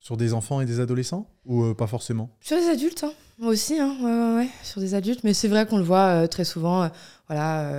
sur 0.00 0.16
des 0.16 0.32
enfants 0.32 0.60
et 0.60 0.66
des 0.66 0.80
adolescents 0.80 1.28
Ou 1.44 1.62
euh, 1.62 1.74
pas 1.74 1.86
forcément? 1.86 2.30
Sur 2.40 2.56
des 2.56 2.68
adultes, 2.68 3.04
hein, 3.04 3.12
moi 3.38 3.50
aussi, 3.50 3.78
hein, 3.78 4.36
ouais, 4.36 4.48
sur 4.64 4.80
des 4.80 4.94
adultes. 4.94 5.22
Mais 5.22 5.34
c'est 5.34 5.48
vrai 5.48 5.66
qu'on 5.66 5.76
le 5.76 5.84
voit 5.84 6.06
euh, 6.06 6.26
très 6.26 6.44
souvent, 6.44 6.82
euh, 6.82 6.88
voilà, 7.28 7.70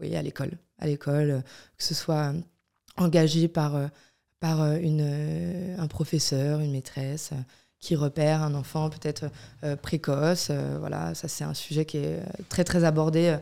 oui, 0.00 0.14
à 0.14 0.22
l'école, 0.22 0.50
à 0.78 0.86
l'école, 0.86 1.42
que 1.76 1.84
ce 1.84 1.94
soit 1.94 2.34
engagé 2.96 3.48
par, 3.48 3.80
par 4.40 4.74
une, 4.74 5.74
un 5.78 5.86
professeur, 5.86 6.60
une 6.60 6.72
maîtresse, 6.72 7.30
qui 7.80 7.94
repère 7.94 8.42
un 8.42 8.54
enfant 8.54 8.90
peut-être 8.90 9.30
précoce. 9.80 10.50
voilà, 10.80 11.14
ça 11.14 11.28
c'est 11.28 11.44
un 11.44 11.54
sujet 11.54 11.86
qui 11.86 11.96
est 11.96 12.20
très 12.50 12.64
très 12.64 12.84
abordé 12.84 13.38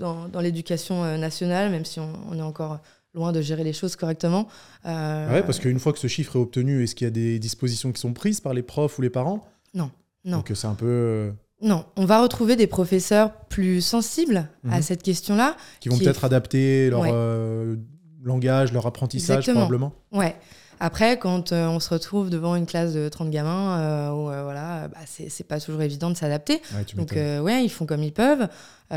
dans, 0.00 0.26
dans 0.26 0.40
l'éducation 0.40 1.16
nationale, 1.18 1.70
même 1.70 1.84
si 1.84 2.00
on, 2.00 2.10
on 2.30 2.36
est 2.36 2.42
encore 2.42 2.80
loin 3.18 3.32
de 3.32 3.40
gérer 3.42 3.64
les 3.64 3.72
choses 3.74 3.96
correctement. 3.96 4.48
Euh, 4.86 5.32
Ouais, 5.32 5.42
parce 5.42 5.58
qu'une 5.58 5.78
fois 5.78 5.92
que 5.92 5.98
ce 5.98 6.06
chiffre 6.06 6.36
est 6.36 6.38
obtenu, 6.40 6.82
est-ce 6.82 6.94
qu'il 6.94 7.04
y 7.04 7.08
a 7.08 7.10
des 7.10 7.38
dispositions 7.38 7.92
qui 7.92 8.00
sont 8.00 8.12
prises 8.14 8.40
par 8.40 8.54
les 8.54 8.62
profs 8.62 8.98
ou 8.98 9.02
les 9.02 9.10
parents? 9.10 9.44
Non, 9.74 9.90
non. 10.24 10.38
Donc 10.38 10.50
euh, 10.50 10.54
c'est 10.54 10.66
un 10.68 10.74
peu. 10.74 10.86
euh, 10.86 11.30
Non, 11.60 11.84
on 11.96 12.04
va 12.06 12.22
retrouver 12.22 12.54
des 12.56 12.66
professeurs 12.68 13.32
plus 13.48 13.80
sensibles 13.80 14.48
à 14.70 14.76
Mhm. 14.76 14.82
cette 14.82 15.02
question-là. 15.02 15.56
qui 15.80 15.88
vont 15.88 15.96
Qui 15.96 16.02
est- 16.02 16.04
peut-être 16.06 16.24
adapter 16.24 16.88
leur 16.90 17.00
Ouais. 17.00 17.10
euh, 17.12 17.76
langage, 18.22 18.72
leur 18.72 18.86
apprentissage 18.86 19.38
Exactement. 19.38 19.66
probablement. 19.66 19.92
Ouais. 20.12 20.36
Après, 20.80 21.18
quand 21.18 21.50
euh, 21.52 21.66
on 21.66 21.80
se 21.80 21.90
retrouve 21.90 22.30
devant 22.30 22.54
une 22.54 22.64
classe 22.66 22.92
de 22.94 23.08
30 23.08 23.30
gamins, 23.30 23.78
euh, 23.80 24.10
où, 24.12 24.30
euh, 24.30 24.44
voilà, 24.44 24.86
bah, 24.86 24.98
c'est 25.06 25.42
pas 25.48 25.58
toujours 25.58 25.82
évident 25.82 26.08
de 26.10 26.16
s'adapter. 26.16 26.62
Ouais, 26.72 26.84
Donc, 26.96 27.10
ouais, 27.12 27.64
ils 27.64 27.68
font 27.68 27.84
comme 27.84 28.04
ils 28.04 28.12
peuvent. 28.12 28.48
Il 28.92 28.96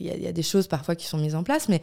y, 0.00 0.22
y 0.22 0.26
a 0.26 0.32
des 0.32 0.42
choses 0.42 0.66
parfois 0.68 0.94
qui 0.94 1.06
sont 1.06 1.18
mises 1.18 1.34
en 1.34 1.42
place, 1.42 1.68
mais 1.68 1.82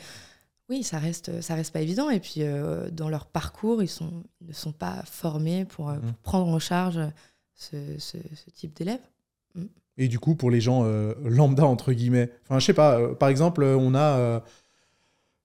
oui, 0.70 0.84
ça 0.84 1.00
reste, 1.00 1.42
ça 1.42 1.56
reste 1.56 1.74
pas 1.74 1.82
évident. 1.82 2.10
Et 2.10 2.20
puis, 2.20 2.36
euh, 2.40 2.90
dans 2.92 3.10
leur 3.10 3.26
parcours, 3.26 3.82
ils, 3.82 3.88
sont, 3.88 4.24
ils 4.42 4.48
ne 4.50 4.54
sont 4.54 4.72
pas 4.72 5.02
formés 5.06 5.66
pour, 5.66 5.90
euh, 5.90 5.98
pour 6.00 6.14
prendre 6.22 6.48
en 6.48 6.60
charge 6.60 7.00
ce, 7.56 7.76
ce- 7.98 8.18
ce 8.36 8.50
type 8.52 8.76
d'élèves. 8.78 9.00
Et 9.98 10.08
du 10.08 10.18
coup, 10.20 10.36
pour 10.36 10.50
les 10.50 10.62
gens 10.62 10.84
euh, 10.86 11.14
lambda, 11.26 11.66
entre 11.66 11.92
guillemets, 11.92 12.30
enfin, 12.46 12.60
je 12.60 12.66
sais 12.66 12.74
pas, 12.74 13.14
par 13.16 13.28
exemple, 13.30 13.64
on 13.64 13.96
a 13.96 14.42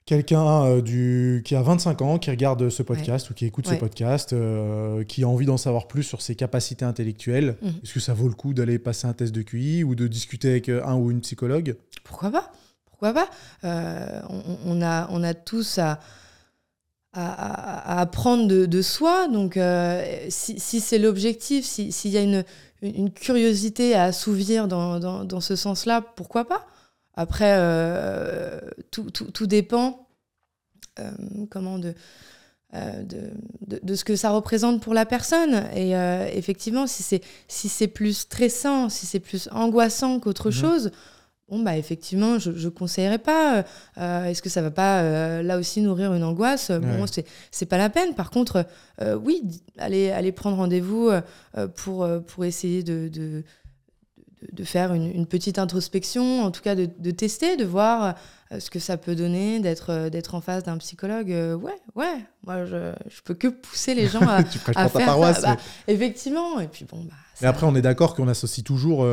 quelqu'un 0.06 0.78
du... 0.80 1.42
qui 1.44 1.54
a 1.56 1.62
25 1.62 2.02
ans 2.02 2.18
qui 2.18 2.30
regarde 2.30 2.68
ce 2.68 2.82
podcast 2.82 3.30
ou 3.30 3.34
qui 3.34 3.46
écoute 3.46 3.66
ce 3.66 3.74
podcast, 3.74 4.32
euh, 4.32 5.02
qui 5.04 5.24
a 5.24 5.28
envie 5.28 5.46
d'en 5.46 5.56
savoir 5.56 5.88
plus 5.88 6.02
sur 6.02 6.20
ses 6.22 6.34
capacités 6.36 6.84
intellectuelles. 6.84 7.56
Mhm. 7.62 7.68
Est-ce 7.82 7.94
que 7.94 8.00
ça 8.00 8.14
vaut 8.14 8.28
le 8.28 8.34
coup 8.34 8.52
d'aller 8.54 8.78
passer 8.78 9.06
un 9.06 9.12
test 9.14 9.34
de 9.34 9.42
QI 9.42 9.82
ou 9.82 9.94
de 9.94 10.06
discuter 10.06 10.50
avec 10.50 10.68
un 10.68 10.94
ou 10.96 11.10
une 11.10 11.20
psychologue? 11.22 11.76
Pourquoi 12.04 12.30
pas? 12.30 12.52
Pourquoi 13.04 13.26
pas 13.26 13.30
Euh, 13.64 14.20
on, 14.30 14.78
on 14.78 14.82
a, 14.82 15.06
on 15.10 15.22
a 15.22 15.34
tous 15.34 15.76
à, 15.78 15.98
à, 17.12 17.26
à- 17.26 17.96
à 17.96 18.00
apprendre 18.00 18.46
de, 18.48 18.64
de 18.66 18.82
soi. 18.82 19.28
Donc, 19.28 19.56
euh, 19.58 20.02
si, 20.30 20.58
si 20.58 20.80
c'est 20.80 20.98
l'objectif, 20.98 21.66
si- 21.66 21.92
s'il 21.92 22.12
y 22.12 22.16
a 22.18 22.22
une, 22.22 22.44
une 22.80 23.10
curiosité 23.10 23.94
à 23.94 24.04
assouvir 24.04 24.68
dans, 24.68 24.98
dans, 25.00 25.24
dans 25.24 25.40
ce 25.42 25.54
sens-là, 25.54 26.00
pourquoi 26.00 26.46
pas 26.46 26.66
Après, 27.14 27.54
euh, 27.58 28.58
tout, 28.90 29.10
tout, 29.10 29.30
tout 29.30 29.46
dépend 29.46 30.08
euh, 30.98 31.10
comment 31.50 31.78
de, 31.78 31.92
euh, 32.74 33.02
de, 33.02 33.30
de, 33.66 33.80
de 33.82 33.94
ce 33.94 34.04
que 34.04 34.16
ça 34.16 34.30
représente 34.30 34.80
pour 34.82 34.94
la 34.94 35.04
personne. 35.06 35.64
Et 35.76 35.92
effectivement, 36.36 36.86
si 36.86 37.02
c'est 37.02 37.20
si 37.48 37.68
c'est 37.68 37.86
plus 37.88 38.14
stressant, 38.16 38.88
si 38.88 39.04
c'est 39.06 39.20
plus 39.20 39.48
angoissant 39.52 40.20
qu'autre 40.20 40.46
Mhm. 40.48 40.52
chose, 40.54 40.90
bon 41.48 41.62
bah 41.62 41.76
effectivement, 41.76 42.38
je 42.38 42.50
ne 42.50 42.68
conseillerais 42.70 43.18
pas. 43.18 43.58
Euh, 43.58 43.62
euh, 43.98 44.24
Est-ce 44.24 44.42
que 44.42 44.48
ça 44.48 44.62
va 44.62 44.70
pas 44.70 45.00
euh, 45.02 45.42
là 45.42 45.58
aussi 45.58 45.80
nourrir 45.82 46.12
une 46.14 46.24
angoisse? 46.24 46.70
Bon, 46.70 47.02
Ouais. 47.02 47.06
c'est 47.10 47.26
c'est 47.50 47.66
pas 47.66 47.78
la 47.78 47.90
peine. 47.90 48.14
Par 48.14 48.30
contre, 48.30 48.66
euh, 49.02 49.14
oui, 49.16 49.42
aller 49.78 50.32
prendre 50.32 50.56
rendez-vous 50.56 51.10
pour 51.76 52.08
pour 52.26 52.44
essayer 52.44 52.82
de, 52.82 53.08
de 53.08 53.44
de- 54.52 54.64
faire 54.64 54.92
une, 54.92 55.06
une 55.10 55.24
petite 55.26 55.58
introspection, 55.58 56.42
en 56.42 56.50
tout 56.50 56.60
cas 56.60 56.74
de, 56.74 56.86
de 56.98 57.10
tester, 57.12 57.56
de 57.56 57.64
voir 57.64 58.14
ce 58.58 58.68
que 58.68 58.78
ça 58.78 58.98
peut 58.98 59.14
donner, 59.14 59.58
d'être 59.58 60.10
d'être 60.10 60.34
en 60.34 60.42
face 60.42 60.62
d'un 60.64 60.76
psychologue. 60.78 61.30
Ouais, 61.30 61.72
ouais, 61.94 62.16
moi 62.46 62.66
je, 62.66 62.92
je 63.08 63.22
peux 63.22 63.32
que 63.34 63.48
pousser 63.48 63.94
les 63.94 64.06
gens 64.06 64.20
à, 64.20 64.42
Tu 64.44 64.58
à 64.58 64.62
pour 64.62 64.74
ta 64.74 64.88
faire 64.90 65.06
paroisse. 65.06 65.40
ça. 65.40 65.54
Bah, 65.54 65.60
effectivement, 65.88 66.60
et 66.60 66.68
puis 66.68 66.84
bon, 66.84 66.98
bah. 67.04 67.14
Mais 67.40 67.46
ça- 67.46 67.48
après, 67.48 67.66
on 67.66 67.74
est 67.74 67.80
d'accord 67.82 68.14
qu'on 68.14 68.28
associe 68.28 68.62
toujours 68.62 69.06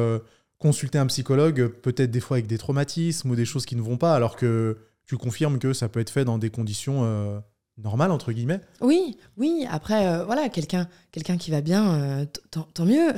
consulter 0.62 1.00
un 1.00 1.08
psychologue, 1.08 1.68
peut-être 1.82 2.12
des 2.12 2.20
fois 2.20 2.38
avec 2.38 2.48
des 2.48 2.60
traumatismes 2.60 3.32
ou 3.32 3.36
des 3.36 3.46
choses 3.46 3.66
qui 3.66 3.76
ne 3.76 3.82
vont 3.82 3.98
pas, 3.98 4.16
alors 4.16 4.36
que 4.36 4.78
tu 5.06 5.18
confirmes 5.18 5.60
que 5.60 5.74
ça 5.74 5.90
peut 5.90 6.00
être 6.00 6.12
fait 6.12 6.24
dans 6.24 6.38
des 6.38 6.52
conditions 6.52 7.42
normales, 7.84 8.12
entre 8.12 8.32
guillemets. 8.32 8.62
Oui, 8.82 9.18
oui. 9.38 9.66
Après, 9.72 10.08
euh, 10.08 10.24
voilà, 10.26 10.50
quelqu'un 10.50 10.88
quelqu'un 11.12 11.36
qui 11.36 11.52
va 11.52 11.60
bien, 11.60 11.92
euh, 11.96 12.26
tant, 12.52 12.66
tant 12.74 12.86
mieux. 12.86 13.10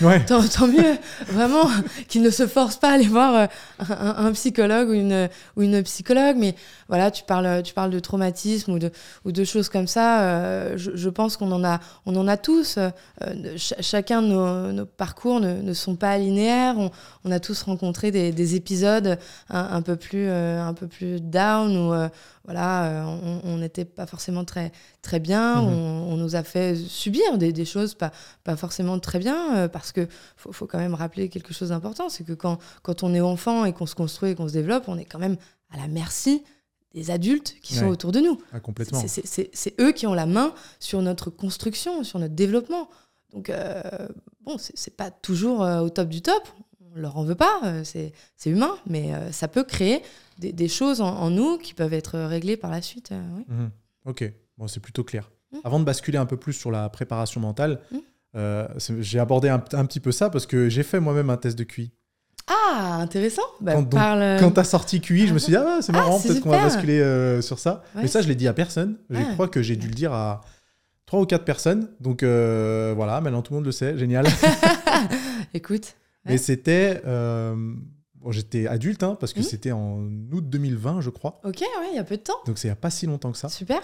Ouais. 0.00 0.24
tant, 0.26 0.46
tant 0.46 0.68
mieux, 0.68 0.96
vraiment, 1.26 1.68
qu'il 2.08 2.22
ne 2.22 2.30
se 2.30 2.46
force 2.46 2.76
pas 2.76 2.90
à 2.90 2.92
aller 2.92 3.08
voir 3.08 3.34
euh, 3.34 3.46
un, 3.90 4.26
un 4.26 4.32
psychologue 4.32 4.90
ou 4.90 4.92
une, 4.92 5.28
ou 5.56 5.62
une 5.62 5.82
psychologue. 5.82 6.36
Mais 6.38 6.54
voilà, 6.88 7.10
tu 7.10 7.24
parles, 7.24 7.64
tu 7.64 7.74
parles 7.74 7.90
de 7.90 7.98
traumatisme 7.98 8.70
ou 8.74 8.78
de, 8.78 8.92
ou 9.24 9.32
de 9.32 9.42
choses 9.42 9.68
comme 9.68 9.88
ça. 9.88 10.76
je, 10.76 10.92
je 10.94 11.08
pense 11.08 11.36
qu'on 11.36 11.50
en 11.50 11.64
a, 11.64 11.80
on 12.06 12.14
en 12.14 12.28
a 12.28 12.36
tous. 12.36 12.78
ch- 13.56 13.74
chacun 13.80 14.22
de 14.22 14.28
nos, 14.28 14.70
nos 14.72 14.86
parcours 14.86 15.40
ne, 15.40 15.62
ne 15.62 15.72
sont 15.74 15.96
pas 15.96 16.16
linéaires. 16.18 16.76
On, 16.78 16.92
on 17.24 17.32
a 17.32 17.40
tous 17.40 17.60
rencontré 17.62 18.12
des, 18.12 18.30
des 18.30 18.54
épisodes 18.54 19.18
un, 19.50 19.68
un 19.72 19.82
peu 19.82 19.96
plus, 19.96 20.28
un 20.30 20.74
peu 20.74 20.86
plus 20.86 21.20
down 21.20 21.76
où 21.76 21.92
voilà, 22.44 23.04
on 23.44 23.56
n'était 23.58 23.84
pas 23.84 24.01
forcément 24.06 24.44
très, 24.44 24.72
très 25.02 25.20
bien. 25.20 25.62
Mhm. 25.62 25.68
on, 25.68 26.12
on 26.12 26.16
nous 26.16 26.36
a 26.36 26.42
fait 26.42 26.76
subir 26.76 27.38
des, 27.38 27.52
des 27.52 27.64
choses 27.64 27.94
pas, 27.94 28.12
pas 28.44 28.56
forcément 28.56 28.98
très 28.98 29.18
bien, 29.18 29.56
euh, 29.56 29.68
parce 29.68 29.92
que 29.92 30.06
faut, 30.36 30.52
faut 30.52 30.66
quand 30.66 30.78
même 30.78 30.94
rappeler 30.94 31.28
quelque 31.28 31.52
chose 31.54 31.70
d'important, 31.70 32.08
c'est 32.08 32.24
que 32.24 32.32
quand, 32.32 32.58
quand 32.82 33.02
on 33.02 33.12
est 33.14 33.20
enfant 33.20 33.64
et 33.64 33.72
qu'on 33.72 33.86
se 33.86 33.94
construit 33.94 34.30
et 34.30 34.34
qu'on 34.34 34.48
se 34.48 34.52
développe, 34.52 34.84
on 34.88 34.98
est 34.98 35.04
quand 35.04 35.18
même 35.18 35.36
à 35.70 35.76
la 35.76 35.88
merci 35.88 36.42
des 36.94 37.10
adultes 37.10 37.54
qui 37.62 37.74
sont 37.74 37.86
autour 37.88 38.12
de 38.12 38.20
nous. 38.20 38.38
Ah, 38.52 38.60
complètement. 38.60 39.00
C'est- 39.00 39.08
c'est- 39.08 39.26
C'est 39.26 39.50
c'est 39.54 39.80
eux 39.80 39.92
qui 39.92 40.06
ont 40.06 40.12
la 40.14 40.26
main 40.26 40.52
sur 40.78 41.00
notre 41.00 41.30
construction, 41.30 42.04
sur 42.04 42.18
notre 42.18 42.34
développement. 42.34 42.90
Donc, 43.32 43.48
euh, 43.48 43.80
bon, 44.42 44.56
c'est 44.58 44.94
pas 44.94 45.10
toujours 45.10 45.62
euh, 45.62 45.80
au 45.80 45.88
top 45.88 46.08
du 46.10 46.20
top. 46.20 46.42
On 46.94 47.00
leur 47.00 47.16
en 47.16 47.24
veut 47.24 47.34
pas, 47.34 47.60
euh, 47.64 47.82
c'est 47.84 48.12
c'est 48.36 48.50
humain, 48.50 48.76
mais 48.86 49.12
ça 49.32 49.48
peut 49.48 49.64
créer 49.64 50.02
des, 50.38 50.52
des 50.52 50.68
choses 50.68 51.00
en, 51.00 51.08
en 51.08 51.30
nous 51.30 51.56
qui 51.56 51.72
peuvent 51.72 51.94
être 51.94 52.18
réglées 52.18 52.58
par 52.58 52.70
la 52.70 52.82
suite. 52.82 53.08
oui. 53.38 53.44
Mhm. 53.48 53.70
Ok, 54.04 54.24
bon, 54.58 54.66
c'est 54.68 54.80
plutôt 54.80 55.04
clair. 55.04 55.30
Mhm. 55.52 55.60
Avant 55.64 55.80
de 55.80 55.84
basculer 55.84 56.18
un 56.18 56.26
peu 56.26 56.36
plus 56.36 56.52
sur 56.54 56.70
la 56.70 56.88
préparation 56.88 57.40
mentale, 57.40 57.80
Mhm. 57.90 58.00
euh, 58.36 58.68
j'ai 59.00 59.18
abordé 59.18 59.48
un, 59.48 59.62
un 59.72 59.84
petit 59.86 60.00
peu 60.00 60.12
ça 60.12 60.30
parce 60.30 60.46
que 60.46 60.68
j'ai 60.68 60.82
fait 60.82 61.00
moi-même 61.00 61.30
un 61.30 61.36
test 61.36 61.58
de 61.58 61.64
QI. 61.64 61.92
Ah, 62.48 62.96
intéressant. 63.00 63.42
Bah, 63.60 63.74
Quand- 63.74 63.84
parle. 63.84 64.40
Quand 64.40 64.50
t'as 64.50 64.64
sorti 64.64 65.00
QI, 65.00 65.28
je 65.28 65.34
me 65.34 65.38
suis 65.38 65.50
dit, 65.50 65.56
ah 65.56 65.78
c'est 65.80 65.92
Ah, 65.94 65.98
marrant, 65.98 66.18
peut-être 66.20 66.40
qu'on 66.40 66.50
va 66.50 66.62
basculer 66.62 67.00
euh, 67.00 67.40
sur 67.40 67.58
ça. 67.58 67.82
Ouais. 67.94 68.02
Mais 68.02 68.08
ça, 68.08 68.20
je 68.22 68.28
l'ai 68.28 68.34
dit 68.34 68.48
à 68.48 68.52
personne. 68.54 68.96
Je 69.10 69.18
Ah. 69.20 69.32
crois 69.34 69.48
que 69.48 69.62
j'ai 69.62 69.76
dû 69.76 69.86
le 69.86 69.94
dire 69.94 70.12
à 70.12 70.40
trois 71.06 71.20
ou 71.20 71.26
quatre 71.26 71.44
personnes. 71.44 71.88
Donc 72.00 72.22
euh, 72.22 72.92
voilà, 72.96 73.20
maintenant 73.20 73.42
tout 73.42 73.52
le 73.52 73.58
monde 73.58 73.66
le 73.66 73.72
sait, 73.72 73.96
génial. 73.96 74.26
Écoute. 75.54 75.94
Mais 76.24 76.38
c'était. 76.38 77.02
Bon, 78.22 78.32
J'étais 78.32 78.66
adulte, 78.66 79.02
hein, 79.02 79.16
parce 79.18 79.32
que 79.32 79.40
Mhm. 79.40 79.44
c'était 79.44 79.72
en 79.72 80.02
août 80.32 80.48
2020, 80.48 81.00
je 81.00 81.10
crois. 81.10 81.40
Ok, 81.44 81.60
ouais, 81.60 81.88
il 81.92 81.96
y 81.96 81.98
a 81.98 82.04
peu 82.04 82.16
de 82.16 82.22
temps. 82.22 82.38
Donc 82.46 82.58
c'est 82.58 82.68
il 82.68 82.70
n'y 82.70 82.74
a 82.74 82.76
pas 82.76 82.90
si 82.90 83.06
longtemps 83.06 83.32
que 83.32 83.38
ça. 83.38 83.48
Super. 83.48 83.80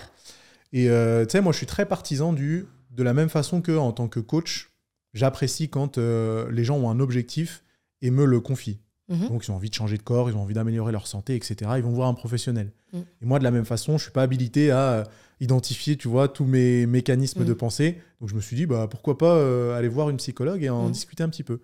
Et 0.73 0.89
euh, 0.91 1.25
tu 1.25 1.33
sais, 1.33 1.41
moi, 1.41 1.53
je 1.53 1.59
suis 1.59 1.67
très 1.67 1.87
partisan 1.87 2.33
du. 2.33 2.67
De 2.91 3.03
la 3.03 3.15
même 3.15 3.29
façon 3.29 3.61
que 3.61 3.77
en 3.77 3.93
tant 3.93 4.09
que 4.09 4.19
coach, 4.21 4.71
j'apprécie 5.15 5.69
quand 5.69 5.99
euh, 5.99 6.51
les 6.51 6.65
gens 6.65 6.77
ont 6.79 6.91
un 6.91 7.01
objectif 7.01 7.63
et 8.03 8.11
me 8.11 8.25
le 8.25 8.41
confient. 8.41 8.81
Mhm. 9.09 9.29
Donc, 9.29 9.47
ils 9.47 9.51
ont 9.51 9.55
envie 9.55 9.71
de 9.71 9.75
changer 9.75 9.97
de 9.97 10.03
corps, 10.03 10.29
ils 10.29 10.37
ont 10.37 10.43
envie 10.43 10.55
d'améliorer 10.55 10.93
leur 10.93 11.07
santé, 11.07 11.35
etc. 11.35 11.71
Ils 11.77 11.83
vont 11.83 11.93
voir 11.93 12.09
un 12.09 12.15
professionnel. 12.15 12.73
Mm. 12.93 12.99
Et 13.23 13.25
moi, 13.25 13.39
de 13.39 13.45
la 13.45 13.51
même 13.51 13.65
façon, 13.65 13.97
je 13.97 14.03
suis 14.03 14.13
pas 14.13 14.23
habilité 14.23 14.71
à 14.71 14.79
euh, 14.93 15.05
identifier, 15.41 15.97
tu 15.97 16.09
vois, 16.09 16.29
tous 16.29 16.45
mes 16.45 16.85
mécanismes 16.87 17.45
de 17.45 17.53
pensée. 17.55 17.99
Donc, 18.21 18.29
je 18.29 18.35
me 18.35 18.41
suis 18.41 18.55
dit, 18.57 18.67
bah, 18.67 18.87
pourquoi 18.91 19.17
pas 19.17 19.35
euh, 19.37 19.79
aller 19.79 19.89
voir 19.89 20.11
une 20.11 20.19
psychologue 20.19 20.63
et 20.63 20.69
en 20.69 20.91
discuter 20.91 21.23
un 21.23 21.29
petit 21.31 21.43
peu. 21.45 21.61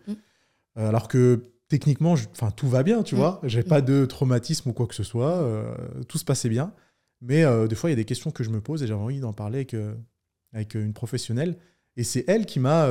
Alors 0.77 1.07
que 1.09 1.51
techniquement, 1.69 2.13
enfin, 2.33 2.51
tout 2.51 2.69
va 2.69 2.83
bien, 2.83 3.03
tu 3.03 3.15
Mm. 3.15 3.19
vois. 3.19 3.41
J'ai 3.45 3.63
pas 3.63 3.81
de 3.81 4.05
traumatisme 4.07 4.69
ou 4.71 4.73
quoi 4.73 4.87
que 4.87 4.95
ce 4.95 5.03
soit. 5.03 5.33
euh, 5.43 5.75
tout 6.09 6.19
se 6.19 6.25
passait 6.25 6.49
bien. 6.49 6.73
Mais 7.21 7.45
euh, 7.45 7.67
des 7.67 7.75
fois, 7.75 7.89
il 7.91 7.93
y 7.93 7.95
a 7.95 7.97
des 7.97 8.05
questions 8.05 8.31
que 8.31 8.45
je 8.45 8.51
me 8.51 8.61
pose 8.61 8.83
et 8.83 8.87
j'avais 8.87 9.01
envie 9.01 9.21
d'en 9.21 9.33
parler 9.33 9.59
avec, 9.59 9.75
euh, 9.75 9.95
avec 10.53 10.75
une 10.75 10.93
professionnelle. 10.93 11.57
Et 11.97 12.05
c'est 12.05 12.25
elle 12.29 12.45
qui 12.47 12.61
m'a 12.61 12.89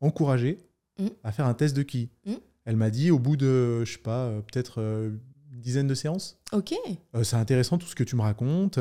encouragé 0.00 0.58
Mm. 0.98 1.06
à 1.24 1.32
faire 1.32 1.46
un 1.46 1.54
test 1.54 1.74
de 1.76 1.82
qui. 1.82 2.10
Mm. 2.26 2.34
Elle 2.66 2.76
m'a 2.76 2.90
dit, 2.90 3.10
au 3.10 3.18
bout 3.18 3.36
de, 3.36 3.84
je 3.84 3.92
sais 3.92 3.98
pas, 3.98 4.30
peut-être 4.52 4.80
une 4.80 5.60
dizaine 5.60 5.86
de 5.86 5.94
séances. 5.94 6.38
Ok. 6.52 6.74
C'est 7.22 7.36
intéressant 7.36 7.78
tout 7.78 7.86
ce 7.86 7.94
que 7.94 8.04
tu 8.04 8.16
me 8.16 8.22
racontes, 8.22 8.78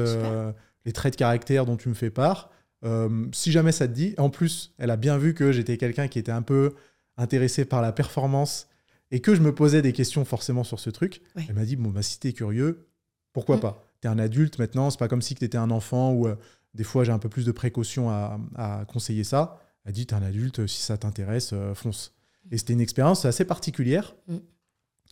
les 0.85 0.91
traits 0.91 1.13
de 1.13 1.17
caractère 1.17 1.65
dont 1.65 1.77
tu 1.77 1.87
me 1.89 1.93
fais 1.93 2.09
part. 2.09 2.49
Si 3.31 3.51
jamais 3.51 3.71
ça 3.71 3.87
te 3.87 3.93
dit, 3.93 4.15
en 4.17 4.29
plus, 4.29 4.73
elle 4.77 4.89
a 4.91 4.97
bien 4.97 5.17
vu 5.17 5.33
que 5.33 5.51
j'étais 5.53 5.77
quelqu'un 5.77 6.07
qui 6.09 6.19
était 6.19 6.31
un 6.31 6.41
peu 6.41 6.73
intéressé 7.17 7.63
par 7.65 7.81
la 7.81 7.91
performance 7.93 8.67
et 9.11 9.21
que 9.21 9.33
je 9.35 9.41
me 9.41 9.53
posais 9.53 9.81
des 9.81 9.93
questions 9.93 10.23
forcément 10.25 10.63
sur 10.63 10.79
ce 10.79 10.89
truc. 10.89 11.21
Elle 11.35 11.55
m'a 11.55 11.65
dit 11.65 11.75
bon 11.75 11.89
bah 11.89 12.01
si 12.01 12.19
t'es 12.19 12.33
curieux, 12.33 12.87
pourquoi 13.33 13.57
Mm. 13.57 13.61
pas? 13.61 13.83
T'es 14.01 14.07
un 14.07 14.19
adulte 14.19 14.59
maintenant, 14.59 14.89
c'est 14.89 14.99
pas 14.99 15.07
comme 15.07 15.21
si 15.21 15.35
tu 15.35 15.43
étais 15.43 15.57
un 15.57 15.71
enfant 15.71 16.13
où 16.13 16.27
euh, 16.27 16.35
des 16.73 16.83
fois 16.83 17.03
j'ai 17.03 17.11
un 17.11 17.19
peu 17.19 17.29
plus 17.29 17.45
de 17.45 17.51
précautions 17.51 18.09
à, 18.09 18.39
à 18.55 18.85
conseiller 18.85 19.23
ça. 19.23 19.59
Elle 19.85 19.93
dit 19.93 20.05
t'es 20.05 20.13
un 20.15 20.23
adulte, 20.23 20.67
si 20.67 20.81
ça 20.81 20.97
t'intéresse, 20.97 21.51
euh, 21.53 21.73
fonce. 21.73 22.13
Et 22.51 22.57
c'était 22.57 22.73
une 22.73 22.81
expérience 22.81 23.25
assez 23.25 23.45
particulière 23.45 24.15
Mm. 24.27 24.37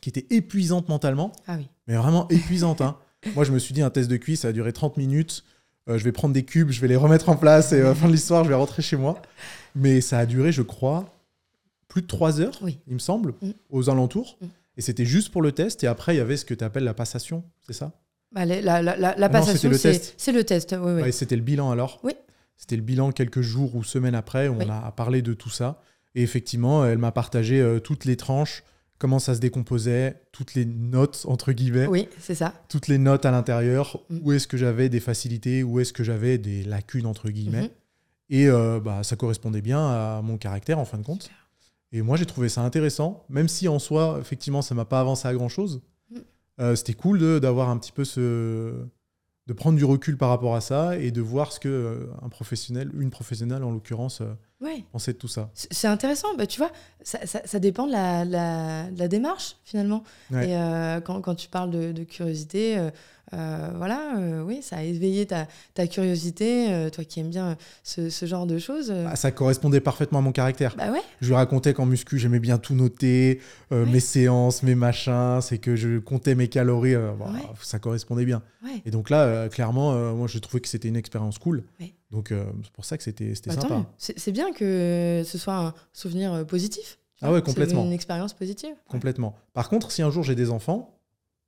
qui 0.02 0.10
était 0.10 0.28
épuisante 0.36 0.90
mentalement 0.90 1.32
Ah 1.48 1.56
oui. 1.58 1.68
mais 1.88 1.96
vraiment 1.96 2.28
épuisante. 2.30 2.82
hein. 2.82 2.98
Moi, 3.36 3.44
je 3.46 3.52
me 3.52 3.58
suis 3.60 3.74
dit, 3.74 3.82
un 3.82 3.90
test 3.90 4.10
de 4.10 4.18
cuisse, 4.18 4.42
ça 4.42 4.50
a 4.50 4.52
duré 4.52 4.72
30 4.72 4.96
minutes. 4.98 5.44
Euh, 5.90 5.98
je 5.98 6.04
vais 6.04 6.12
prendre 6.12 6.34
des 6.36 6.44
cubes, 6.46 6.70
je 6.70 6.80
vais 6.82 6.88
les 6.88 6.96
remettre 6.96 7.30
en 7.30 7.36
place 7.36 7.72
et 7.74 7.82
à 7.82 7.86
la 7.86 7.96
fin 7.96 8.08
de 8.08 8.12
l'histoire, 8.12 8.44
je 8.44 8.50
vais 8.50 8.56
rentrer 8.56 8.82
chez 8.84 8.96
moi. 8.96 9.20
Mais 9.76 10.02
ça 10.02 10.20
a 10.20 10.26
duré, 10.28 10.52
je 10.52 10.62
crois, 10.62 11.06
plus 11.88 12.02
de 12.02 12.08
3 12.08 12.42
heures, 12.42 12.58
Oui. 12.62 12.80
il 12.88 12.94
me 12.94 13.00
semble, 13.00 13.34
Mm. 13.42 13.52
aux 13.70 13.90
alentours. 13.90 14.38
Mm. 14.42 14.46
Et 14.78 14.82
c'était 14.82 15.06
juste 15.06 15.30
pour 15.32 15.42
le 15.42 15.52
test. 15.52 15.84
Et 15.84 15.88
après, 15.88 16.14
il 16.16 16.18
y 16.18 16.22
avait 16.22 16.38
ce 16.38 16.46
que 16.46 16.54
tu 16.54 16.64
appelles 16.64 16.84
la 16.84 16.94
passation, 16.94 17.44
c'est 17.66 17.74
ça? 17.74 17.94
Bah, 18.32 18.46
la, 18.46 18.62
la, 18.62 18.82
la, 18.82 18.96
la 18.98 19.16
Ah 19.20 19.30
passation, 19.30 19.72
c'est 19.74 19.92
test. 19.94 20.14
c'est 20.18 20.32
le 20.34 20.44
test. 20.44 20.76
Oui, 20.80 20.92
oui. 20.94 21.02
Ouais, 21.04 21.12
C'était 21.12 21.36
le 21.38 21.42
bilan 21.42 21.72
alors? 21.72 22.00
Oui. 22.04 22.14
C'était 22.58 22.76
le 22.76 22.82
bilan 22.82 23.12
quelques 23.12 23.42
jours 23.42 23.76
ou 23.76 23.84
semaines 23.84 24.16
après. 24.16 24.48
On 24.50 24.60
a 24.70 24.92
parlé 24.92 25.22
de 25.22 25.34
tout 25.34 25.50
ça. 25.50 25.82
Et 26.16 26.24
effectivement, 26.24 26.84
elle 26.86 26.98
m'a 26.98 27.12
partagé 27.12 27.62
euh, 27.62 27.80
toutes 27.80 28.04
les 28.06 28.18
tranches, 28.18 28.64
comment 28.98 29.20
ça 29.20 29.36
se 29.36 29.40
décomposait, 29.40 30.16
toutes 30.32 30.56
les 30.56 30.66
notes, 30.66 31.26
entre 31.28 31.52
guillemets. 31.52 31.86
Oui, 31.86 32.10
c'est 32.20 32.34
ça. 32.36 32.54
toutes 32.70 32.88
les 32.88 32.98
notes 32.98 33.26
à 33.26 33.32
l'intérieur, 33.32 34.00
Mm. 34.10 34.20
où 34.24 34.32
est-ce 34.34 34.48
que 34.48 34.58
j'avais 34.58 34.90
des 34.90 35.00
facilités, 35.00 35.64
où 35.64 35.80
est-ce 35.80 35.94
que 35.94 36.04
j'avais 36.04 36.38
des 36.40 36.64
lacunes, 36.64 37.06
entre 37.06 37.30
guillemets. 37.30 37.62
Mhm. 37.64 37.70
Et 38.30 38.48
euh, 38.50 38.80
bah, 38.80 39.04
ça 39.04 39.16
correspondait 39.16 39.62
bien 39.62 39.80
à 39.80 40.22
mon 40.24 40.38
caractère, 40.38 40.80
en 40.80 40.86
fin 40.86 40.98
de 40.98 41.04
compte. 41.04 41.30
Et 41.92 42.02
moi, 42.02 42.18
j'ai 42.18 42.26
trouvé 42.26 42.50
ça 42.50 42.62
intéressant, 42.62 43.26
même 43.30 43.48
si 43.48 43.68
en 43.68 43.80
soi, 43.80 44.18
effectivement, 44.20 44.62
ça 44.62 44.76
m'a 44.76 44.86
pas 44.86 45.00
avancé 45.00 45.28
à 45.28 45.34
grand-chose. 45.34 45.82
Mm. 46.12 46.16
Euh, 46.60 46.76
C'était 46.76 46.94
cool 46.94 47.40
d'avoir 47.40 47.70
un 47.70 47.78
petit 47.78 47.92
peu 47.94 48.04
ce... 48.04 48.74
de 49.48 49.54
prendre 49.54 49.78
du 49.78 49.86
recul 49.86 50.18
par 50.18 50.30
rapport 50.30 50.56
à 50.56 50.62
ça 50.62 50.98
et 50.98 51.12
de 51.12 51.22
voir 51.22 51.52
ce 51.54 51.60
que 51.62 51.70
euh, 51.70 52.08
un 52.22 52.28
professionnel, 52.30 52.92
une 53.00 53.10
professionnelle 53.10 53.64
en 53.64 53.72
l'occurrence, 53.72 54.20
euh, 54.22 54.34
Ouais. 54.60 54.84
pensait 54.92 55.14
de 55.14 55.18
tout 55.20 55.28
ça. 55.28 55.52
C'est 55.54 55.88
intéressant, 55.88 56.30
bah, 56.36 56.48
tu 56.48 56.58
vois, 56.60 56.72
ça, 57.04 57.26
ça- 57.28 57.44
ça 57.46 57.60
dépend 57.60 57.86
de 57.86 57.92
la, 57.92 58.26
la- 58.26 58.90
de 58.90 58.98
la 58.98 59.08
démarche 59.08 59.56
finalement. 59.64 60.04
Ouais. 60.32 60.50
Et 60.50 61.02
quand, 61.04 61.22
quand 61.22 61.36
tu 61.36 61.48
parles 61.48 61.70
de, 61.70 61.92
de 61.92 62.04
curiosité, 62.04 62.90
euh, 63.34 63.70
voilà, 63.76 64.18
euh, 64.18 64.42
oui, 64.44 64.60
ça 64.62 64.78
a 64.78 64.84
éveillé 64.84 65.26
ta, 65.26 65.48
ta 65.74 65.86
curiosité, 65.88 66.72
euh, 66.72 66.90
toi 66.90 67.04
qui 67.04 67.20
aimes 67.20 67.30
bien 67.30 67.58
ce, 67.84 68.10
ce 68.10 68.26
genre 68.26 68.46
de 68.46 68.58
choses. 68.58 68.90
euh, 68.90 69.06
Ah, 69.10 69.16
ça 69.16 69.32
correspondait 69.32 69.82
parfaitement 69.82 70.20
à 70.20 70.22
mon 70.22 70.32
caractère. 70.32 70.76
bah 70.78 70.92
ouais, 70.92 71.02
Je 71.22 71.28
lui 71.28 71.36
racontais 71.36 71.74
qu'en 71.74 71.86
muscu, 71.86 72.18
j'aimais 72.20 72.40
bien 72.40 72.58
tout 72.58 72.74
noter, 72.74 73.40
Ouais. 73.72 73.86
mes 73.86 74.00
séances, 74.00 74.64
mes 74.64 74.76
machins, 74.76 75.40
c'est 75.42 75.58
que 75.58 75.76
je 75.76 76.00
comptais 76.00 76.36
mes 76.36 76.48
calories, 76.48 76.96
Ouais. 76.96 77.42
ça 77.62 77.80
correspondait 77.80 78.26
bien. 78.26 78.42
Et 78.86 78.92
donc 78.92 79.10
là, 79.10 79.50
clairement, 79.50 79.94
moi, 80.14 80.28
j'ai 80.28 80.40
trouvé 80.40 80.62
que 80.62 80.68
c'était 80.68 80.88
une 80.88 80.96
expérience 80.96 81.38
cool. 81.38 81.64
Donc 82.12 82.30
c'est 82.32 82.72
pour 82.72 82.86
ça 82.86 82.98
que 82.98 83.04
c'était 83.04 83.34
Bah, 83.46 83.54
sympa. 83.54 83.86
C'est 83.98 84.32
bien 84.32 84.52
que 84.54 85.24
ce 85.26 85.38
soit 85.38 85.58
un 85.58 85.74
souvenir 85.94 86.46
positif. 86.48 86.98
Ah 87.22 87.32
ouais, 87.32 87.40
C'est 87.40 87.46
complètement. 87.46 87.84
Une 87.84 87.92
expérience 87.94 88.34
positive. 88.34 88.76
Complètement. 88.88 89.36
Par 89.54 89.70
contre, 89.70 89.92
si 89.92 90.02
un 90.04 90.12
jour 90.12 90.24
j'ai 90.24 90.36
des 90.36 90.50
enfants 90.52 90.97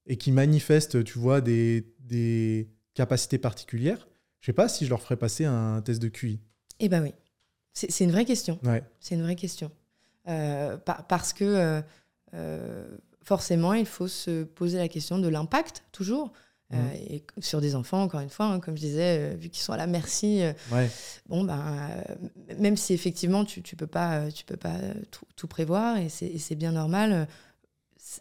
et 0.09 0.17
qui 0.17 0.31
manifestent, 0.33 1.03
tu 1.05 1.17
vois, 1.19 1.39
des, 1.39 1.85
des 2.01 2.67
capacités 2.95 3.37
particulières, 3.37 4.07
je 4.41 4.47
sais 4.47 4.53
pas 4.53 4.67
si 4.67 4.83
je 4.85 4.89
leur 4.89 5.01
ferais 5.01 5.15
passer 5.17 5.45
un 5.45 5.81
test 5.81 6.01
de 6.01 6.09
QI. 6.09 6.41
Eh 6.81 6.89
ben 6.89 7.01
oui, 7.03 7.13
c'est 7.73 8.03
une 8.03 8.11
vraie 8.11 8.25
question. 8.25 8.59
Ouais. 8.63 8.83
C'est 8.99 9.15
une 9.15 9.21
vraie 9.21 9.35
question. 9.35 9.71
Euh, 10.27 10.77
par- 10.77 11.07
parce 11.07 11.31
que 11.33 11.45
euh, 11.45 11.81
euh, 12.33 12.87
forcément, 13.23 13.73
il 13.73 13.85
faut 13.85 14.07
se 14.07 14.43
poser 14.43 14.77
la 14.79 14.87
question 14.87 15.19
de 15.19 15.27
l'impact, 15.29 15.83
toujours. 15.93 16.33
Mhm. 16.71 16.79
et 16.93 17.23
sur 17.39 17.61
des 17.61 17.73
enfants, 17.73 18.03
encore 18.03 18.19
une 18.19 18.29
fois, 18.29 18.45
hein, 18.45 18.59
comme 18.59 18.75
je 18.75 18.81
disais, 18.81 19.33
vu 19.37 19.49
qu'ils 19.49 19.63
sont 19.63 19.73
à 19.73 19.77
la 19.77 19.87
merci, 19.87 20.43
Ouais. 20.71 20.87
bon, 21.27 21.43
ben, 21.43 21.89
même 22.59 22.77
si 22.77 22.93
effectivement 22.93 23.43
tu, 23.43 23.63
tu 23.63 23.75
peux 23.75 23.87
pas, 23.87 24.29
tu 24.31 24.45
peux 24.45 24.55
pas 24.55 24.75
tout, 25.09 25.25
tout 25.35 25.47
prévoir, 25.47 25.97
et 25.97 26.09
c'est 26.09 26.53
bien 26.55 26.71
normal, 26.71 27.27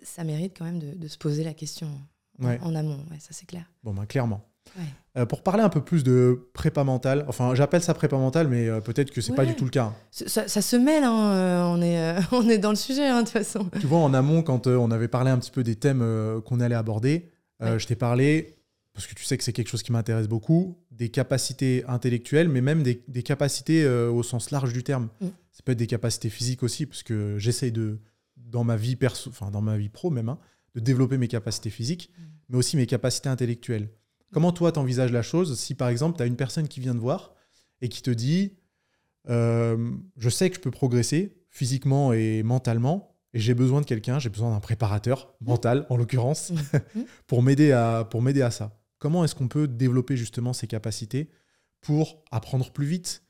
ça 0.02 0.24
mérite 0.24 0.54
quand 0.58 0.64
même 0.64 0.78
de, 0.78 0.94
de 0.94 1.08
se 1.08 1.18
poser 1.18 1.44
la 1.44 1.54
question 1.54 1.86
en- 1.86 2.44
Ouais. 2.46 2.58
en, 2.62 2.74
amont, 2.76 2.98
ouais, 3.10 3.18
ça 3.18 3.30
c'est 3.32 3.46
clair. 3.46 3.64
Bon, 3.82 3.92
ben 3.92 4.06
clairement. 4.06 4.44
Ouais. 4.76 4.84
Euh, 5.16 5.26
pour 5.26 5.42
parler 5.42 5.62
un 5.64 5.68
peu 5.70 5.80
plus 5.82 6.04
de 6.04 6.48
prépa 6.52 6.84
mentale, 6.84 7.24
enfin 7.26 7.52
j'appelle 7.56 7.82
ça 7.82 7.94
prépa 7.94 8.16
mentale, 8.16 8.46
mais 8.48 8.68
euh, 8.68 8.80
peut-être 8.80 9.10
que 9.10 9.20
c'est 9.20 9.32
pas 9.34 9.42
Ouais. 9.42 9.48
du 9.48 9.56
tout 9.56 9.64
le 9.64 9.70
cas. 9.70 9.84
hein. 9.86 9.94
Ça, 10.12 10.28
ça- 10.28 10.46
ça 10.48 10.62
se 10.62 10.76
mêle, 10.76 11.02
hein, 11.04 11.32
euh, 11.32 11.62
on, 11.64 11.82
est, 11.82 12.14
on 12.32 12.48
est 12.48 12.58
dans 12.58 12.70
le 12.70 12.76
sujet, 12.76 13.08
hein, 13.08 13.22
de 13.22 13.24
toute 13.26 13.32
façon. 13.32 13.68
Tu 13.80 13.86
vois, 13.88 13.98
en 13.98 14.14
amont, 14.14 14.42
quand 14.42 14.66
on 14.68 14.90
avait 14.92 15.08
parlé 15.08 15.30
un 15.32 15.38
petit 15.38 15.50
peu 15.50 15.64
des 15.64 15.74
thèmes 15.76 16.04
qu'on 16.44 16.60
allait 16.60 16.74
aborder, 16.76 17.30
Ouais. 17.60 17.76
je 17.80 17.86
t'ai 17.88 17.96
parlé, 17.96 18.54
parce 18.92 19.08
que 19.08 19.14
tu 19.14 19.24
sais 19.24 19.36
que 19.36 19.42
c'est 19.42 19.52
quelque 19.52 19.68
chose 19.68 19.82
qui 19.82 19.90
m'intéresse 19.90 20.28
beaucoup, 20.28 20.76
des 20.92 21.08
capacités 21.08 21.84
intellectuelles, 21.88 22.48
mais 22.48 22.60
même 22.60 22.84
des, 22.84 23.02
des 23.08 23.24
capacités 23.24 23.84
au 23.88 24.22
sens 24.22 24.52
large 24.52 24.72
du 24.72 24.84
terme. 24.84 25.08
Mm. 25.20 25.26
Ça 25.50 25.62
peut 25.64 25.72
être 25.72 25.78
des 25.78 25.88
capacités 25.88 26.28
physiques 26.30 26.62
aussi, 26.62 26.86
parce 26.86 27.02
que 27.02 27.36
j'essaye 27.38 27.72
de, 27.72 27.98
dans 28.48 28.64
ma 28.64 28.76
vie 28.76 28.96
perso, 28.96 29.30
enfin 29.30 29.50
dans 29.50 29.60
ma 29.60 29.76
vie 29.78 29.88
pro 29.88 30.10
même, 30.10 30.28
hein, 30.28 30.38
de 30.74 30.80
développer 30.80 31.18
mes 31.18 31.28
capacités 31.28 31.70
physiques, 31.70 32.10
Mm. 32.18 32.22
mais 32.50 32.56
aussi 32.58 32.76
mes 32.76 32.86
capacités 32.86 33.28
intellectuelles. 33.28 33.90
Comment 34.32 34.52
toi, 34.52 34.72
t'envisages 34.72 35.12
la 35.12 35.22
chose 35.22 35.58
si 35.58 35.74
par 35.74 35.88
exemple, 35.88 36.16
tu 36.16 36.22
as 36.22 36.26
une 36.26 36.36
personne 36.36 36.68
qui 36.68 36.80
vient 36.80 36.94
te 36.94 37.00
voir 37.00 37.34
et 37.80 37.88
qui 37.88 38.02
te 38.02 38.10
dit 38.10 38.52
euh, 39.28 39.90
Je 40.16 40.28
sais 40.28 40.50
que 40.50 40.56
je 40.56 40.60
peux 40.60 40.70
progresser 40.70 41.36
physiquement 41.50 42.12
et 42.12 42.42
mentalement, 42.42 43.14
et 43.34 43.40
j'ai 43.40 43.54
besoin 43.54 43.80
de 43.80 43.86
quelqu'un, 43.86 44.18
j'ai 44.18 44.28
besoin 44.30 44.50
d'un 44.50 44.60
préparateur 44.60 45.34
mental 45.40 45.86
en 45.90 45.96
l'occurrence, 45.96 46.50
Mhm. 46.94 47.04
pour 47.26 47.42
m'aider 47.42 47.72
à, 47.72 48.06
pour 48.10 48.22
m'aider 48.22 48.42
à 48.42 48.50
ça. 48.50 48.78
Comment 48.98 49.24
est-ce 49.24 49.34
qu'on 49.34 49.48
peut 49.48 49.68
développer 49.68 50.16
justement 50.16 50.52
ces 50.52 50.66
capacités 50.66 51.30
pour 51.80 52.22
apprendre 52.30 52.70
plus 52.72 52.86
vite, 52.86 53.22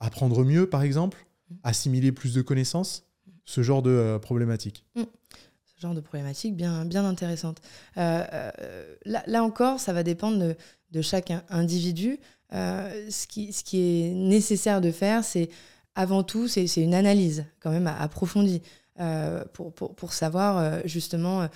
apprendre 0.00 0.44
mieux 0.44 0.68
par 0.68 0.82
exemple, 0.82 1.26
assimiler 1.64 2.12
plus 2.12 2.32
de 2.34 2.42
connaissances, 2.42 3.04
ce 3.46 3.62
genre 3.62 3.80
de 3.80 3.90
euh, 3.90 4.18
problématiques 4.18 4.84
ce 4.94 5.80
genre 5.82 5.94
de 5.94 6.00
problématique 6.00 6.56
bien, 6.56 6.86
bien 6.86 7.04
intéressante. 7.04 7.60
Euh, 7.98 8.24
euh, 8.32 8.96
là, 9.04 9.22
là 9.26 9.42
encore, 9.44 9.78
ça 9.78 9.92
va 9.92 10.02
dépendre 10.02 10.38
de, 10.38 10.56
de 10.90 11.02
chaque 11.02 11.30
in- 11.30 11.42
individu. 11.50 12.18
Euh, 12.54 13.10
ce, 13.10 13.26
qui, 13.26 13.52
ce 13.52 13.62
qui 13.62 13.78
est 13.80 14.14
nécessaire 14.14 14.80
de 14.80 14.90
faire, 14.90 15.22
c'est 15.22 15.50
avant 15.94 16.22
tout, 16.22 16.48
c'est 16.48 16.64
une 16.76 16.94
analyse 16.94 17.44
quand 17.60 17.70
même 17.70 17.88
approfondie 17.88 18.62
pour, 19.52 19.74
pour, 19.74 19.94
pour 19.94 20.12
savoir 20.14 20.80
justement 20.86 21.46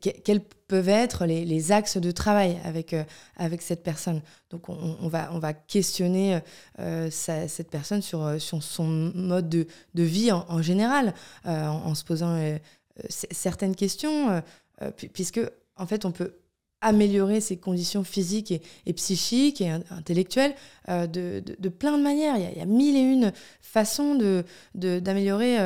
quels 0.00 0.40
peuvent 0.40 0.88
être 0.88 1.26
les, 1.26 1.72
axes 1.72 1.96
de 1.96 2.10
travail 2.10 2.58
avec, 2.64 2.92
euh, 2.92 3.04
avec 3.36 3.62
cette 3.62 3.82
personne? 3.82 4.20
Donc 4.50 4.68
on, 4.68 5.08
va, 5.08 5.30
on 5.32 5.38
va 5.38 5.52
questionner 5.52 6.40
euh, 6.78 7.08
cette 7.10 7.70
personne 7.70 8.02
sur, 8.02 8.22
euh, 8.22 8.38
sur 8.38 8.62
son 8.62 8.86
mode 9.14 9.48
de, 9.48 9.66
de 9.94 10.02
vie 10.02 10.32
en, 10.32 10.62
général, 10.62 11.14
en, 11.44 11.94
se 11.94 12.04
posant 12.04 12.38
certaines 13.08 13.74
questions, 13.74 14.42
pu- 14.96 15.08
puisque 15.08 15.40
en 15.76 15.86
fait 15.86 16.04
on 16.04 16.12
peut 16.12 16.34
améliorer 16.82 17.40
ses 17.40 17.58
conditions 17.58 18.04
physiques 18.04 18.52
et, 18.86 18.92
psychiques 18.92 19.60
et 19.60 19.68
in- 19.68 19.82
intellectuelles 19.90 20.54
de, 20.88 21.42
de- 21.58 21.68
plein 21.68 21.96
de 21.96 22.02
manières. 22.02 22.36
Il 22.36 22.58
y, 22.58 22.60
a, 22.60 22.66
mille 22.66 22.96
et 22.96 23.00
une 23.00 23.32
façons 23.60 24.14
de, 24.14 24.44
de- 24.74 24.98
d'améliorer 24.98 25.56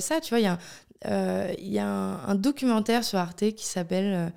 ça. 0.00 0.20
Tu 0.20 0.30
vois, 0.30 0.40
il 0.40 0.44
y 0.44 0.46
a, 0.46 0.58
il 1.06 1.68
y 1.68 1.78
a 1.78 1.86
un, 1.86 2.28
un 2.28 2.34
documentaire 2.34 3.04
sur 3.04 3.18
Arte 3.18 3.52
qui 3.52 3.66
s'appelle 3.66 4.14
euh, 4.14 4.28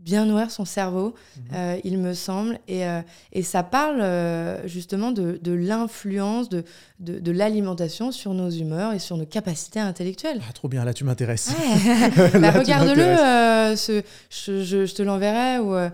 Bien 0.00 0.24
nourrir 0.24 0.50
son 0.50 0.64
cerveau, 0.64 1.14
Mhm. 1.36 1.42
euh, 1.54 1.78
il 1.84 1.96
me 1.98 2.12
semble, 2.12 2.58
et, 2.66 2.84
euh, 2.88 3.02
et 3.32 3.44
ça 3.44 3.62
parle 3.62 4.00
euh, 4.00 4.66
justement 4.66 5.12
de, 5.12 5.38
de 5.40 5.52
l'influence 5.52 6.48
de, 6.48 6.64
de, 6.98 7.20
de 7.20 7.30
l'alimentation 7.30 8.10
sur 8.10 8.34
nos 8.34 8.50
humeurs 8.50 8.92
et 8.94 8.98
sur 8.98 9.16
nos 9.16 9.26
capacités 9.26 9.78
intellectuelles. 9.78 10.40
Ah, 10.48 10.52
trop 10.52 10.66
bien, 10.66 10.84
là 10.84 10.92
tu 10.92 11.04
m'intéresses. 11.04 11.50
Ouais. 11.50 12.10
Bah, 12.40 12.50
regarde-le, 12.50 13.00
euh, 13.00 13.76
je, 13.76 14.02
je- 14.28 14.86
je 14.86 14.92
te 14.94 15.02
l'enverrai. 15.02 15.60
Ou, 15.60 15.72
euh, 15.76 15.88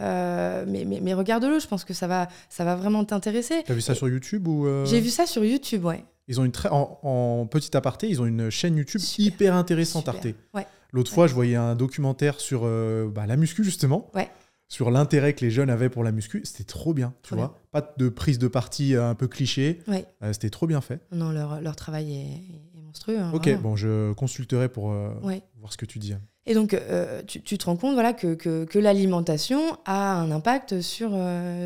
euh, 0.00 0.64
mais 0.66 0.86
mais, 0.86 1.00
mais 1.02 1.12
regarde-le, 1.12 1.58
je 1.58 1.66
pense 1.66 1.84
que 1.84 1.92
ça 1.92 2.06
va, 2.06 2.28
ça 2.48 2.64
va 2.64 2.76
vraiment 2.76 3.04
t'intéresser. 3.04 3.62
T'as 3.66 3.74
vu 3.74 3.82
ça 3.82 3.94
sur 3.94 4.08
YouTube 4.08 4.48
ou 4.48 4.66
euh, 4.66 4.86
J'ai 4.86 5.00
vu 5.00 5.10
ça 5.10 5.26
sur 5.26 5.44
YouTube, 5.44 5.84
ouais. 5.84 6.02
Ils 6.30 6.40
ont 6.40 6.44
une 6.44 6.52
très 6.52 6.68
en, 6.70 6.98
en 7.02 7.44
petit 7.46 7.76
aparté, 7.76 8.08
ils 8.08 8.22
ont 8.22 8.26
une 8.26 8.48
chaîne 8.50 8.76
YouTube 8.76 9.00
Super. 9.00 9.26
hyper 9.34 9.54
intéressante 9.56 10.06
Super. 10.06 10.14
Arte. 10.14 10.36
Ouais. 10.54 10.66
L'autre 10.92 11.12
fois, 11.12 11.26
je 11.26 11.34
voyais 11.34 11.56
un 11.56 11.74
documentaire 11.74 12.40
sur 12.40 12.62
euh, 12.64 13.08
bah, 13.12 13.26
la 13.26 13.36
muscu 13.36 13.64
justement, 13.64 14.08
Ouais. 14.14 14.30
sur 14.68 14.90
l'intérêt 14.92 15.34
que 15.34 15.44
les 15.44 15.50
jeunes 15.50 15.70
avaient 15.70 15.88
pour 15.90 16.04
la 16.04 16.12
muscu. 16.12 16.40
C'était 16.44 16.64
trop 16.64 16.94
bien, 16.94 17.12
tu 17.22 17.34
vois. 17.34 17.58
Pas 17.72 17.94
de 17.96 18.08
prise 18.08 18.38
de 18.38 18.46
parti 18.48 18.94
euh, 18.94 19.08
un 19.10 19.14
peu 19.16 19.26
cliché. 19.26 19.80
Ouais. 19.88 20.04
Euh, 20.22 20.32
C'était 20.32 20.50
trop 20.50 20.66
bien 20.68 20.80
fait. 20.80 21.00
Non, 21.12 21.30
leur, 21.32 21.60
leur 21.60 21.74
travail 21.76 22.12
est, 22.14 22.78
est 22.78 22.82
monstrueux. 22.82 23.18
hein, 23.18 23.30
Ok, 23.34 23.44
vraiment. 23.48 23.60
bon, 23.60 23.76
je 23.76 24.12
consulterai 24.12 24.68
pour 24.68 24.92
euh, 24.92 25.10
Ouais. 25.22 25.42
voir 25.58 25.72
ce 25.72 25.76
que 25.76 25.86
tu 25.86 25.98
dis. 25.98 26.14
Et 26.46 26.54
donc, 26.54 26.74
tu, 27.28 27.42
tu, 27.42 27.58
te 27.58 27.66
rends 27.66 27.76
compte 27.76 27.92
voilà, 27.94 28.12
que, 28.12 28.34
que, 28.34 28.64
que 28.64 28.78
l'alimentation 28.78 29.60
a 29.84 30.14
un 30.14 30.30
impact 30.32 30.80
sur, 30.80 31.10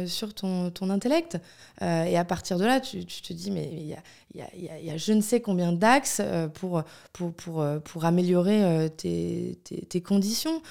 sur 0.06 0.34
ton, 0.34 0.70
ton 0.70 0.90
intellect. 0.90 1.38
et 1.80 2.18
à 2.18 2.24
partir 2.24 2.58
de 2.58 2.64
là, 2.66 2.80
tu, 2.80 3.04
tu 3.06 3.22
te 3.22 3.32
dis, 3.32 3.50
mais 3.52 3.70
il 3.72 3.86
y 3.86 3.94
a, 3.94 3.98
y, 4.34 4.86
y, 4.86 4.90
a 4.90 4.96
je 4.96 5.12
ne 5.12 5.20
sais 5.20 5.40
combien 5.40 5.72
d'axes 5.72 6.20
pour, 6.54 6.82
pour, 7.12 7.32
pour, 7.32 7.64
pour 7.84 8.04
améliorer 8.04 8.90
tes, 8.96 9.58
tes, 9.64 9.82
tes, 9.82 10.00
conditions. 10.00 10.62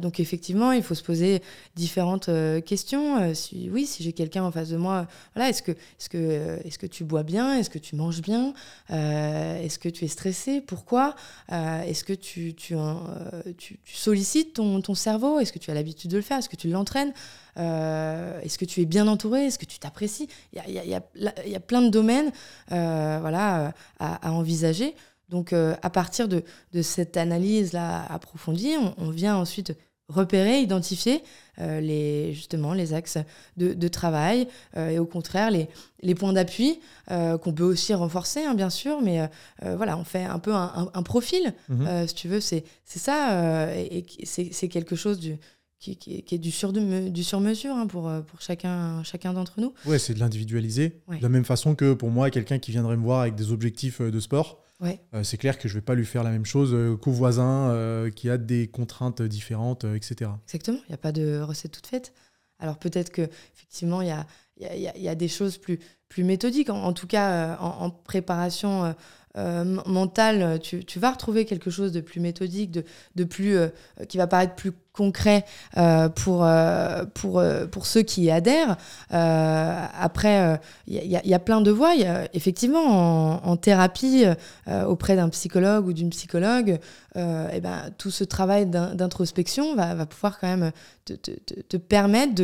donc, 0.00 0.20
effectivement, 0.20 0.72
il 0.72 0.82
faut 0.82 0.94
se 0.94 1.02
poser 1.02 1.42
différentes 1.74 2.30
questions. 2.64 3.34
si, 3.34 3.70
oui, 3.70 3.86
si 3.86 4.02
j'ai 4.02 4.12
quelqu'un 4.12 4.44
en 4.44 4.50
face 4.50 4.68
de 4.68 4.76
moi, 4.76 5.06
voilà, 5.34 5.48
est-ce 5.48 5.62
que, 5.62 5.72
est-ce 5.72 6.08
que, 6.08 6.58
est-ce 6.64 6.78
que 6.78 6.86
tu 6.86 7.04
bois 7.04 7.22
bien? 7.22 7.58
Est-ce 7.58 7.70
que 7.70 7.78
tu 7.78 7.96
manges 7.96 8.20
bien? 8.20 8.52
Est-ce 8.90 9.78
que 9.78 9.88
tu 9.88 10.04
es 10.04 10.08
stressé? 10.08 10.60
Pourquoi? 10.60 11.14
Est-ce 11.50 12.04
que 12.04 12.12
tu, 12.12 12.54
tu, 12.54 12.76
tu, 13.56 13.78
tu 13.82 13.96
sollicites 13.96 14.54
ton, 14.54 14.80
ton 14.80 14.94
cerveau? 14.94 15.40
Est-ce 15.40 15.52
que 15.52 15.58
tu 15.58 15.70
as 15.70 15.74
l'habitude 15.74 16.10
de 16.10 16.16
le 16.16 16.22
faire? 16.22 16.38
Est-ce 16.38 16.48
que 16.48 16.56
tu 16.56 16.68
l'entraînes? 16.68 17.12
Euh, 17.58 18.40
Est-ce 18.40 18.58
que 18.58 18.64
tu 18.64 18.80
es 18.80 18.84
bien 18.84 19.08
entouré? 19.08 19.46
Est-ce 19.46 19.58
que 19.58 19.64
tu 19.64 19.78
t'apprécies? 19.78 20.28
Il 20.52 20.58
y 20.58 20.78
a, 20.78 20.84
y, 20.84 20.94
a, 20.94 21.02
y 21.46 21.54
a, 21.54 21.60
plein 21.60 21.82
de 21.82 21.88
domaines 21.88 22.30
euh, 22.72 23.18
voilà, 23.20 23.72
à, 23.98 24.28
à, 24.28 24.32
envisager. 24.32 24.94
Donc, 25.28 25.52
euh, 25.52 25.74
à 25.82 25.90
partir 25.90 26.28
de, 26.28 26.44
de 26.72 26.82
cette 26.82 27.16
analyse-là 27.16 28.06
approfondie, 28.10 28.74
on, 28.80 28.94
on, 28.98 29.10
vient 29.10 29.36
ensuite 29.36 29.74
repérer, 30.08 30.60
identifier 30.60 31.22
euh, 31.58 31.80
les, 31.80 32.32
justement 32.32 32.74
les 32.74 32.94
axes 32.94 33.18
de, 33.56 33.72
de 33.72 33.88
travail 33.88 34.46
euh, 34.76 34.90
et 34.90 34.98
au 35.00 35.04
contraire 35.04 35.50
les, 35.50 35.68
les 36.00 36.14
points 36.14 36.32
d'appui 36.32 36.78
euh, 37.10 37.38
qu'on 37.38 37.52
peut 37.52 37.64
aussi 37.64 37.92
renforcer, 37.92 38.44
hein, 38.44 38.54
bien 38.54 38.70
sûr, 38.70 39.00
mais 39.02 39.28
voilà, 39.62 39.98
on 39.98 40.04
fait 40.04 40.24
un 40.24 40.38
peu 40.38 40.52
un, 40.52 40.72
un, 40.76 40.90
un 40.94 41.02
profil, 41.02 41.54
mmh. 41.68 42.06
si 42.06 42.14
tu 42.14 42.28
veux, 42.28 42.40
c'est 42.40 42.64
ça, 42.84 43.74
et, 43.74 44.04
et 44.18 44.26
c'est 44.26 44.68
quelque 44.68 44.94
chose 44.94 45.18
du, 45.18 45.38
qui, 45.78 45.96
qui, 45.96 46.22
qui, 46.22 46.34
est 46.34 46.38
du 46.38 46.50
sur-mesure 46.50 47.10
du 47.10 47.22
sur 47.22 47.40
hein, 47.74 47.86
pour, 47.86 48.10
pour 48.26 48.40
chacun, 48.40 49.02
chacun 49.02 49.32
d'entre 49.32 49.60
nous. 49.60 49.74
Ouais, 49.84 49.98
c'est 49.98 50.14
de 50.14 50.20
l'individualiser. 50.20 51.02
Ouais. 51.06 51.18
De 51.18 51.22
la 51.22 51.28
même 51.28 51.44
façon 51.44 51.74
que 51.74 51.92
pour 51.92 52.10
moi, 52.10 52.30
quelqu'un 52.30 52.58
qui 52.58 52.70
viendrait 52.70 52.96
me 52.96 53.02
voir 53.02 53.20
avec 53.20 53.34
des 53.34 53.52
objectifs 53.52 54.00
de 54.00 54.20
sport, 54.20 54.62
Ouais. 54.80 55.00
Euh, 55.14 55.22
c'est 55.22 55.38
clair 55.38 55.58
que 55.58 55.68
je 55.68 55.74
vais 55.74 55.80
pas 55.80 55.94
lui 55.94 56.04
faire 56.04 56.22
la 56.22 56.30
même 56.30 56.44
chose 56.44 56.74
euh, 56.74 56.96
qu'au 56.96 57.10
voisin 57.10 57.70
euh, 57.70 58.10
qui 58.10 58.28
a 58.28 58.36
des 58.36 58.68
contraintes 58.68 59.22
différentes, 59.22 59.84
etc. 59.84 60.30
Exactement, 60.44 60.78
il 60.84 60.90
n'y 60.90 60.94
a 60.94 60.98
pas 60.98 61.12
de 61.12 61.40
recette 61.40 61.72
toute 61.72 61.86
faite. 61.86 62.12
Alors 62.58 62.78
peut-être 62.78 63.10
que 63.10 63.22
effectivement 63.54 64.00
il 64.00 64.08
y 64.08 64.10
a, 64.10 64.26
y, 64.58 64.66
a, 64.86 64.96
y 64.96 65.08
a, 65.08 65.14
des 65.14 65.28
choses 65.28 65.58
plus, 65.58 65.78
plus 66.08 66.24
méthodiques. 66.24 66.70
En, 66.70 66.82
en 66.82 66.92
tout 66.92 67.06
cas, 67.06 67.56
en, 67.58 67.84
en, 67.84 67.90
préparation 67.90 68.94
euh, 69.36 69.64
mentale, 69.86 70.58
tu, 70.60 70.84
tu, 70.84 70.98
vas 70.98 71.10
retrouver 71.10 71.44
quelque 71.44 71.70
chose 71.70 71.92
de 71.92 72.00
plus 72.00 72.20
méthodique, 72.20 72.78
de, 73.16 73.24
plus, 73.24 73.56
euh, 73.56 73.68
qui 74.08 74.16
va 74.18 74.26
paraître 74.26 74.54
plus 74.54 74.72
concret 74.96 75.44
euh, 75.76 76.08
pour, 76.08 76.44
euh, 76.44 77.04
pour, 77.14 77.38
euh, 77.38 77.66
pour 77.66 77.86
ceux 77.86 78.02
qui 78.02 78.22
y 78.22 78.30
adhèrent. 78.30 78.76
après, 79.10 80.58
il 80.86 80.94
y, 80.96 81.34
a 81.34 81.38
plein 81.38 81.60
de 81.60 81.70
voies. 81.70 81.94
Effectivement, 82.32 83.46
en, 83.46 83.56
thérapie, 83.56 84.24
auprès 84.86 85.16
d'un 85.16 85.28
psychologue 85.28 85.86
ou 85.86 85.92
d'une 85.92 86.10
psychologue, 86.10 86.78
et 87.14 87.60
ben, 87.60 87.90
tout 87.98 88.10
ce 88.10 88.24
travail 88.24 88.66
d'introspection 88.66 89.76
va, 89.76 90.06
pouvoir 90.06 90.38
quand 90.38 90.48
même 90.48 90.72
te, 91.04 91.76
permettre 91.76 92.34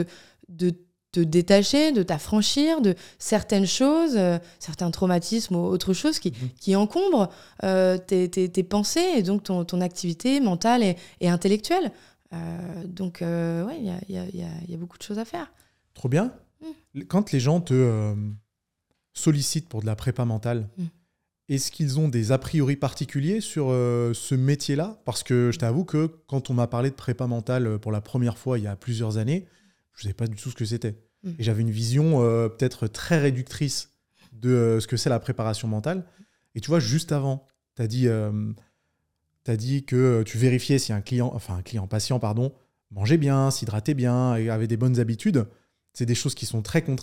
de 0.48 0.74
te 1.12 1.20
détacher, 1.20 1.92
de 1.92 2.02
t'affranchir 2.02 2.80
de 2.80 2.94
certaines 3.18 3.66
choses, 3.66 4.16
euh, 4.16 4.38
certains 4.58 4.90
traumatismes 4.90 5.54
ou 5.56 5.64
autre 5.64 5.92
chose 5.92 6.18
qui, 6.18 6.30
mmh. 6.30 6.48
qui 6.58 6.74
encombrent 6.74 7.28
euh, 7.64 7.98
tes, 7.98 8.30
tes, 8.30 8.48
tes, 8.48 8.62
pensées 8.62 9.06
et 9.16 9.22
donc 9.22 9.44
ton, 9.44 9.64
ton 9.66 9.82
activité 9.82 10.40
mentale 10.40 10.82
et, 10.82 10.96
et 11.20 11.28
intellectuelle. 11.28 11.92
Euh, 12.32 12.38
donc, 12.86 13.18
oui, 13.20 13.74
il 13.78 13.84
y 13.84 13.90
a, 13.90 14.00
y, 14.08 14.42
a, 14.42 14.48
y 14.66 14.74
a, 14.74 14.76
beaucoup 14.78 14.96
de 14.96 15.02
choses 15.02 15.18
à 15.18 15.26
faire. 15.26 15.52
Trop 15.92 16.08
bien. 16.08 16.32
Mmh. 16.62 17.02
Quand 17.02 17.30
les 17.30 17.40
gens 17.40 17.60
te 17.60 18.14
sollicitent 19.12 19.68
pour 19.68 19.82
de 19.82 19.86
la 19.86 19.96
prépa 19.96 20.24
mentale, 20.24 20.70
mmh. 20.78 20.84
est-ce 21.50 21.70
qu'ils 21.70 22.00
ont 22.00 22.08
des 22.08 22.32
a 22.32 22.38
priori 22.38 22.76
particuliers 22.76 23.42
sur 23.42 23.66
ce 23.66 24.34
métier-là? 24.34 24.98
Parce 25.04 25.22
que 25.22 25.50
je 25.52 25.58
t'avoue 25.58 25.84
que 25.84 26.06
quand 26.26 26.48
on 26.48 26.54
m'a 26.54 26.68
parlé 26.68 26.88
de 26.88 26.94
prépa 26.94 27.26
mentale 27.26 27.78
pour 27.78 27.92
la 27.92 28.00
première 28.00 28.38
fois 28.38 28.58
il 28.58 28.64
y 28.64 28.66
a 28.66 28.76
plusieurs 28.76 29.18
années, 29.18 29.46
je 29.94 30.00
ne 30.00 30.02
savais 30.04 30.14
pas 30.14 30.26
du 30.26 30.36
tout 30.36 30.50
ce 30.50 30.54
que 30.54 30.64
c'était. 30.64 30.96
Mmh. 31.22 31.30
Et 31.38 31.42
j'avais 31.42 31.62
une 31.62 31.70
vision 31.70 32.22
euh, 32.22 32.48
peut-être 32.48 32.86
très 32.86 33.18
réductrice 33.18 33.90
de 34.32 34.50
euh, 34.50 34.80
ce 34.80 34.86
que 34.86 34.96
c'est 34.96 35.10
la 35.10 35.20
préparation 35.20 35.68
mentale. 35.68 36.04
Et 36.54 36.60
tu 36.60 36.68
vois, 36.68 36.80
juste 36.80 37.12
avant, 37.12 37.46
tu 37.76 37.82
as 37.82 37.86
dit, 37.86 38.08
euh, 38.08 38.52
as 39.46 39.56
dit 39.56 39.84
que 39.84 40.22
tu 40.24 40.38
vérifiais 40.38 40.78
si 40.78 40.92
un 40.92 41.00
client, 41.00 41.30
enfin 41.34 41.56
un 41.56 41.62
client 41.62 41.86
patient, 41.86 42.18
pardon, 42.18 42.52
mangeait 42.90 43.18
bien, 43.18 43.50
s'hydratait 43.50 43.94
bien, 43.94 44.32
avait 44.32 44.66
des 44.66 44.76
bonnes 44.76 45.00
habitudes. 45.00 45.46
C'est 45.92 46.06
des 46.06 46.14
choses 46.14 46.34
qui 46.34 46.46
sont 46.46 46.62
très, 46.62 46.82
con 46.82 46.96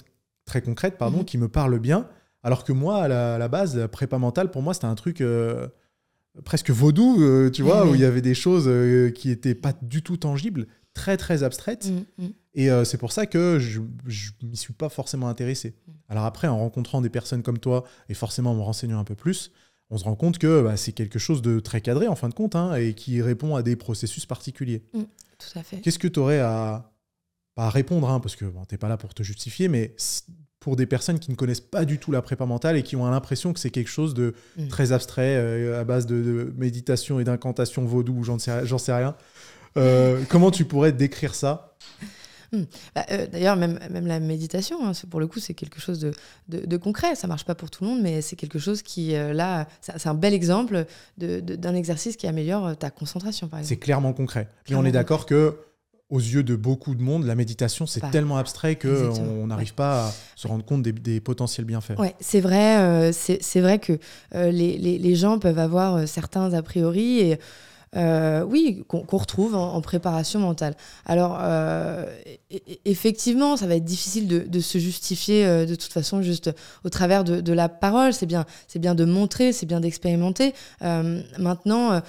très 0.46 0.62
concrètes, 0.62 0.98
pardon, 0.98 1.22
mmh. 1.22 1.26
qui 1.26 1.38
me 1.38 1.48
parlent 1.48 1.80
bien. 1.80 2.08
Alors 2.44 2.64
que 2.64 2.72
moi, 2.72 3.04
à 3.04 3.08
la, 3.08 3.36
à 3.36 3.38
la 3.38 3.48
base, 3.48 3.76
la 3.76 3.88
prépa 3.88 4.18
mentale, 4.18 4.50
pour 4.52 4.62
moi, 4.62 4.74
c'était 4.74 4.86
un 4.86 4.96
truc 4.96 5.22
euh, 5.22 5.68
presque 6.44 6.70
vaudou, 6.70 7.22
euh, 7.22 7.50
tu 7.50 7.64
vois, 7.64 7.86
mmh. 7.86 7.90
où 7.90 7.96
il 7.96 8.02
y 8.02 8.06
avait 8.06 8.22
des 8.22 8.34
choses 8.34 8.66
euh, 8.68 9.10
qui 9.10 9.30
n'étaient 9.30 9.56
pas 9.56 9.74
du 9.82 10.02
tout 10.02 10.18
tangibles, 10.18 10.68
très, 10.94 11.18
très 11.18 11.44
abstraites. 11.44 11.92
Mmh. 12.18 12.28
Et 12.56 12.72
euh, 12.72 12.84
c'est 12.84 12.98
pour 12.98 13.12
ça 13.12 13.26
que 13.26 13.60
je 13.60 13.80
ne 13.80 14.48
m'y 14.48 14.58
suis 14.58 14.74
pas 14.74 14.90
forcément 14.90 15.28
intéressé. 15.28 15.76
Alors 16.08 16.26
après, 16.26 16.48
en 16.48 16.58
rencontrant 16.58 17.02
des 17.02 17.10
personnes 17.10 17.44
comme 17.44 17.60
toi, 17.60 17.84
et 18.10 18.14
forcément 18.14 18.52
en 18.52 18.56
me 18.56 18.62
renseignant 18.62 19.00
un 19.00 19.04
peu 19.04 19.16
plus, 19.16 19.52
on 19.92 19.98
se 19.98 20.04
rend 20.04 20.16
compte 20.16 20.38
que 20.38 20.64
bah, 20.64 20.78
c'est 20.78 20.92
quelque 20.92 21.20
chose 21.20 21.42
de 21.42 21.60
très 21.60 21.82
cadré, 21.82 22.08
en 22.08 22.16
fin 22.16 22.30
de 22.30 22.34
compte, 22.34 22.56
hein, 22.56 22.76
et 22.76 22.94
qui 22.94 23.22
répond 23.22 23.56
à 23.56 23.64
des 23.64 23.76
processus 23.76 24.26
particuliers. 24.26 24.84
Tout 24.94 25.60
à 25.60 25.64
fait. 25.64 25.78
Qu'est-ce 25.78 26.00
que 26.00 26.08
tu 26.08 26.20
aurais 26.20 26.40
à, 26.40 26.92
répondre, 27.58 28.10
hein, 28.10 28.20
parce 28.20 28.36
que 28.36 28.46
bon, 28.46 28.64
tu 28.66 28.74
n'es 28.74 28.78
pas 28.78 28.88
là 28.88 28.98
pour 28.98 29.14
te 29.14 29.22
justifier, 29.22 29.68
mais 29.68 29.96
pour 30.60 30.76
des 30.76 30.86
personnes 30.86 31.20
qui 31.20 31.30
ne 31.32 31.36
connaissent 31.36 31.62
pas 31.62 31.86
du 31.86 32.00
tout 32.00 32.12
la 32.12 32.22
prépa 32.22 32.46
mentale 32.46 32.78
et 32.78 32.84
qui 32.84 32.96
ont 32.96 33.10
l'impression 33.10 33.54
que 33.54 33.60
c'est 33.60 33.70
quelque 33.70 33.90
chose 33.90 34.14
de 34.14 34.34
mmh. 34.58 34.68
très 34.68 34.92
abstrait, 34.92 35.36
euh, 35.36 35.80
à 35.80 35.84
base 35.84 36.06
de, 36.06 36.22
de 36.22 36.54
méditation 36.58 37.20
et 37.20 37.24
d'incantation 37.24 37.86
vaudou, 37.86 38.24
j'en 38.24 38.40
sais, 38.40 38.66
sais 38.66 38.94
rien. 38.94 39.16
Euh, 39.78 40.24
comment 40.30 40.52
tu 40.52 40.66
pourrais 40.66 40.92
décrire 40.92 41.36
ça? 41.36 41.78
Mmh. 42.52 42.62
Bah, 42.96 43.06
euh, 43.12 43.28
D'ailleurs, 43.28 43.56
même, 43.56 43.80
même 43.92 44.08
la 44.08 44.20
méditation, 44.20 44.86
hein, 44.86 44.92
pour 45.10 45.20
le 45.20 45.28
coup, 45.28 45.40
c'est 45.40 45.54
quelque 45.54 45.80
chose 45.80 46.00
de, 46.00 46.12
de, 46.48 46.66
de, 46.66 46.78
concret. 46.78 47.16
Ça 47.16 47.28
marche 47.28 47.46
pas 47.46 47.56
pour 47.56 47.70
tout 47.70 47.84
le 47.84 47.90
monde, 47.90 48.02
mais 48.02 48.22
c'est 48.22 48.36
quelque 48.36 48.60
chose 48.60 48.82
qui, 48.82 49.16
euh, 49.16 49.34
là, 49.34 49.68
c'est 49.82 50.08
un 50.08 50.14
bel 50.14 50.34
exemple 50.34 50.86
d'un 51.18 51.76
exercice 51.76 52.16
qui 52.16 52.28
améliore 52.28 52.76
ta 52.78 52.90
concentration, 52.90 53.48
par 53.48 53.60
exemple. 53.60 53.70
C'est 53.70 53.80
clairement 53.80 54.14
concret. 54.14 54.50
Et 54.68 54.76
on 54.76 54.86
est 54.86 54.92
d'accord 54.92 55.26
que 55.26 55.58
aux 56.10 56.20
yeux 56.20 56.44
de 56.44 56.56
beaucoup 56.56 56.96
de 56.96 57.04
monde, 57.04 57.26
la 57.26 57.36
méditation, 57.36 57.86
c'est 57.86 58.02
tellement 58.12 58.38
abstrait 58.38 58.76
qu'on 58.78 59.48
n'arrive 59.48 59.70
ouais. 59.70 59.76
pas 59.76 60.08
à 60.08 60.14
se 60.36 60.48
rendre 60.48 60.66
compte 60.66 60.82
des, 60.82 60.92
des 60.92 61.20
potentiels 61.20 61.66
bienfaits. 61.66 62.00
Ouais, 62.00 62.16
c'est 62.20 62.42
vrai, 62.42 62.80
euh, 62.80 63.12
c'est 63.14 63.62
vrai 63.62 63.78
que 63.78 64.00
euh, 64.34 64.50
les, 64.50 64.78
les, 64.78 64.98
les, 64.98 65.16
gens 65.16 65.38
peuvent 65.38 65.60
avoir 65.60 65.96
euh, 65.96 66.06
certains 66.08 66.54
a 66.54 66.64
priori 66.64 67.20
et 67.20 67.40
euh, 67.96 68.44
oui, 68.44 68.84
qu'on 68.88 69.02
qu 69.02 69.16
retrouve 69.16 69.56
en, 69.56 69.82
préparation 69.82 70.40
mentale. 70.40 70.76
Alors, 71.06 71.40
euh, 71.42 72.06
effectivement, 72.86 73.58
ça 73.58 73.66
va 73.66 73.76
être 73.76 73.86
difficile 73.86 74.28
de, 74.28 74.60
se 74.60 74.78
justifier 74.78 75.46
euh, 75.46 75.66
de 75.66 75.76
toute 75.76 75.92
façon 75.92 76.22
juste 76.22 76.52
au 76.84 76.90
travers 76.90 77.24
de, 77.24 77.54
la 77.54 77.70
parole. 77.70 78.14
C'est 78.14 78.26
bien, 78.26 78.46
bien 78.76 78.94
de 78.94 79.06
montrer, 79.06 79.52
c'est 79.54 79.66
bien 79.66 79.80
d'expérimenter. 79.80 80.54
Maintenant, 80.82 82.02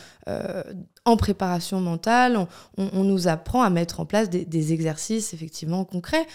en 1.07 1.17
préparation 1.17 1.81
mentale, 1.81 2.47
on, 2.77 3.05
nous 3.05 3.27
apprend 3.27 3.63
à 3.63 3.71
mettre 3.71 4.01
en 4.01 4.05
place 4.05 4.29
des, 4.29 4.73
exercices 4.73 5.33
effectivement 5.33 5.85
concrets. 5.85 6.27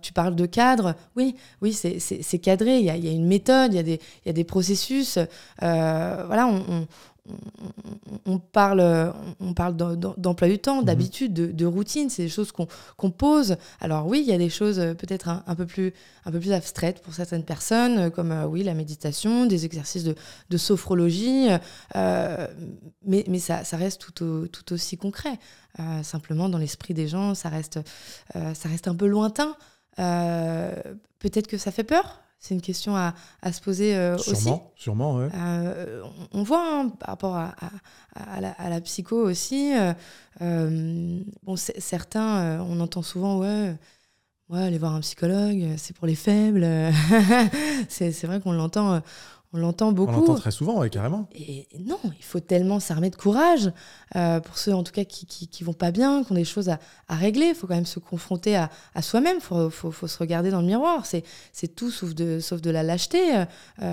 Tu 0.00 0.12
parles 0.14 0.34
de 0.34 0.46
cadre, 0.46 0.94
oui, 1.16 1.36
oui, 1.60 1.72
c'est 1.72 2.38
cadré. 2.38 2.78
Il 2.78 2.84
y, 2.86 2.90
a, 2.90 2.96
il 2.96 3.04
y 3.04 3.08
a, 3.08 3.12
une 3.12 3.26
méthode, 3.26 3.74
il 3.74 3.76
y 3.76 3.80
a 3.80 3.82
des, 3.82 4.00
il 4.24 4.28
y 4.28 4.30
a 4.30 4.32
des 4.32 4.44
processus. 4.44 5.18
voilà, 5.60 6.46
on, 6.46 6.86
on 8.26 8.38
parle, 8.38 9.12
on 9.40 9.54
parle 9.54 9.76
d'emploi 9.76 10.48
du 10.48 10.58
temps, 10.58 10.82
mmh. 10.82 10.84
d'habitude, 10.84 11.32
de, 11.32 11.46
de, 11.46 11.66
routine, 11.66 12.10
c'est 12.10 12.22
des 12.22 12.28
choses 12.28 12.52
qu'on 12.52 12.66
qu 12.66 13.10
pose. 13.10 13.56
Alors 13.80 14.06
oui, 14.06 14.20
il 14.20 14.30
y 14.30 14.32
a 14.32 14.38
des 14.38 14.50
choses 14.50 14.76
peut-être 14.98 15.28
un, 15.28 15.42
un, 15.46 15.54
peu 15.54 15.66
plus, 15.66 15.92
un 16.24 16.32
peu 16.32 16.40
plus 16.40 16.52
abstraites 16.52 17.02
pour 17.02 17.14
certaines 17.14 17.44
personnes, 17.44 18.10
comme 18.10 18.32
euh, 18.32 18.46
oui, 18.46 18.62
la 18.62 18.74
méditation, 18.74 19.46
des 19.46 19.64
exercices 19.64 20.04
de, 20.04 20.14
de 20.50 20.56
sophrologie, 20.56 21.48
euh, 21.96 22.46
mais, 23.04 23.24
mais 23.28 23.38
ça, 23.38 23.64
ça, 23.64 23.76
reste 23.76 24.00
tout, 24.00 24.24
au, 24.24 24.46
tout 24.46 24.72
aussi 24.72 24.96
concret. 24.96 25.38
Euh, 25.80 26.02
simplement, 26.02 26.48
dans 26.48 26.58
l'esprit 26.58 26.94
des 26.94 27.08
gens, 27.08 27.34
ça 27.34 27.48
reste, 27.48 27.78
euh, 28.36 28.54
ça 28.54 28.68
reste 28.68 28.88
un 28.88 28.94
peu 28.94 29.06
lointain. 29.06 29.56
Euh, 29.98 30.74
peut-être 31.18 31.46
que 31.46 31.58
ça 31.58 31.70
fait 31.70 31.84
peur 31.84 32.20
c'est 32.40 32.54
une 32.54 32.60
question 32.60 32.96
à, 32.96 33.14
à 33.42 33.52
se 33.52 33.60
poser 33.60 33.96
euh, 33.96 34.16
sûrement, 34.16 34.70
aussi. 34.72 34.82
Sûrement, 34.82 35.16
ouais. 35.16 35.28
Euh, 35.34 36.02
on, 36.32 36.40
on, 36.40 36.42
voit 36.44 36.64
hein, 36.64 36.88
par 36.88 37.10
rapport 37.10 37.36
à, 37.36 37.52
la, 38.40 38.50
à, 38.52 38.68
la, 38.68 38.80
psycho 38.80 39.16
aussi. 39.16 39.76
Euh, 39.76 39.92
euh 40.40 41.20
bon, 41.42 41.56
certains, 41.56 42.38
euh, 42.38 42.58
on 42.60 42.78
entend 42.78 43.02
souvent, 43.02 43.38
ouais, 43.38 43.74
ouais, 44.50 44.62
aller 44.62 44.78
voir 44.78 44.94
un 44.94 45.00
psychologue, 45.00 45.74
c'est 45.78 45.96
pour 45.96 46.06
les 46.06 46.14
faibles. 46.14 46.66
c'est 47.88 48.24
vrai 48.24 48.40
qu'on 48.40 48.52
l'entend 48.52 49.02
on 49.52 49.58
l'entend 49.58 49.88
On 49.88 49.92
beaucoup. 49.92 50.12
l'entend 50.12 50.34
très 50.34 50.50
souvent, 50.50 50.78
ouais, 50.80 50.90
carrément. 50.90 51.28
Et 51.34 51.66
non, 51.80 51.98
il 52.18 52.24
faut 52.24 52.40
tellement 52.40 52.80
s'armer 52.80 53.08
de 53.10 53.16
courage 53.16 53.70
euh, 54.16 54.40
pour 54.40 54.58
ceux 54.58 54.74
en 54.74 54.82
tout 54.82 54.92
cas 54.92 55.04
qui, 55.04 55.24
qui, 55.26 55.48
qui 55.48 55.64
vont 55.64 55.72
pas 55.72 55.90
bien, 55.90 56.22
qui 56.22 56.32
ont 56.32 56.34
des 56.34 56.44
choses 56.44 56.68
à, 56.68 56.78
à 57.08 57.14
régler. 57.16 57.46
Il 57.46 57.54
faut 57.54 57.66
quand 57.66 57.74
même 57.74 57.86
se 57.86 57.98
confronter 57.98 58.56
à, 58.56 58.70
à 58.94 59.00
soi-même. 59.02 59.36
Il 59.38 59.42
faut, 59.42 59.70
faut, 59.70 59.90
faut 59.90 60.06
se 60.06 60.18
regarder 60.18 60.50
dans 60.50 60.60
le 60.60 60.66
miroir. 60.66 61.06
C'est, 61.06 61.24
c'est 61.52 61.74
tout 61.74 61.90
sauf 61.90 62.14
de, 62.14 62.40
sauf 62.40 62.60
de 62.60 62.70
la 62.70 62.82
lâcheté. 62.82 63.18
euh, 63.36 63.44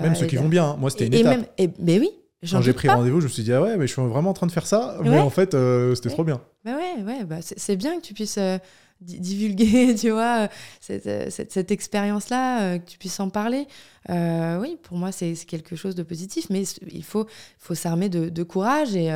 Même 0.02 0.14
ceux 0.14 0.24
et 0.24 0.28
qui 0.28 0.36
vont 0.36 0.48
bien. 0.48 0.64
hein. 0.70 0.76
Moi, 0.78 0.90
c'était 0.90 1.06
une 1.06 1.14
et 1.14 1.20
étape. 1.20 1.36
même, 1.38 1.46
et, 1.58 1.70
mais 1.78 1.98
oui, 1.98 2.10
Quand 2.50 2.60
j'ai 2.60 2.72
pris 2.74 2.88
rendez-vous, 2.88 3.20
je 3.20 3.26
me 3.26 3.30
suis 3.30 3.42
dit, 3.42 3.52
ah 3.52 3.62
ouais, 3.62 3.76
mais 3.78 3.86
je 3.86 3.92
suis 3.94 4.02
vraiment 4.02 4.30
en 4.30 4.34
train 4.34 4.46
de 4.46 4.52
faire 4.52 4.66
ça. 4.66 4.98
Mais 5.02 5.08
Ouais. 5.10 5.18
en 5.20 5.30
fait, 5.30 5.54
euh, 5.54 5.94
c'était 5.94 6.08
Ouais. 6.08 6.14
trop 6.14 6.24
bien. 6.24 6.40
Bah 6.64 6.72
ouais, 6.76 7.02
ouais, 7.02 7.24
bah 7.24 7.36
c'est, 7.40 7.58
c'est 7.58 7.76
bien 7.76 7.96
que 7.96 8.02
tu 8.02 8.12
puisses 8.12 8.38
euh, 8.38 8.58
divulguer, 9.00 9.94
tu 9.98 10.10
vois, 10.10 10.44
euh, 10.44 10.48
cette, 10.80 11.06
euh, 11.06 11.30
cette, 11.30 11.52
cette 11.52 11.70
expérience-là, 11.70 12.62
euh, 12.62 12.78
que 12.78 12.90
tu 12.90 12.98
puisses 12.98 13.20
en 13.20 13.30
parler. 13.30 13.66
Euh, 14.08 14.58
oui, 14.60 14.78
pour 14.82 14.96
moi, 14.96 15.12
c'est, 15.12 15.34
quelque 15.46 15.76
chose 15.76 15.94
de 15.94 16.02
positif, 16.02 16.46
mais 16.50 16.62
il 16.90 17.04
faut, 17.04 17.26
faut 17.58 17.74
s'armer 17.74 18.08
de, 18.08 18.28
de 18.28 18.42
courage. 18.42 18.94
Et, 18.96 19.10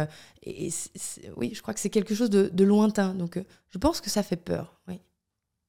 oui, 1.36 1.52
je 1.54 1.62
crois 1.62 1.74
que 1.74 1.80
c'est 1.80 1.90
quelque 1.90 2.14
chose 2.14 2.30
de, 2.30 2.50
de 2.52 2.64
lointain. 2.64 3.14
Donc, 3.14 3.42
je 3.70 3.78
pense 3.78 4.00
que 4.00 4.10
ça 4.10 4.22
fait 4.22 4.36
peur. 4.36 4.80
Oui, 4.88 5.00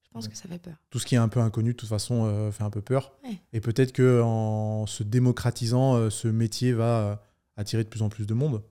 je 0.04 0.10
pense 0.12 0.28
que 0.28 0.36
ça 0.36 0.48
fait 0.48 0.60
peur. 0.60 0.76
Tout 0.90 1.00
ce 1.00 1.06
qui 1.06 1.16
est 1.16 1.20
un 1.20 1.30
peu 1.30 1.40
inconnu, 1.40 1.72
de 1.72 1.78
toute 1.78 1.90
façon, 1.90 2.26
euh, 2.26 2.52
fait 2.52 2.64
un 2.64 2.70
peu 2.70 2.82
peur. 2.82 3.14
Ouais. 3.24 3.42
Et 3.54 3.62
peut-être 3.62 3.92
que 3.92 4.22
en 4.22 4.86
se 4.88 5.04
démocratisant, 5.04 6.10
ce 6.10 6.28
métier 6.28 6.74
va 6.74 7.24
attirer 7.58 7.84
de 7.84 7.90
plus 7.90 8.02
en 8.02 8.10
plus 8.10 8.26
de 8.26 8.34
monde. 8.34 8.62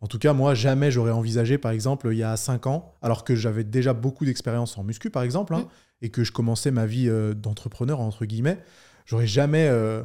En 0.00 0.06
tout 0.06 0.18
cas, 0.18 0.32
moi, 0.32 0.54
jamais 0.54 0.90
j'aurais 0.90 1.10
envisagé, 1.10 1.58
par 1.58 1.72
exemple, 1.72 2.08
il 2.12 2.18
y 2.18 2.22
a 2.22 2.36
5 2.36 2.66
ans, 2.68 2.94
alors 3.02 3.24
que 3.24 3.34
j'avais 3.34 3.64
déjà 3.64 3.92
beaucoup 3.92 4.24
d'expérience 4.24 4.78
en 4.78 4.84
muscu, 4.84 5.10
par 5.10 5.22
exemple, 5.24 5.54
hein, 5.54 5.62
Mm. 5.62 5.68
et 6.02 6.10
que 6.10 6.22
je 6.24 6.30
commençais 6.32 6.70
ma 6.70 6.86
vie 6.86 7.08
euh, 7.08 7.34
d'entrepreneur, 7.34 8.00
entre 8.00 8.24
guillemets, 8.24 8.58
j'aurais 9.04 9.26
jamais 9.26 9.66
euh, 9.68 10.04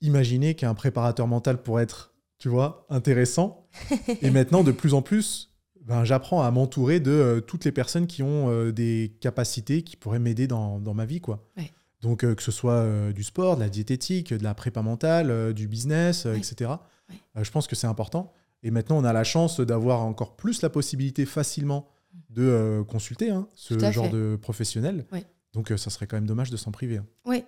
imaginé 0.00 0.54
qu'un 0.54 0.74
préparateur 0.74 1.26
mental 1.26 1.62
pourrait 1.62 1.82
être, 1.82 2.14
tu 2.38 2.48
vois, 2.48 2.86
intéressant. 2.88 3.66
et 4.22 4.30
maintenant, 4.30 4.64
de 4.64 4.72
plus 4.72 4.94
en 4.94 5.02
plus, 5.02 5.50
ben, 5.84 6.04
j'apprends 6.04 6.42
à 6.42 6.50
m'entourer 6.50 7.00
de 7.00 7.10
euh, 7.10 7.40
toutes 7.40 7.64
les 7.66 7.72
personnes 7.72 8.06
qui 8.06 8.22
ont 8.22 8.70
des 8.70 9.16
capacités 9.20 9.82
qui 9.82 9.96
pourraient 9.96 10.18
m'aider 10.18 10.46
dans, 10.46 10.78
dans 10.80 10.94
ma 10.94 11.04
vie, 11.04 11.20
quoi. 11.20 11.46
Ouais. 11.58 11.70
Donc, 12.00 12.20
que 12.20 12.42
ce 12.42 12.50
soit 12.50 13.12
du 13.12 13.22
sport, 13.22 13.56
de 13.56 13.60
la 13.60 13.68
diététique, 13.68 14.32
de 14.32 14.42
la 14.42 14.54
prépa 14.54 14.80
mentale, 14.80 15.52
du 15.52 15.68
business, 15.68 16.24
Ouais. 16.24 16.38
etc. 16.38 16.70
Ouais. 17.10 17.44
Je 17.44 17.50
pense 17.50 17.66
que 17.66 17.76
c'est 17.76 17.86
important. 17.86 18.32
Et 18.62 18.70
maintenant, 18.70 18.98
on 18.98 19.04
a 19.04 19.12
la 19.12 19.24
chance 19.24 19.60
d'avoir 19.60 20.00
encore 20.02 20.36
plus 20.36 20.62
la 20.62 20.68
possibilité 20.70 21.24
facilement 21.26 21.88
de 22.28 22.42
euh, 22.42 22.84
consulter 22.84 23.30
hein, 23.30 23.48
ce 23.54 23.78
genre 23.90 24.06
fait. 24.06 24.12
de 24.12 24.38
professionnel. 24.40 25.06
Donc, 25.52 25.70
euh, 25.72 25.76
ça 25.76 25.90
serait 25.90 26.06
quand 26.06 26.16
même 26.16 26.26
dommage 26.26 26.50
de 26.50 26.56
s'en 26.56 26.70
priver. 26.70 26.98
hein. 26.98 27.06
Oui. 27.24 27.44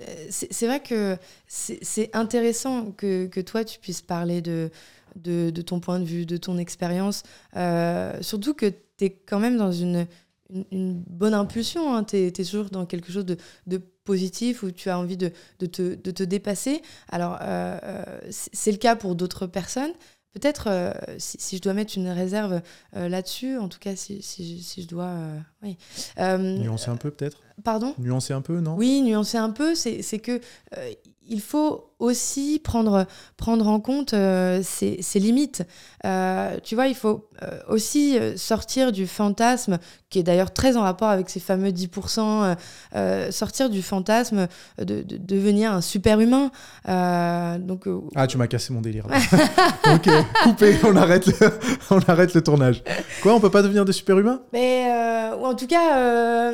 Euh, 0.00 0.04
C'est 0.30 0.66
vrai 0.66 0.80
que 0.80 1.16
c'est 1.46 2.10
intéressant 2.14 2.92
que, 2.92 3.26
que 3.26 3.40
toi, 3.40 3.64
tu 3.64 3.78
puisses 3.80 4.02
parler 4.02 4.40
de, 4.40 4.70
de, 5.16 5.50
de 5.50 5.62
ton 5.62 5.80
point 5.80 5.98
de 5.98 6.04
vue, 6.04 6.26
de 6.26 6.36
ton 6.36 6.58
expérience. 6.58 7.22
Euh, 7.56 8.16
surtout 8.22 8.54
que 8.54 8.66
tu 8.96 9.04
es 9.06 9.10
quand 9.10 9.40
même 9.40 9.56
dans 9.56 9.72
une, 9.72 10.06
une, 10.50 10.64
une 10.70 11.02
bonne 11.06 11.34
impulsion. 11.34 12.02
Tu 12.04 12.16
es, 12.16 12.30
toujours 12.32 12.70
dans 12.70 12.86
quelque 12.86 13.10
chose 13.12 13.26
de, 13.26 13.36
de 13.66 13.78
positif 14.04 14.62
où 14.62 14.70
tu 14.70 14.90
as 14.90 14.98
envie 14.98 15.16
de, 15.16 15.32
de, 15.58 15.66
te, 15.66 16.22
dépasser. 16.24 16.82
Alors, 17.08 17.38
c'est 18.30 18.72
le 18.72 18.78
cas 18.78 18.96
pour 18.96 19.14
d'autres 19.16 19.46
personnes. 19.46 19.92
Peut-être, 20.32 20.68
euh, 20.68 20.92
si, 21.18 21.38
si 21.40 21.56
je 21.56 21.62
dois 21.62 21.74
mettre 21.74 21.96
une 21.96 22.08
réserve 22.08 22.62
euh, 22.96 23.08
là-dessus, 23.08 23.58
en 23.58 23.68
tout 23.68 23.78
cas, 23.80 23.96
si, 23.96 24.22
si, 24.22 24.62
si 24.62 24.82
je 24.82 24.88
dois... 24.88 25.04
euh, 25.06 25.38
oui. 25.62 25.76
Nuancer 26.18 26.90
un 26.90 26.96
peu, 26.96 27.10
peut-être? 27.10 27.38
Pardon? 27.64 27.94
Nuancer 27.98 28.32
un 28.32 28.40
peu, 28.40 28.60
non? 28.60 28.76
Oui, 28.76 29.02
nuancer 29.02 29.38
un 29.38 29.50
peu, 29.50 29.74
c'est 29.74 30.18
que 30.20 30.40
il 31.30 31.40
faut 31.40 31.86
aussi 32.00 32.60
prendre, 32.64 33.06
prendre 33.36 33.68
en 33.68 33.78
compte 33.78 34.14
euh, 34.14 34.60
ses, 34.62 35.00
ses 35.02 35.18
limites. 35.20 35.62
Euh, 36.06 36.56
tu 36.62 36.74
vois, 36.74 36.86
il 36.86 36.94
faut 36.94 37.28
euh, 37.42 37.58
aussi 37.68 38.18
euh, 38.18 38.36
sortir 38.38 38.90
du 38.90 39.06
fantasme, 39.06 39.78
qui 40.08 40.18
est 40.18 40.22
d'ailleurs 40.22 40.52
très 40.52 40.76
en 40.78 40.82
rapport 40.82 41.08
avec 41.08 41.28
ces 41.28 41.40
fameux 41.40 41.68
10%, 41.70 42.18
euh, 42.20 42.54
euh, 42.96 43.30
sortir 43.30 43.68
du 43.68 43.82
fantasme 43.82 44.48
de, 44.78 45.02
de 45.02 45.18
devenir 45.18 45.72
un 45.72 45.80
super-humain. 45.82 46.50
Donc, 47.58 47.84
Ah, 48.16 48.26
tu 48.26 48.38
m'as 48.38 48.46
cassé 48.46 48.72
mon 48.72 48.80
délire. 48.80 49.06
ok, 49.94 50.08
coupé, 50.42 50.76
on 50.84 50.96
arrête, 50.96 51.26
le, 51.26 51.50
on 51.90 51.98
arrête 52.08 52.34
le 52.34 52.42
tournage. 52.42 52.82
Quoi, 53.22 53.34
on 53.34 53.40
peut 53.40 53.50
pas 53.50 53.62
devenir 53.62 53.84
des 53.84 53.92
super-humains? 53.92 54.40
Mais, 54.52 54.90
ou 55.38 55.44
en 55.44 55.54
tout 55.54 55.66
cas, 55.66 56.52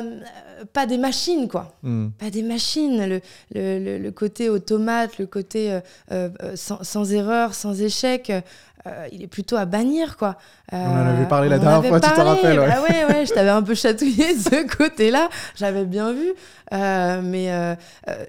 pas 0.73 0.85
des 0.85 0.97
machines, 0.97 1.47
quoi. 1.47 1.77
Hmm. 1.83 2.09
pas 2.17 2.29
des 2.29 2.43
machines, 2.43 3.05
le, 3.07 3.21
le, 3.53 3.97
le- 3.99 4.11
côté 4.11 4.49
automate, 4.49 5.17
le 5.19 5.25
côté 5.25 5.71
euh, 5.71 5.79
euh, 6.11 6.55
sans, 6.55 6.83
sans 6.83 7.11
erreur, 7.13 7.53
sans 7.53 7.81
échec, 7.81 8.29
euh, 8.29 9.07
il 9.11 9.21
est 9.21 9.27
plutôt 9.27 9.55
à 9.57 9.65
bannir, 9.65 10.17
quoi. 10.17 10.37
Euh, 10.73 10.77
en 10.77 10.95
avait 11.07 11.27
parlé 11.27 11.49
la 11.49 11.57
on 11.57 11.59
dernière 11.59 11.89
fois, 11.89 11.99
tu 11.99 12.09
te 12.09 12.15
parlé. 12.15 12.29
rappelles, 12.31 12.59
ouais. 12.59 12.67
Bah 12.67 12.81
ouais, 12.89 13.05
ouais, 13.13 13.25
je 13.25 13.33
t'avais 13.33 13.49
un 13.49 13.61
peu 13.63 13.75
chatouillé 13.75 14.33
de 14.35 14.39
ce 14.39 14.77
côté-là, 14.77 15.29
j'avais 15.55 15.85
bien 15.85 16.13
vu. 16.13 16.33
Mais 16.71 17.75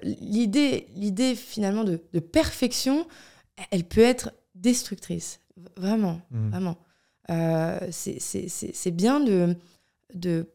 l'idée, 0.03 0.87
l'idée 0.95 1.35
finalement 1.35 1.83
de, 1.83 1.99
de 2.13 2.19
perfection, 2.19 3.05
elle 3.71 3.83
peut 3.83 4.01
être 4.01 4.31
destructrice, 4.55 5.39
vraiment, 5.77 6.19
Hmm. 6.31 6.49
vraiment. 6.49 6.75
C'est- 7.91 8.91
bien 8.91 9.19
de, 9.19 9.55
de, 10.13 10.47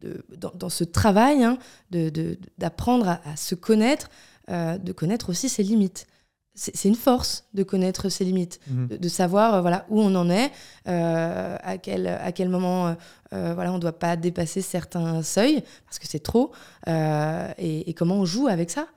de- 0.00 0.24
dans, 0.36 0.52
dans 0.54 0.68
ce 0.70 0.84
travail 0.84 1.44
hein, 1.44 1.58
de- 1.90 2.08
de- 2.10 2.38
d'apprendre 2.58 3.08
à, 3.08 3.20
à 3.28 3.36
se 3.36 3.54
connaître, 3.54 4.10
euh, 4.50 4.78
de 4.78 4.92
connaître 4.92 5.30
aussi 5.30 5.48
ses 5.48 5.62
limites. 5.62 6.06
C'est 6.54 6.88
une 6.88 6.96
force 6.96 7.44
de 7.54 7.62
connaître 7.62 8.08
ses 8.08 8.24
limites, 8.24 8.58
Mhm. 8.68 8.88
de, 8.98 9.08
savoir 9.08 9.54
euh, 9.54 9.60
voilà, 9.60 9.86
où 9.88 10.00
on 10.00 10.14
en 10.16 10.28
est, 10.28 10.50
euh, 10.88 11.56
à, 11.62 11.78
quel, 11.78 12.06
à 12.08 12.32
quel 12.32 12.48
moment 12.48 12.96
voilà, 13.30 13.70
on 13.70 13.76
ne 13.76 13.80
doit 13.80 13.98
pas 13.98 14.16
dépasser 14.16 14.60
certains 14.60 15.22
seuils, 15.22 15.62
parce 15.86 16.00
que 16.00 16.08
c'est 16.08 16.18
trop, 16.22 16.50
et, 16.88 17.88
et 17.88 17.94
comment 17.94 18.16
on 18.16 18.24
joue 18.24 18.48
avec 18.48 18.70
ça, 18.70 18.88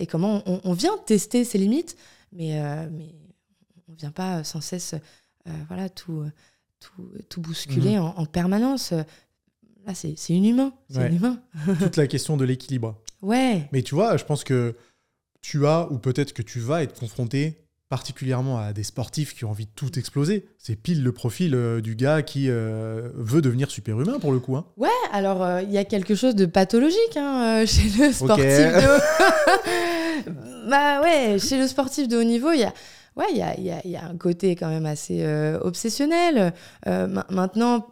et 0.00 0.06
comment 0.06 0.42
on, 0.46 0.60
on 0.64 0.72
vient 0.72 0.96
tester 1.06 1.44
ses 1.44 1.58
limites, 1.58 1.96
mais, 2.32 2.58
mais 2.90 3.14
on 3.88 3.92
ne 3.92 3.96
vient 3.98 4.10
pas 4.10 4.42
sans 4.44 4.62
cesse 4.62 4.94
voilà, 5.68 5.90
tout, 5.90 6.24
tout, 6.80 7.10
tout 7.28 7.40
bousculer 7.42 7.98
en, 7.98 8.14
en 8.16 8.24
permanence. 8.24 8.94
Là, 9.86 9.92
c'est 9.94 10.14
inhumain. 10.30 10.72
C'est 10.90 10.98
Ouais. 10.98 11.08
inhumain. 11.10 11.40
Toute 11.78 11.96
la 11.96 12.06
question 12.06 12.36
de 12.36 12.44
l'équilibre. 12.44 12.96
Ouais. 13.22 13.68
Mais 13.72 13.82
tu 13.82 13.94
vois, 13.94 14.16
je 14.16 14.24
pense 14.24 14.44
que 14.44 14.74
tu 15.42 15.66
as, 15.66 15.88
ou 15.90 15.98
peut-être 15.98 16.32
que 16.32 16.42
tu 16.42 16.58
vas 16.60 16.82
être 16.82 16.98
confronté 16.98 17.60
particulièrement 17.90 18.58
à 18.58 18.72
des 18.72 18.82
sportifs 18.82 19.34
qui 19.34 19.44
ont 19.44 19.50
envie 19.50 19.66
de 19.66 19.70
tout 19.76 19.98
exploser. 19.98 20.48
C'est 20.58 20.74
pile 20.74 21.02
le 21.04 21.12
profil 21.12 21.54
euh, 21.54 21.80
du 21.82 21.94
gars 21.96 22.22
qui 22.22 22.46
euh, 22.48 23.10
veut 23.14 23.42
devenir 23.42 23.70
super-humain 23.70 24.18
pour 24.18 24.32
le 24.32 24.40
coup. 24.40 24.56
hein. 24.56 24.64
Ouais, 24.78 24.88
alors 25.12 25.42
euh, 25.44 25.60
il 25.62 25.70
y 25.70 25.78
a 25.78 25.84
quelque 25.84 26.14
chose 26.14 26.34
de 26.34 26.46
pathologique 26.46 27.16
hein, 27.16 27.64
chez 27.66 27.88
le 28.02 28.10
sportif 28.12 28.44
de 28.46 28.96
haut... 28.96 30.68
bah 30.68 31.02
ouais, 31.02 31.38
chez 31.38 31.58
le 31.58 31.68
sportif 31.68 32.08
de 32.08 32.16
haut 32.16 32.24
niveau, 32.24 32.52
il 32.52 32.60
y 32.60 32.64
a 32.64 32.72
ouais, 33.16 33.26
il 33.30 33.36
y 33.36 33.42
a, 33.42 33.60
y 33.60 33.70
a- 33.70 33.86
y 33.86 33.96
a 33.96 34.04
un 34.06 34.16
côté 34.16 34.56
quand 34.56 34.68
même 34.70 34.86
assez 34.86 35.22
euh, 35.24 35.58
obsessionnel. 35.60 36.52
Euh, 36.88 37.06
ma- 37.06 37.26
maintenant, 37.30 37.86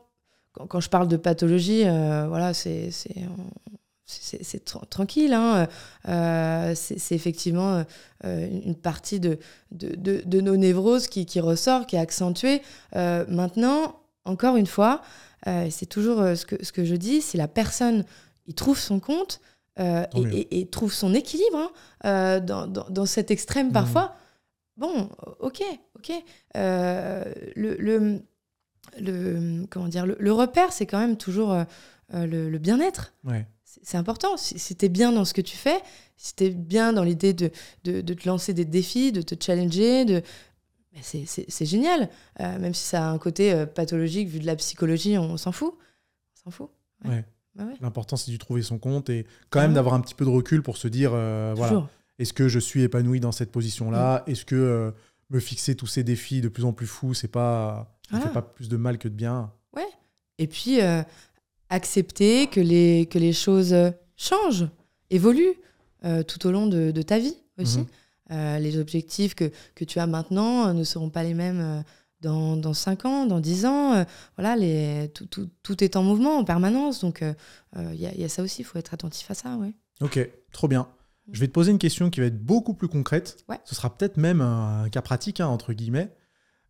quand, 0.52 0.66
quand 0.66 0.80
je 0.80 0.88
parle 0.90 1.08
de 1.08 1.16
pathologie, 1.16 1.82
euh, 1.86 2.26
voilà, 2.28 2.54
c'est 2.54 2.90
c'est 2.90 3.14
c'est- 4.06 4.42
c'est 4.44 4.68
tra- 4.68 4.86
tranquille. 4.88 5.32
Hein. 5.32 5.66
Euh, 6.08 6.74
c'est 6.74 7.14
effectivement 7.14 7.84
euh, 8.24 8.48
une 8.64 8.74
partie 8.74 9.20
de, 9.20 9.38
de, 9.70 9.94
de- 9.96 10.22
de 10.26 10.40
nos 10.42 10.56
névroses 10.56 11.06
qui, 11.08 11.24
qui 11.24 11.40
ressort, 11.40 11.86
qui 11.86 11.96
est 11.96 12.00
accentuée. 12.00 12.60
Euh, 12.96 13.24
maintenant, 13.28 14.00
encore 14.24 14.56
une 14.56 14.66
fois, 14.66 15.00
c'est 15.70 15.86
toujours 15.86 16.18
ce, 16.36 16.44
que, 16.46 16.62
ce 16.62 16.70
que 16.72 16.84
je 16.84 16.94
dis, 16.94 17.20
si 17.22 17.36
la 17.36 17.48
personne 17.48 18.04
il 18.46 18.54
trouve 18.54 18.78
son 18.78 19.00
compte 19.00 19.40
et, 19.78 19.82
mieux. 20.14 20.34
et- 20.34 20.60
et 20.60 20.66
trouve 20.66 20.92
son 20.92 21.14
équilibre 21.14 21.72
hein, 22.04 22.40
dans, 22.40 22.66
dans- 22.66 22.88
dans 22.90 23.06
cet 23.06 23.30
extrême 23.30 23.68
Mhm. 23.68 23.72
parfois, 23.72 24.14
bon, 24.76 25.08
ok, 25.40 25.62
ok. 25.96 26.12
Le, 26.54 27.76
le, 27.78 28.22
le- 29.00 29.64
comment 29.70 29.88
dire, 29.88 30.06
le, 30.06 30.16
le 30.18 30.32
repère, 30.32 30.72
c'est 30.72 30.86
quand 30.86 30.98
même 30.98 31.16
toujours 31.16 31.52
euh, 31.52 31.64
euh, 32.14 32.26
le, 32.26 32.50
le 32.50 32.58
bien-être. 32.58 33.12
Ouais. 33.24 33.46
C'est 33.82 33.96
important. 33.96 34.36
Si, 34.36 34.58
si 34.58 34.76
tu 34.76 34.84
es 34.86 34.88
bien 34.88 35.12
dans 35.12 35.24
ce 35.24 35.32
que 35.34 35.40
tu 35.40 35.56
fais, 35.56 35.80
si 36.16 36.34
tu 36.36 36.44
es 36.44 36.50
bien 36.50 36.92
dans 36.92 37.04
l'idée 37.04 37.32
de, 37.32 37.50
de, 37.84 38.00
de 38.00 38.14
te 38.14 38.28
lancer 38.28 38.52
des 38.54 38.64
défis, 38.66 39.12
de 39.12 39.22
te 39.22 39.34
challenger, 39.42 40.04
de... 40.04 40.22
ben, 40.92 41.00
c'est- 41.02 41.64
génial. 41.64 42.08
Euh, 42.40 42.58
même 42.58 42.74
si 42.74 42.84
ça 42.84 43.08
a 43.08 43.10
un 43.10 43.18
côté 43.18 43.64
pathologique, 43.74 44.28
vu 44.28 44.38
de 44.40 44.46
la 44.46 44.56
psychologie, 44.56 45.16
on, 45.18 45.36
s'en 45.38 45.52
fout. 45.52 45.74
On 46.36 46.44
s'en 46.44 46.50
fout. 46.50 46.68
Ouais. 47.04 47.10
Ouais. 47.10 47.24
Bah 47.54 47.64
ouais, 47.64 47.74
L'important, 47.82 48.16
c'est 48.16 48.30
de 48.32 48.36
trouver 48.38 48.62
son 48.62 48.78
compte 48.78 49.10
et 49.10 49.26
quand 49.50 49.60
même 49.60 49.72
Ah. 49.72 49.74
d'avoir 49.74 49.94
un 49.94 50.00
petit 50.00 50.14
peu 50.14 50.24
de 50.24 50.30
recul 50.30 50.62
pour 50.62 50.76
se 50.78 50.88
dire, 50.88 51.10
euh, 51.14 51.52
voilà, 51.56 51.86
est-ce 52.18 52.32
que 52.32 52.48
je 52.48 52.58
suis 52.58 52.82
épanoui 52.82 53.20
dans 53.20 53.32
cette 53.32 53.50
position-là? 53.52 54.24
Mm. 54.26 54.30
Est-ce 54.30 54.44
que 54.46 54.92
me 55.32 55.40
fixer 55.40 55.74
tous 55.74 55.86
ces 55.86 56.04
défis 56.04 56.40
de 56.40 56.48
plus 56.48 56.64
en 56.64 56.72
plus 56.72 56.86
fous, 56.86 57.14
c'est 57.14 57.28
pas, 57.28 57.98
ça 58.04 58.10
Voilà. 58.10 58.26
fait 58.26 58.32
pas 58.32 58.42
plus 58.42 58.68
de 58.68 58.76
mal 58.76 58.98
que 58.98 59.08
de 59.08 59.14
bien 59.14 59.52
Et 60.38 60.46
puis, 60.46 60.80
euh, 60.80 61.02
accepter 61.72 62.48
que 62.48 62.60
les, 62.60 63.06
que 63.10 63.18
les 63.18 63.32
choses 63.32 63.72
euh, 63.72 63.90
changent, 64.16 64.68
évoluent 65.10 65.54
euh, 66.04 66.22
tout 66.22 66.46
au 66.46 66.50
long 66.50 66.66
de, 66.66 66.90
de 66.90 67.02
ta 67.02 67.18
vie 67.18 67.36
aussi. 67.58 67.78
Mhm. 67.78 67.86
Euh, 68.30 68.58
les 68.58 68.78
objectifs 68.78 69.34
que, 69.34 69.50
que, 69.74 69.84
tu 69.84 69.98
as 69.98 70.06
maintenant 70.06 70.72
ne 70.72 70.84
seront 70.84 71.10
pas 71.10 71.22
les 71.22 71.34
mêmes 71.34 71.84
dans, 72.20 72.56
dans 72.56 72.72
5 72.72 73.04
ans, 73.04 73.26
dans 73.26 73.40
10 73.40 73.66
ans. 73.66 74.06
voilà, 74.36 74.56
les, 74.56 75.10
tout, 75.14 75.26
tout, 75.26 75.50
tout, 75.62 75.84
est 75.84 75.96
en 75.96 76.02
mouvement 76.02 76.38
en 76.38 76.44
permanence. 76.44 77.00
Donc, 77.00 77.22
il 77.76 77.94
y, 77.94 78.20
y, 78.20 78.24
a 78.24 78.28
ça 78.28 78.42
aussi, 78.42 78.62
il 78.62 78.64
faut 78.64 78.78
être 78.78 78.94
attentif 78.94 79.30
à 79.30 79.34
ça. 79.34 79.56
Ouais. 79.56 79.74
Ok, 80.00 80.18
trop 80.52 80.66
bien. 80.68 80.88
Je 81.30 81.40
vais 81.40 81.46
te 81.46 81.52
poser 81.52 81.70
une 81.70 81.78
question 81.78 82.10
qui 82.10 82.20
va 82.20 82.26
être 82.26 82.42
beaucoup 82.42 82.74
plus 82.74 82.88
concrète. 82.88 83.44
Ouais. 83.48 83.60
Ce 83.64 83.74
sera 83.74 83.96
peut-être 83.96 84.16
même 84.16 84.40
un, 84.40 84.88
cas 84.90 85.02
pratique, 85.02 85.40
hein, 85.40 85.46
entre 85.46 85.72
guillemets. 85.72 86.12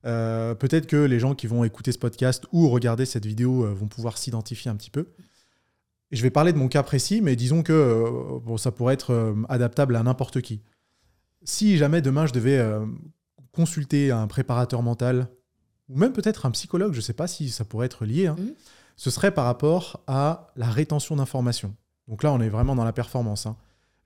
peut-être 0.03 0.87
que 0.87 0.97
les 0.97 1.19
gens 1.19 1.35
qui 1.35 1.47
vont 1.47 1.65
écouter 1.65 1.93
ce 1.93 1.99
podcast 1.99 2.45
ou 2.53 2.69
regarder 2.69 3.07
cette 3.07 3.25
vidéo 3.25 3.75
vont 3.75 3.89
pouvoir 3.89 4.19
s'identifier 4.19 4.71
un 4.71 4.77
petit 4.77 4.91
peu. 4.91 5.09
Et 6.11 6.17
je 6.17 6.23
vais 6.23 6.31
parler 6.31 6.53
de 6.53 6.59
mon 6.59 6.69
cas 6.69 6.83
précis, 6.83 7.23
mais 7.23 7.37
disons 7.37 7.63
que 7.63 8.39
bon, 8.45 8.59
ça 8.59 8.71
pourrait 8.71 8.95
être 8.95 9.35
adaptable 9.49 9.97
à 9.97 10.03
n'importe 10.03 10.43
qui 10.43 10.61
si 11.45 11.77
jamais 11.77 12.03
demain 12.03 12.27
je 12.27 12.33
devais 12.33 12.59
euh, 12.59 12.85
consulter 13.53 14.11
un 14.11 14.27
préparateur 14.27 14.83
mental, 14.83 15.29
ou 15.89 15.99
même 15.99 16.13
peut-être 16.13 16.47
un 16.47 16.51
psychologue, 16.51 16.93
je 16.93 16.99
ne 16.99 17.03
sais 17.03 17.13
pas 17.13 17.27
si 17.27 17.51
ça 17.51 17.65
pourrait 17.65 17.87
être 17.87 18.05
lié, 18.05 18.29
hein, 18.29 18.37
mhm. 18.39 18.55
ce 18.97 19.11
serait 19.11 19.33
par 19.33 19.45
rapport 19.45 20.03
à 20.07 20.49
la 20.57 20.71
rétention 20.71 21.17
d'informations. 21.17 21.75
Donc 22.09 22.23
là, 22.23 22.33
on 22.33 22.41
est 22.41 22.49
vraiment 22.49 22.75
dans 22.75 22.85
la 22.85 22.93
performance. 22.93 23.47
Hein. 23.47 23.57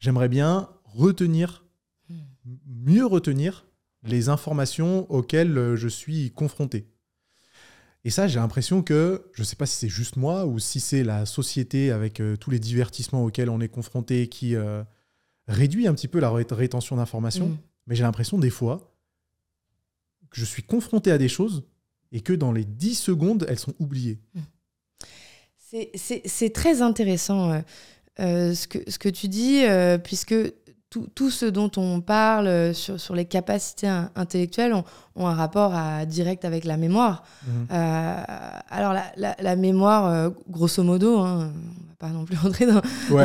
J'aimerais 0.06 0.28
bien 0.28 0.68
retenir, 0.84 1.64
mhm. 2.08 2.58
mieux 2.64 3.04
retenir 3.04 3.66
les 4.04 4.28
informations 4.28 5.10
auxquelles 5.10 5.58
euh, 5.58 5.74
je 5.74 5.88
suis 5.88 6.30
confronté. 6.30 6.86
Et 8.04 8.10
ça, 8.10 8.28
j'ai 8.28 8.38
l'impression 8.38 8.84
que, 8.84 9.28
je 9.32 9.42
ne 9.42 9.44
sais 9.44 9.56
pas 9.56 9.66
si 9.66 9.74
c'est 9.74 9.88
juste 9.88 10.14
moi 10.14 10.46
ou 10.46 10.60
si 10.60 10.78
c'est 10.78 11.02
la 11.02 11.26
société 11.26 11.90
avec 11.90 12.20
euh, 12.20 12.36
tous 12.36 12.52
les 12.52 12.60
divertissements 12.60 13.24
auxquels 13.24 13.50
on 13.50 13.60
est 13.60 13.68
confronté 13.68 14.28
qui, 14.28 14.54
réduit 15.48 15.88
un 15.88 15.94
petit 15.94 16.06
peu 16.06 16.20
la 16.20 16.30
rétention 16.30 16.94
d'informations, 16.94 17.48
mm. 17.48 17.58
mais 17.88 17.96
j'ai 17.96 18.04
l'impression 18.04 18.38
des 18.38 18.50
fois 18.50 18.94
que 20.30 20.38
je 20.38 20.44
suis 20.44 20.62
confronté 20.62 21.10
à 21.10 21.18
des 21.18 21.28
choses 21.28 21.64
et 22.12 22.20
que 22.20 22.32
dans 22.32 22.52
les 22.52 22.64
10 22.64 22.94
secondes, 22.94 23.44
elles 23.48 23.58
sont 23.58 23.74
oubliées. 23.80 24.20
Mm. 24.34 24.40
C'est 25.96 26.52
très 26.52 26.80
intéressant 26.80 27.50
euh, 27.50 27.54
euh, 27.56 27.62
ce, 28.18 28.66
que, 28.66 28.78
ce 28.88 28.98
que 28.98 29.08
tu 29.08 29.28
dis, 29.28 29.64
euh, 29.64 29.98
puisque 29.98 30.34
tout, 30.90 31.08
tout, 31.14 31.30
ce 31.30 31.46
dont 31.46 31.70
on 31.76 32.00
parle 32.00 32.74
sur, 32.74 32.98
sur 33.00 33.14
les 33.14 33.24
capacités 33.24 33.88
intellectuelles 34.14 34.72
ont, 34.72 34.84
ont, 35.16 35.26
un 35.26 35.34
rapport 35.34 35.74
à, 35.74 36.06
direct 36.06 36.44
avec 36.44 36.64
la 36.64 36.76
mémoire. 36.76 37.24
Mm-hmm. 37.44 38.62
alors 38.70 38.94
la, 38.94 39.36
la, 39.38 39.56
mémoire, 39.56 40.30
grosso 40.48 40.82
modo, 40.82 41.18
hein, 41.18 41.52
pas 41.98 42.08
non 42.08 42.24
plus 42.24 42.36
rentrer 42.42 42.66
dans, 42.66 42.82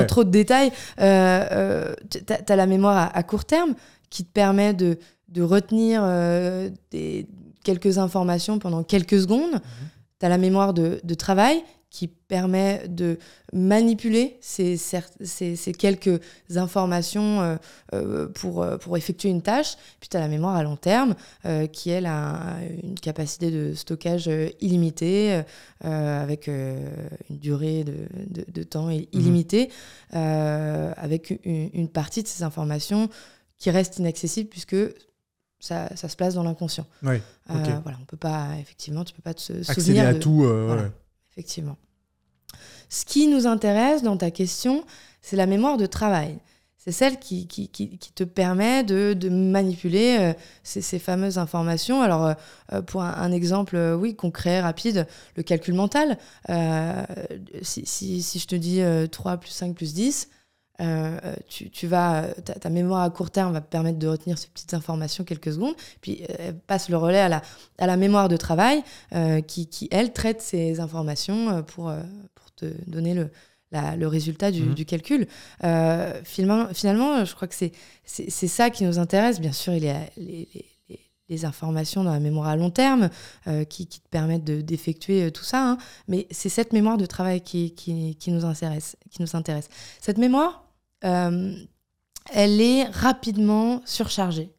trop 0.07 0.23
de 0.23 0.29
détails. 0.29 0.71
Euh, 0.99 1.45
euh 1.51 1.95
tu 2.09 2.19
as, 2.33 2.55
la 2.55 2.65
mémoire 2.65 3.11
à, 3.13 3.23
court 3.23 3.45
terme 3.45 3.73
qui 4.09 4.25
te 4.25 4.31
permet 4.31 4.73
de, 4.73 4.97
de 5.29 5.41
retenir 5.41 6.01
euh, 6.03 6.69
des, 6.91 7.27
quelques 7.63 7.97
informations 7.97 8.59
pendant 8.59 8.83
quelques 8.83 9.19
secondes. 9.19 9.53
Mhm. 9.53 9.61
Tu 10.19 10.25
as 10.25 10.29
la 10.29 10.37
mémoire 10.37 10.73
de, 10.73 10.99
de, 11.03 11.13
travail 11.13 11.63
qui 11.91 12.07
permet 12.07 12.87
de 12.87 13.19
manipuler 13.51 14.37
ces, 14.39 14.77
ces, 14.77 15.57
ces 15.57 15.73
quelques 15.73 16.21
informations 16.55 17.41
euh, 17.41 17.55
euh, 17.93 18.27
pour, 18.29 18.63
euh, 18.63 18.77
pour 18.77 18.95
effectuer 18.95 19.27
une 19.27 19.41
tâche. 19.41 19.75
Puis 19.99 20.07
tu 20.07 20.15
as 20.15 20.21
la 20.21 20.29
mémoire 20.29 20.55
à 20.55 20.63
long 20.63 20.77
terme, 20.77 21.15
qui, 21.73 21.89
elle, 21.89 22.05
a 22.05 22.55
une 22.81 22.97
capacité 22.97 23.51
de 23.51 23.73
stockage 23.73 24.29
illimitée, 24.61 25.43
avec 25.81 26.47
une 26.47 26.87
durée 27.29 27.83
de, 27.83 28.45
de, 28.47 28.63
temps 28.63 28.85
mhm. 28.85 29.05
illimitée, 29.11 29.69
avec 30.11 31.37
une, 31.43 31.89
partie 31.89 32.23
de 32.23 32.27
ces 32.27 32.43
informations 32.43 33.09
qui 33.57 33.69
reste 33.69 33.99
inaccessible 33.99 34.49
puisque 34.49 34.77
ça, 35.59 35.93
ça, 35.95 36.07
se 36.07 36.15
place 36.15 36.35
dans 36.35 36.43
l'inconscient. 36.43 36.87
Oui, 37.03 37.17
voilà, 37.47 37.97
on 38.01 38.05
peut 38.05 38.15
pas, 38.17 38.47
effectivement, 38.61 39.03
tu 39.03 39.13
peux 39.13 39.21
pas 39.21 39.33
te 39.33 39.51
Accéder 39.51 39.81
souvenir 39.81 40.07
à 40.07 40.13
tout. 40.13 40.47
Effectivement. 41.31 41.77
Ce 42.89 43.05
qui 43.05 43.27
nous 43.27 43.47
intéresse 43.47 44.03
dans 44.03 44.17
ta 44.17 44.31
question, 44.31 44.83
c'est 45.21 45.37
la 45.37 45.45
mémoire 45.45 45.77
de 45.77 45.85
travail. 45.85 46.39
C'est 46.83 46.91
celle 46.91 47.19
qui, 47.19 47.47
qui, 47.47 47.67
qui, 47.67 47.87
te 47.89 48.23
permet 48.23 48.83
de, 48.83 49.13
de 49.13 49.29
manipuler 49.29 50.17
euh, 50.19 50.33
ces, 50.63 50.81
ces, 50.81 50.97
fameuses 50.97 51.37
informations. 51.37 52.01
Alors, 52.01 52.25
euh, 52.25 52.33
euh, 52.73 52.81
pour 52.81 53.03
un, 53.03 53.31
exemple, 53.31 53.77
oui, 53.99 54.15
concret, 54.15 54.61
rapide, 54.61 55.05
le 55.35 55.43
calcul 55.43 55.75
mental. 55.75 56.17
Si, 57.61 57.85
si, 57.85 58.23
si, 58.23 58.39
je 58.39 58.47
te 58.47 58.55
dis 58.55 58.81
3 59.11 59.37
plus 59.37 59.51
5 59.51 59.75
plus 59.75 59.93
10, 59.93 60.27
euh, 60.81 61.19
tu, 61.47 61.69
tu, 61.69 61.87
vas, 61.87 62.27
ta, 62.59 62.69
mémoire 62.69 63.01
à 63.03 63.09
court 63.09 63.29
terme 63.29 63.53
va 63.53 63.61
te 63.61 63.69
permettre 63.69 63.99
de 63.99 64.07
retenir 64.07 64.37
ces 64.37 64.47
petites 64.47 64.73
informations 64.73 65.23
quelques 65.23 65.53
secondes, 65.53 65.75
puis 66.01 66.23
euh, 66.23 66.35
elle 66.39 66.57
passe 66.57 66.89
le 66.89 66.97
relais 66.97 67.19
à 67.19 67.29
la, 67.29 67.41
à 67.77 67.85
la 67.85 67.97
mémoire 67.97 68.29
de 68.29 68.37
travail 68.37 68.83
euh, 69.13 69.41
qui, 69.41 69.67
qui, 69.67 69.87
elle, 69.91 70.11
traite 70.11 70.41
ces 70.41 70.79
informations 70.79 71.61
pour, 71.63 71.93
pour 72.33 72.51
te 72.55 72.65
donner 72.87 73.13
le, 73.13 73.29
la, 73.71 73.95
le 73.95 74.07
résultat 74.07 74.49
du, 74.49 74.63
mmh. 74.63 74.73
du 74.73 74.85
calcul. 74.85 75.27
finalement, 76.23 76.67
finalement, 76.73 77.25
je 77.25 77.35
crois 77.35 77.47
que 77.47 77.55
c'est 77.55 78.47
ça 78.47 78.69
qui 78.69 78.83
nous 78.83 78.97
intéresse. 78.97 79.39
Bien 79.39 79.51
sûr, 79.51 79.73
il 79.73 79.83
y 79.83 79.89
a 79.89 79.99
les, 80.17 80.47
les, 80.89 80.99
les 81.29 81.45
informations 81.45 82.03
dans 82.03 82.11
la 82.11 82.19
mémoire 82.19 82.47
à 82.47 82.55
long 82.55 82.71
terme 82.71 83.09
qui, 83.69 83.85
qui, 83.87 84.01
te 84.01 84.09
permettent 84.09 84.43
d'effectuer 84.43 85.31
tout 85.31 85.43
ça. 85.43 85.71
Hein. 85.71 85.77
Mais 86.07 86.27
c'est 86.31 86.49
cette 86.49 86.73
mémoire 86.73 86.97
de 86.97 87.05
travail 87.05 87.41
qui, 87.41 87.71
qui, 87.73 88.15
qui, 88.15 88.31
nous 88.31 88.45
intéresse, 88.45 88.97
qui 89.11 89.21
nous 89.21 89.35
intéresse. 89.35 89.69
Cette 90.01 90.17
mémoire, 90.17 90.70
euh, 91.03 91.55
elle 92.33 92.61
est 92.61 92.85
rapidement 92.85 93.81
surchargée 93.85 94.51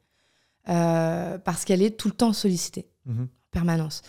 euh, 0.69 1.39
parce 1.39 1.65
qu'elle 1.65 1.83
est 1.83 1.97
tout 1.97 2.09
le 2.09 2.15
temps 2.15 2.33
sollicitée 2.33 2.89
mhm. 3.07 3.23
en 3.23 3.29
permanence. 3.51 4.03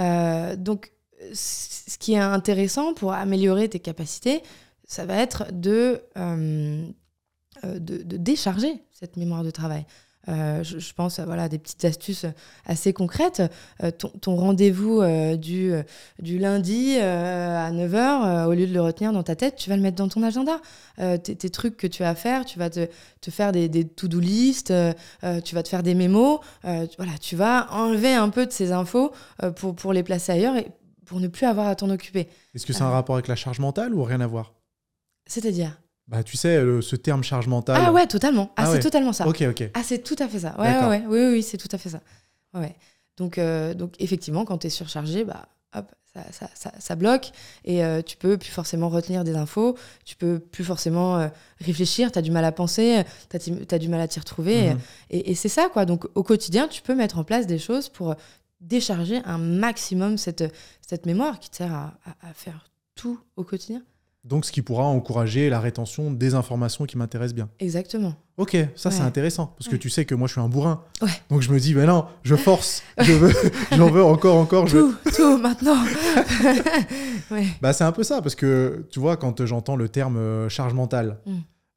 Euh, 0.00 0.56
donc, 0.56 0.92
ce 1.32 1.96
qui 1.98 2.14
est 2.14 2.18
intéressant 2.18 2.94
pour 2.94 3.12
améliorer 3.12 3.68
tes 3.68 3.80
capacités, 3.80 4.42
ça 4.86 5.06
va 5.06 5.16
être 5.16 5.46
de, 5.52 6.02
de, 7.64 8.16
décharger 8.16 8.82
cette 8.92 9.16
mémoire 9.16 9.42
de 9.42 9.50
travail. 9.50 9.86
Euh, 10.28 10.64
je, 10.64 10.92
pense 10.92 11.18
à 11.18 11.24
voilà, 11.24 11.48
des 11.48 11.58
petites 11.58 11.84
astuces 11.84 12.26
assez 12.64 12.92
concrètes. 12.92 13.42
Euh, 13.82 13.90
ton, 13.90 14.36
rendez-vous 14.36 15.00
euh, 15.00 15.36
du, 15.36 15.72
du 16.20 16.38
lundi 16.38 16.96
à 16.98 17.70
9h, 17.70 18.46
au 18.46 18.52
lieu 18.52 18.66
de 18.66 18.72
le 18.72 18.80
retenir 18.80 19.12
dans 19.12 19.22
ta 19.22 19.36
tête, 19.36 19.56
tu 19.56 19.70
vas 19.70 19.76
le 19.76 19.82
mettre 19.82 19.96
dans 19.96 20.08
ton 20.08 20.22
agenda. 20.22 20.60
Tes, 20.96 21.50
trucs 21.50 21.76
que 21.76 21.86
tu 21.86 22.02
as 22.02 22.10
à 22.10 22.14
faire, 22.14 22.44
tu 22.44 22.58
vas 22.58 22.70
te, 22.70 22.88
te 23.20 23.30
faire 23.30 23.52
des, 23.52 23.68
des 23.68 23.86
to-do 23.86 24.18
list, 24.18 24.72
tu 25.44 25.54
vas 25.54 25.62
te 25.62 25.68
faire 25.68 25.82
des 25.82 25.94
mémos. 25.94 26.40
voilà, 26.62 27.12
tu 27.20 27.36
vas 27.36 27.68
enlever 27.72 28.14
un 28.14 28.28
peu 28.30 28.46
de 28.46 28.52
ces 28.52 28.72
infos 28.72 29.12
pour, 29.56 29.74
pour 29.74 29.92
les 29.92 30.02
placer 30.02 30.32
ailleurs 30.32 30.56
et 30.56 30.66
pour 31.04 31.20
ne 31.20 31.28
plus 31.28 31.46
avoir 31.46 31.68
à 31.68 31.76
t'en 31.76 31.90
occuper. 31.90 32.28
Est-ce 32.54 32.66
que 32.66 32.72
c'est 32.72 32.82
un 32.82 32.90
rapport 32.90 33.14
avec 33.14 33.28
la 33.28 33.36
charge 33.36 33.60
mentale 33.60 33.94
ou 33.94 34.02
rien 34.02 34.20
à 34.20 34.26
voir? 34.26 34.54
C'est-à-dire? 35.26 35.78
Bah, 36.08 36.22
tu 36.22 36.36
sais, 36.36 36.56
ce 36.82 36.96
terme 36.96 37.24
charge 37.24 37.48
mentale. 37.48 37.82
Ah 37.84 37.92
ouais, 37.92 38.06
totalement. 38.06 38.52
Ah, 38.56 38.64
ah 38.64 38.72
c'est 38.72 38.80
totalement 38.80 39.12
ça. 39.12 39.26
Ok, 39.26 39.42
ok. 39.48 39.70
Ah, 39.74 39.82
c'est 39.82 39.98
tout 39.98 40.16
à 40.18 40.28
fait 40.28 40.40
ça. 40.40 40.54
Ouais, 40.58 40.78
ouais, 40.78 40.86
ouais, 40.86 41.02
Oui, 41.08 41.32
oui, 41.32 41.42
c'est 41.42 41.56
tout 41.56 41.68
à 41.72 41.78
fait 41.78 41.88
ça. 41.88 42.00
Ouais. 42.54 42.76
Donc, 43.16 43.38
euh, 43.38 43.74
donc 43.74 43.94
effectivement, 43.98 44.44
quand 44.44 44.58
tu 44.58 44.66
es 44.66 44.70
surchargé, 44.70 45.24
bah, 45.24 45.48
hop, 45.74 45.86
ça, 46.12 46.20
ça, 46.32 46.50
ça, 46.54 46.72
ça 46.78 46.96
bloque 46.96 47.30
et 47.64 47.84
euh, 47.84 48.02
tu 48.02 48.16
peux 48.16 48.38
plus 48.38 48.50
forcément 48.50 48.88
retenir 48.88 49.24
des 49.24 49.34
infos, 49.34 49.76
tu 50.04 50.16
peux 50.16 50.38
plus 50.38 50.64
forcément 50.64 51.18
euh, 51.18 51.28
réfléchir, 51.60 52.12
tu 52.12 52.18
as 52.18 52.22
du 52.22 52.30
mal 52.30 52.44
à 52.44 52.52
penser, 52.52 53.02
tu 53.30 53.36
as, 53.74 53.78
du 53.78 53.88
mal 53.88 54.00
à 54.00 54.08
t'y 54.08 54.18
retrouver. 54.18 54.70
Mhm. 54.70 54.78
Et, 55.10 55.30
et 55.30 55.34
c'est 55.34 55.48
ça, 55.48 55.68
quoi. 55.72 55.84
Donc, 55.84 56.06
au 56.14 56.22
quotidien, 56.22 56.68
tu 56.68 56.82
peux 56.82 56.94
mettre 56.94 57.18
en 57.18 57.24
place 57.24 57.46
des 57.46 57.58
choses 57.58 57.88
pour 57.88 58.14
décharger 58.60 59.20
un 59.24 59.38
maximum 59.38 60.16
cette, 60.18 60.44
cette 60.86 61.06
mémoire 61.06 61.38
qui 61.38 61.50
te 61.50 61.56
sert 61.56 61.72
à, 61.72 61.98
à 62.22 62.32
faire 62.32 62.70
tout 62.94 63.20
au 63.36 63.44
quotidien. 63.44 63.82
Donc, 64.26 64.44
ce 64.44 64.50
qui 64.50 64.60
pourra 64.60 64.84
encourager 64.84 65.48
la 65.48 65.60
rétention 65.60 66.10
des 66.10 66.34
informations 66.34 66.84
qui 66.84 66.98
m'intéressent 66.98 67.34
bien. 67.34 67.48
Exactement. 67.60 68.14
Ok, 68.38 68.54
ça 68.74 68.90
c'est 68.90 69.02
intéressant 69.02 69.54
parce 69.58 69.66
que 69.70 69.76
tu 69.76 69.88
sais 69.88 70.04
que 70.04 70.14
moi 70.14 70.28
je 70.28 70.32
suis 70.32 70.42
un 70.42 70.48
bourrin. 70.48 70.82
Ouais. 71.00 71.08
Donc 71.30 71.40
je 71.40 71.50
me 71.50 71.58
dis, 71.58 71.74
mais 71.74 71.86
non, 71.86 72.04
je 72.22 72.36
force, 72.36 72.82
je 72.98 73.12
veux, 73.12 73.32
j'en 73.72 73.90
veux 73.90 74.04
encore, 74.04 74.36
encore. 74.36 74.68
Tout, 74.68 74.94
tout 75.14 75.38
maintenant. 75.38 75.76
Bah 77.60 77.72
c'est 77.72 77.84
un 77.84 77.92
peu 77.92 78.02
ça 78.02 78.22
parce 78.22 78.34
que 78.34 78.86
tu 78.90 79.00
vois 79.00 79.16
quand 79.16 79.44
j'entends 79.46 79.74
le 79.74 79.88
terme 79.88 80.16
euh, 80.16 80.48
charge 80.48 80.74
mentale, 80.74 81.18
mm. 81.26 81.32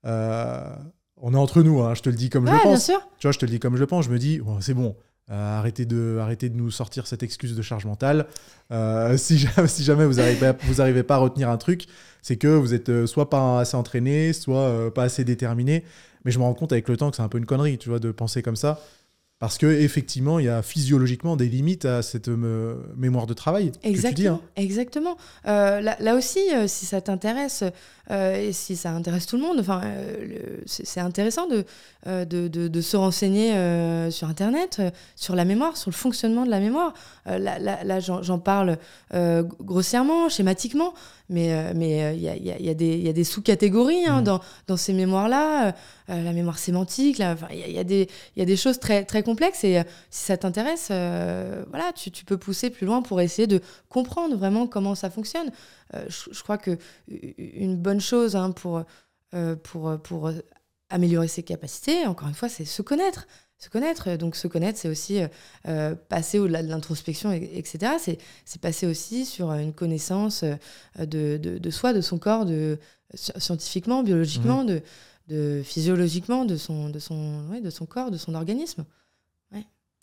euh, 0.05 0.75
on 1.17 1.33
est 1.33 1.37
entre 1.37 1.63
nous, 1.63 1.81
hein, 1.81 1.95
je 1.95 2.01
te 2.01 2.09
le 2.09 2.15
dis 2.15 2.29
comme 2.29 2.45
je 2.45 2.51
le 2.51 2.57
pense. 2.57 2.87
Bien 2.87 2.95
sûr. 2.97 3.07
Tu 3.19 3.27
vois, 3.27 3.31
je 3.31 3.39
te 3.39 3.45
le 3.45 3.51
dis 3.51 3.59
comme 3.59 3.75
je 3.75 3.79
le 3.79 3.87
pense. 3.87 4.05
Je 4.05 4.09
me 4.09 4.19
dis, 4.19 4.41
c'est 4.59 4.73
bon, 4.73 4.95
euh, 5.31 5.59
arrêtez, 5.59 5.85
de, 5.85 6.17
arrêtez 6.19 6.49
de 6.49 6.55
nous 6.55 6.71
sortir 6.71 7.05
cette 7.05 7.21
excuse 7.21 7.55
de 7.55 7.61
charge 7.61 7.85
mentale. 7.85 8.25
Euh, 8.71 9.15
si, 9.17 9.37
jamais, 9.79 10.05
vous 10.05 10.15
n'arrivez 10.15 11.03
pas 11.03 11.15
à 11.15 11.17
retenir 11.19 11.49
un 11.49 11.57
truc, 11.57 11.85
c'est 12.21 12.37
que 12.37 12.47
vous 12.47 12.73
êtes 12.73 12.89
euh, 12.89 13.05
soit 13.05 13.29
pas 13.29 13.59
assez 13.59 13.77
entraîné, 13.77 14.33
soit 14.33 14.93
pas 14.93 15.03
assez 15.03 15.23
déterminé. 15.23 15.83
Mais 16.25 16.31
je 16.31 16.39
me 16.39 16.43
rends 16.43 16.53
compte 16.53 16.71
avec 16.71 16.89
le 16.89 16.97
temps 16.97 17.09
que 17.11 17.15
c'est 17.15 17.21
un 17.21 17.29
peu 17.29 17.37
une 17.37 17.45
connerie, 17.45 17.77
tu 17.77 17.89
vois, 17.89 17.99
de 17.99 18.11
penser 18.11 18.41
comme 18.41 18.55
ça. 18.55 18.81
Parce 19.39 19.57
que 19.57 19.67
effectivement, 19.67 20.37
il 20.39 20.45
y 20.45 20.49
a 20.49 20.61
physiologiquement 20.61 21.37
des 21.37 21.47
limites 21.47 21.85
à 21.85 22.01
cette 22.01 22.27
euh, 22.27 22.75
mémoire 22.97 23.25
de 23.25 23.33
travail. 23.33 23.71
Exactement. 23.83 24.09
Que 24.11 24.15
tu 24.15 24.21
dis, 24.21 24.27
hein. 24.27 24.41
Exactement. 24.57 25.15
Euh, 25.47 25.79
là, 25.79 25.95
là 26.01 26.15
aussi, 26.15 26.39
euh, 26.53 26.67
si 26.67 26.85
ça 26.85 26.99
t'intéresse 26.99 27.63
euh, 28.11 28.35
et 28.35 28.51
si 28.51 28.75
ça 28.75 28.91
intéresse 28.91 29.25
tout 29.27 29.37
le 29.37 29.43
monde, 29.43 29.57
enfin, 29.61 29.81
c'est 30.65 30.99
intéressant 30.99 31.47
de, 31.47 31.63
de, 32.05 32.47
de- 32.49 32.67
de 32.67 32.81
se 32.81 32.97
renseigner 32.97 33.51
sur 34.11 34.27
Internet, 34.27 34.81
sur 35.15 35.35
la 35.35 35.45
mémoire, 35.45 35.77
sur 35.77 35.89
le 35.89 35.95
fonctionnement 35.95 36.43
de 36.45 36.49
la 36.49 36.59
mémoire. 36.59 36.93
Là, 37.25 37.59
là, 37.59 37.83
là, 37.83 37.99
j'en 37.99 38.39
parle 38.39 38.77
grossièrement, 39.61 40.27
schématiquement, 40.27 40.93
mais 41.29 41.53
euh, 41.53 41.73
mais 41.75 42.03
euh, 42.03 42.13
il 42.13 42.21
y, 42.21 42.29
a, 42.29 42.35
y 42.35 42.51
a- 42.51 42.59
y 42.59 42.69
a 43.09 43.13
des, 43.13 43.23
sous-catégories 43.23 44.05
hein, 44.05 44.21
dans, 44.21 44.39
dans 44.67 44.77
ces 44.77 44.93
mémoires-là. 44.93 45.69
Euh, 46.09 46.23
la 46.23 46.33
mémoire 46.33 46.57
sémantique, 46.57 47.19
il 47.19 47.55
y, 47.55 47.71
y 47.73 47.77
a 47.79 47.83
des 47.83 48.07
il 48.35 48.39
y 48.39 48.41
a 48.41 48.45
des 48.45 48.57
choses 48.57 48.79
très, 48.79 49.05
très 49.05 49.21
complexes 49.23 49.63
et 49.63 49.79
euh, 49.79 49.83
si 50.09 50.23
ça 50.25 50.37
t'intéresse, 50.37 50.89
euh, 50.91 51.63
voilà, 51.69 51.91
tu, 51.93 52.09
tu 52.11 52.25
peux 52.25 52.37
pousser 52.37 52.69
plus 52.69 52.85
loin 52.87 53.01
pour 53.01 53.21
essayer 53.21 53.47
de 53.47 53.61
comprendre 53.89 54.35
vraiment 54.35 54.67
comment 54.67 54.95
ça 54.95 55.09
fonctionne. 55.09 55.51
Je, 56.07 56.29
je 56.31 56.43
crois 56.43 56.57
que 56.59 56.77
une 57.07 57.75
bonne 57.77 57.99
chose 58.01 58.35
hein, 58.35 58.51
pour, 58.51 58.83
pour, 59.63 59.97
pour 60.03 60.31
améliorer 60.89 61.27
ses 61.27 61.43
capacités, 61.43 62.05
encore 62.05 62.27
une 62.27 62.35
fois, 62.35 62.49
c'est 62.49 62.65
se 62.65 62.81
connaître. 62.83 63.25
Se 63.59 63.69
connaître, 63.69 64.15
donc 64.15 64.35
se 64.37 64.47
connaître, 64.47 64.79
c'est 64.79 64.87
aussi 64.87 65.21
euh, 65.21 65.27
euh, 65.67 65.93
passer 66.07 66.39
au-delà 66.39 66.63
de 66.63 66.69
l'introspection, 66.69 67.31
et- 67.33 67.51
etc. 67.57 67.93
C'est, 67.99 68.17
c'est 68.45 68.61
passer 68.61 68.87
aussi 68.87 69.25
sur 69.25 69.51
une 69.51 69.73
connaissance 69.73 70.43
euh, 70.43 71.05
de, 71.05 71.35
de, 71.37 71.57
de 71.57 71.69
soi, 71.69 71.91
de 71.91 71.99
son 71.99 72.17
corps, 72.17 72.45
de, 72.45 72.79
sci- 73.15 73.37
scientifiquement, 73.37 74.01
biologiquement, 74.01 74.63
de, 74.63 74.81
de 75.27 75.61
physiologiquement, 75.63 76.45
de 76.45 76.55
son, 76.55 76.89
de, 76.89 76.99
son, 76.99 77.49
ouais, 77.51 77.59
de 77.59 77.69
son 77.69 77.85
corps, 77.85 78.11
de 78.11 78.17
son 78.17 78.33
organisme. 78.33 78.85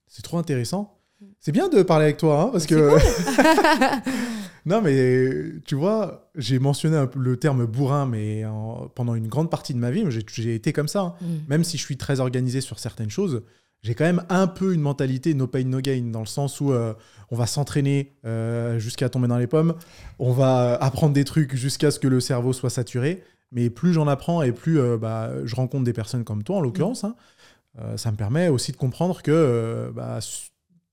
C'est 0.09 0.23
trop 0.23 0.39
intéressant. 0.39 0.93
C'est 1.41 1.51
bien 1.51 1.69
de 1.69 1.83
parler 1.83 2.05
avec 2.05 2.19
toi, 2.19 2.43
hein, 2.43 2.49
parce 2.53 2.65
C'est 2.65 2.69
que. 2.77 2.91
non, 4.67 4.83
mais 4.83 5.31
tu 5.65 5.75
vois, 5.77 6.29
j'ai 6.35 6.59
mentionné 6.59 6.97
un 6.97 7.07
peu 7.07 7.19
le 7.19 7.37
terme 7.37 7.65
bourrin, 7.67 8.05
mais 8.07 8.45
en- 8.45 8.89
pendant 8.95 9.15
une 9.15 9.29
grande 9.29 9.51
partie 9.51 9.73
de 9.75 9.79
ma 9.79 9.91
vie, 9.91 10.05
j'ai- 10.29 10.55
été 10.55 10.73
comme 10.73 10.89
ça. 10.89 11.01
hein. 11.01 11.15
Mm. 11.23 11.27
Même 11.49 11.65
si 11.65 11.79
je 11.79 11.83
suis 11.85 11.97
très 11.97 12.21
organisé 12.21 12.61
sur 12.61 12.79
certaines 12.79 13.11
choses, 13.11 13.43
j'ai 13.83 13.95
quand 13.95 14.05
même 14.05 14.23
un 14.29 14.47
peu 14.49 14.75
une 14.75 14.81
mentalité 14.81 15.33
no 15.35 15.47
pain, 15.47 15.65
no 15.65 15.81
gain, 15.81 16.11
dans 16.13 16.21
le 16.21 16.27
sens 16.27 16.61
où 16.61 16.73
euh, 16.73 16.93
on 17.31 17.37
va 17.37 17.47
s'entraîner 17.47 18.13
euh, 18.25 18.79
jusqu'à 18.79 19.09
tomber 19.09 19.29
dans 19.29 19.39
les 19.39 19.47
pommes, 19.47 19.75
on 20.19 20.33
va 20.33 20.75
apprendre 20.75 21.13
des 21.15 21.25
trucs 21.25 21.55
jusqu'à 21.55 21.91
ce 21.91 21.99
que 22.01 22.09
le 22.09 22.19
cerveau 22.21 22.53
soit 22.53 22.71
saturé. 22.71 23.23
Mais 23.53 23.71
plus 23.71 23.93
j'en 23.93 24.09
apprends 24.09 24.43
et 24.43 24.51
plus 24.51 24.81
euh, 24.81 24.97
bah, 24.99 25.31
je 25.45 25.55
rencontre 25.55 25.85
des 25.85 25.93
personnes 25.93 26.25
comme 26.25 26.43
toi, 26.43 26.57
en 26.57 26.61
l'occurrence, 26.61 27.05
hein, 27.05 27.15
euh, 27.81 27.97
ça 27.97 28.11
me 28.11 28.17
permet 28.17 28.49
aussi 28.49 28.73
de 28.73 28.77
comprendre 28.77 29.23
que 29.23 29.31
euh, 29.31 29.91
bah, 29.95 30.19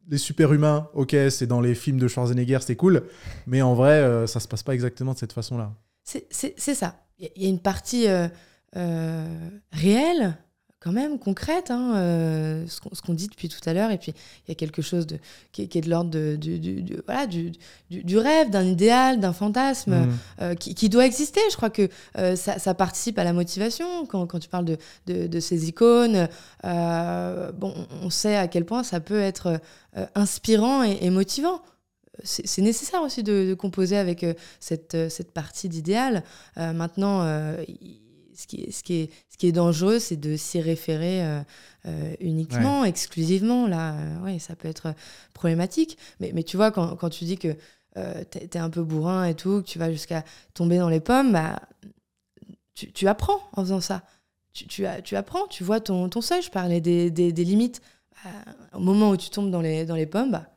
les 0.09 0.17
super-humains, 0.17 0.89
ok, 0.93 1.15
c'est 1.29 1.47
dans 1.47 1.61
les 1.61 1.75
films 1.75 1.99
de 1.99 2.07
Schwarzenegger, 2.07 2.59
c'est 2.61 2.75
cool, 2.75 3.03
mais 3.47 3.61
en 3.61 3.73
vrai, 3.73 3.93
euh, 4.01 4.27
ça 4.27 4.39
se 4.39 4.47
passe 4.47 4.63
pas 4.63 4.73
exactement 4.73 5.13
de 5.13 5.17
cette 5.17 5.33
façon-là. 5.33 5.73
C'est- 6.03 6.27
ça. 6.75 7.05
Il 7.19 7.25
y 7.25 7.27
a- 7.27 7.31
il 7.35 7.43
y 7.43 7.45
a 7.45 7.49
une 7.49 7.59
partie 7.61 8.07
euh, 8.07 8.27
euh, 8.75 9.49
réelle, 9.71 10.35
quand 10.83 10.91
même, 10.91 11.17
concrète, 11.17 11.71
hein, 11.71 11.93
euh, 11.95 12.65
ce 12.67 13.01
qu'on 13.01 13.13
dit 13.13 13.29
depuis 13.29 13.47
tout 13.47 13.59
à 13.65 13.73
l'heure. 13.73 13.89
Et 13.91 13.97
puis, 13.97 14.13
il 14.45 14.49
y 14.49 14.51
a 14.51 14.55
quelque 14.55 14.81
chose 14.81 15.07
de, 15.07 15.17
qui, 15.53 15.61
est, 15.63 15.67
qui 15.67 15.77
est 15.77 15.81
de 15.81 15.89
l'ordre 15.89 16.09
du, 16.35 16.59
du- 16.59 16.81
du- 16.81 16.97
voilà, 17.05 17.25
du, 17.25 17.51
du- 17.89 18.17
rêve, 18.17 18.49
d'un 18.49 18.65
idéal, 18.65 19.19
d'un 19.19 19.31
fantasme 19.33 19.93
Mm. 19.95 20.09
euh, 20.41 20.55
qui, 20.55 20.75
qui 20.75 20.89
doit 20.89 21.05
exister. 21.05 21.39
Je 21.51 21.55
crois 21.55 21.69
que 21.69 21.87
euh, 22.17 22.35
ça, 22.35 22.59
ça 22.59 22.73
participe 22.73 23.17
à 23.17 23.23
la 23.23 23.31
motivation. 23.33 24.05
Quand, 24.07 24.27
quand 24.27 24.39
tu 24.39 24.49
parles 24.49 24.65
de, 24.65 24.77
de, 25.07 25.27
de 25.27 25.39
ces 25.39 25.69
icônes, 25.69 26.27
bon, 26.63 27.73
on 28.01 28.09
sait 28.09 28.35
à 28.35 28.47
quel 28.47 28.65
point 28.65 28.83
ça 28.83 28.99
peut 28.99 29.19
être 29.19 29.59
inspirant 30.15 30.83
et, 30.83 30.97
et 31.01 31.09
motivant. 31.09 31.61
C'est 32.23 32.61
nécessaire 32.61 33.01
aussi 33.01 33.23
de, 33.23 33.47
de 33.49 33.53
composer 33.55 33.97
avec 33.97 34.23
euh, 34.23 34.35
cette, 34.59 34.93
euh, 34.93 35.09
cette 35.09 35.31
partie 35.31 35.67
d'idéal. 35.67 36.23
Euh, 36.59 36.71
maintenant, 36.71 37.25
il- 37.67 37.99
ce, 38.35 38.47
qui 38.47 38.61
est, 38.61 38.71
ce, 38.71 38.83
qui 38.83 38.95
est, 38.95 39.09
ce 39.29 39.37
qui 39.37 39.47
est 39.47 39.51
dangereux, 39.51 39.99
c'est 39.99 40.17
de 40.17 40.35
s'y 40.35 40.61
référer 40.61 41.23
euh, 41.23 41.41
euh, 41.85 42.15
uniquement, 42.19 42.85
exclusivement. 42.85 43.67
Là, 43.67 43.93
euh, 43.93 44.19
ouais, 44.21 44.39
ça 44.39 44.55
peut 44.55 44.67
être 44.67 44.93
problématique. 45.33 45.97
Mais, 46.19 46.31
mais 46.33 46.43
tu 46.43 46.57
vois, 46.57 46.71
quand, 46.71 46.95
quand 46.95 47.09
tu 47.09 47.25
dis 47.25 47.37
que 47.37 47.55
euh, 47.97 48.23
t'es 48.29 48.47
t'es 48.47 48.59
un 48.59 48.69
peu 48.69 48.83
bourrin 48.83 49.25
et 49.25 49.35
tout, 49.35 49.61
que 49.61 49.67
tu 49.67 49.79
vas 49.79 49.91
jusqu'à 49.91 50.23
tomber 50.53 50.77
dans 50.77 50.89
les 50.89 50.99
pommes, 50.99 51.31
bah, 51.31 51.61
tu, 52.75 52.91
tu 52.91 53.07
apprends 53.07 53.39
en 53.53 53.61
faisant 53.61 53.81
ça. 53.81 54.03
Tu, 54.53 54.67
tu, 54.67 54.85
tu 55.03 55.15
apprends, 55.15 55.47
tu 55.47 55.63
vois 55.63 55.79
ton, 55.79 56.09
ton 56.09 56.21
seuil. 56.21 56.41
Je 56.41 56.51
parlais 56.51 56.81
des, 56.81 57.11
des, 57.11 57.31
des 57.31 57.43
limites. 57.43 57.81
Bah, 58.23 58.29
au 58.73 58.79
moment 58.79 59.09
où 59.09 59.17
tu 59.17 59.29
tombes 59.29 59.51
dans 59.51 59.61
les, 59.61 59.85
dans 59.85 59.95
les 59.95 60.05
pommes, 60.05 60.31
bah, 60.31 60.52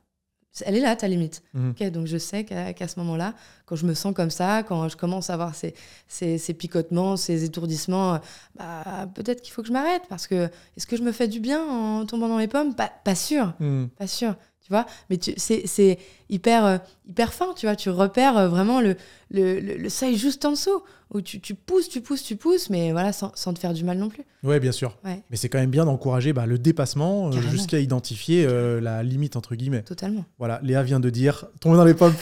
elle 0.65 0.77
est 0.77 0.81
là, 0.81 0.97
ta 0.97 1.09
limite. 1.09 1.43
Mhm. 1.55 1.71
Ok, 1.71 1.91
donc 1.91 2.07
je 2.07 2.17
sais 2.19 2.45
qu'à 2.45 2.89
ce 2.89 2.99
moment-là, 3.01 3.35
quand 3.67 3.77
je 3.77 3.85
me 3.87 3.95
sens 3.95 4.15
comme 4.15 4.31
ça, 4.31 4.63
quand 4.63 4.89
je 4.89 4.97
commence 4.97 5.29
à 5.31 5.35
avoir 5.35 5.55
ces, 5.55 5.75
ces, 6.09 6.39
ces 6.39 6.55
picotements, 6.55 7.17
ces 7.17 7.45
étourdissements, 7.45 8.21
bah, 8.59 9.09
peut-être 9.15 9.43
qu'il 9.43 9.53
faut 9.53 9.63
que 9.63 9.69
je 9.69 9.73
m'arrête 9.73 10.03
parce 10.09 10.27
que 10.27 10.49
est-ce 10.77 10.87
que 10.87 10.97
je 10.97 11.03
me 11.03 11.13
fais 11.13 11.29
du 11.29 11.41
bien 11.41 11.63
en 11.65 12.07
tombant 12.07 12.29
dans 12.29 12.39
les 12.39 12.49
pommes? 12.49 12.75
Pas, 12.75 12.91
pas 13.05 13.15
sûr, 13.15 13.53
Mm. 13.61 13.87
pas 13.99 14.07
sûr. 14.07 14.35
Tu 14.63 14.73
vois, 14.73 14.87
mais 15.11 15.19
c'est 15.37 15.99
hyper, 16.31 16.65
euh, 16.65 16.79
hyper 17.09 17.33
fin, 17.33 17.53
tu 17.57 17.67
vois. 17.67 17.77
Tu 17.77 17.91
repères 17.91 18.37
euh, 18.37 18.49
vraiment 18.49 18.81
le, 18.81 18.97
le, 19.31 19.61
le, 19.61 19.77
le 19.77 19.89
seuil 19.89 20.17
juste 20.17 20.45
en 20.45 20.53
dessous 20.53 20.83
où 21.15 21.21
tu, 21.21 21.41
tu 21.41 21.55
pousses, 21.55 21.89
tu 21.89 22.01
pousses, 22.01 22.25
tu 22.25 22.35
pousses, 22.35 22.69
mais 22.69 22.91
voilà, 22.91 23.13
sans, 23.13 23.31
sans 23.37 23.55
te 23.55 23.61
faire 23.61 23.73
du 23.73 23.85
mal 23.85 23.97
non 23.97 24.09
plus. 24.09 24.25
Ouais, 24.43 24.59
bien 24.59 24.73
sûr. 24.73 24.99
Ouais. 25.05 25.23
Mais 25.31 25.37
c'est 25.37 25.49
quand 25.49 25.59
même 25.59 25.71
bien 25.71 25.85
d'encourager 25.85 26.33
bah, 26.33 26.47
le 26.47 26.59
dépassement 26.59 27.29
euh, 27.29 27.33
jusqu'à 27.51 27.79
identifier 27.79 28.45
euh, 28.45 28.81
la 28.81 29.05
limite, 29.05 29.37
entre 29.37 29.55
guillemets. 29.55 29.83
Totalement. 29.83 30.25
Voilà, 30.39 30.59
Léa 30.65 30.83
vient 30.83 30.99
de 30.99 31.09
dire 31.09 31.47
tomber 31.61 31.77
dans 31.77 31.85
les 31.85 31.95
pommes 31.95 32.15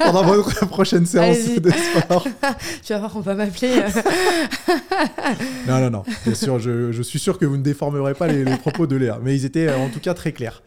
pendant 0.00 0.24
votre 0.34 0.66
prochaine 0.66 1.06
séance 1.06 1.46
de 1.60 1.70
sport. 1.70 2.26
tu 2.84 2.92
vas 2.92 2.98
voir, 2.98 3.16
on 3.16 3.20
va 3.20 3.34
m'appeler. 3.36 3.70
euh, 3.78 3.88
Non, 5.68 5.80
non, 5.80 5.90
non. 5.90 6.02
Bien 6.24 6.34
sûr, 6.34 6.58
je, 6.58 6.92
je 6.92 7.02
suis 7.02 7.18
sûr 7.18 7.38
que 7.38 7.44
vous 7.46 7.56
ne 7.56 7.62
déformerez 7.62 8.14
pas 8.14 8.26
les, 8.26 8.44
les 8.44 8.56
propos 8.56 8.86
de 8.86 8.96
Léa. 8.96 9.18
Mais 9.22 9.34
ils 9.36 9.44
étaient 9.44 9.72
en 9.72 9.88
tout 9.90 10.00
cas 10.00 10.14
très 10.14 10.32
clairs. 10.32 10.62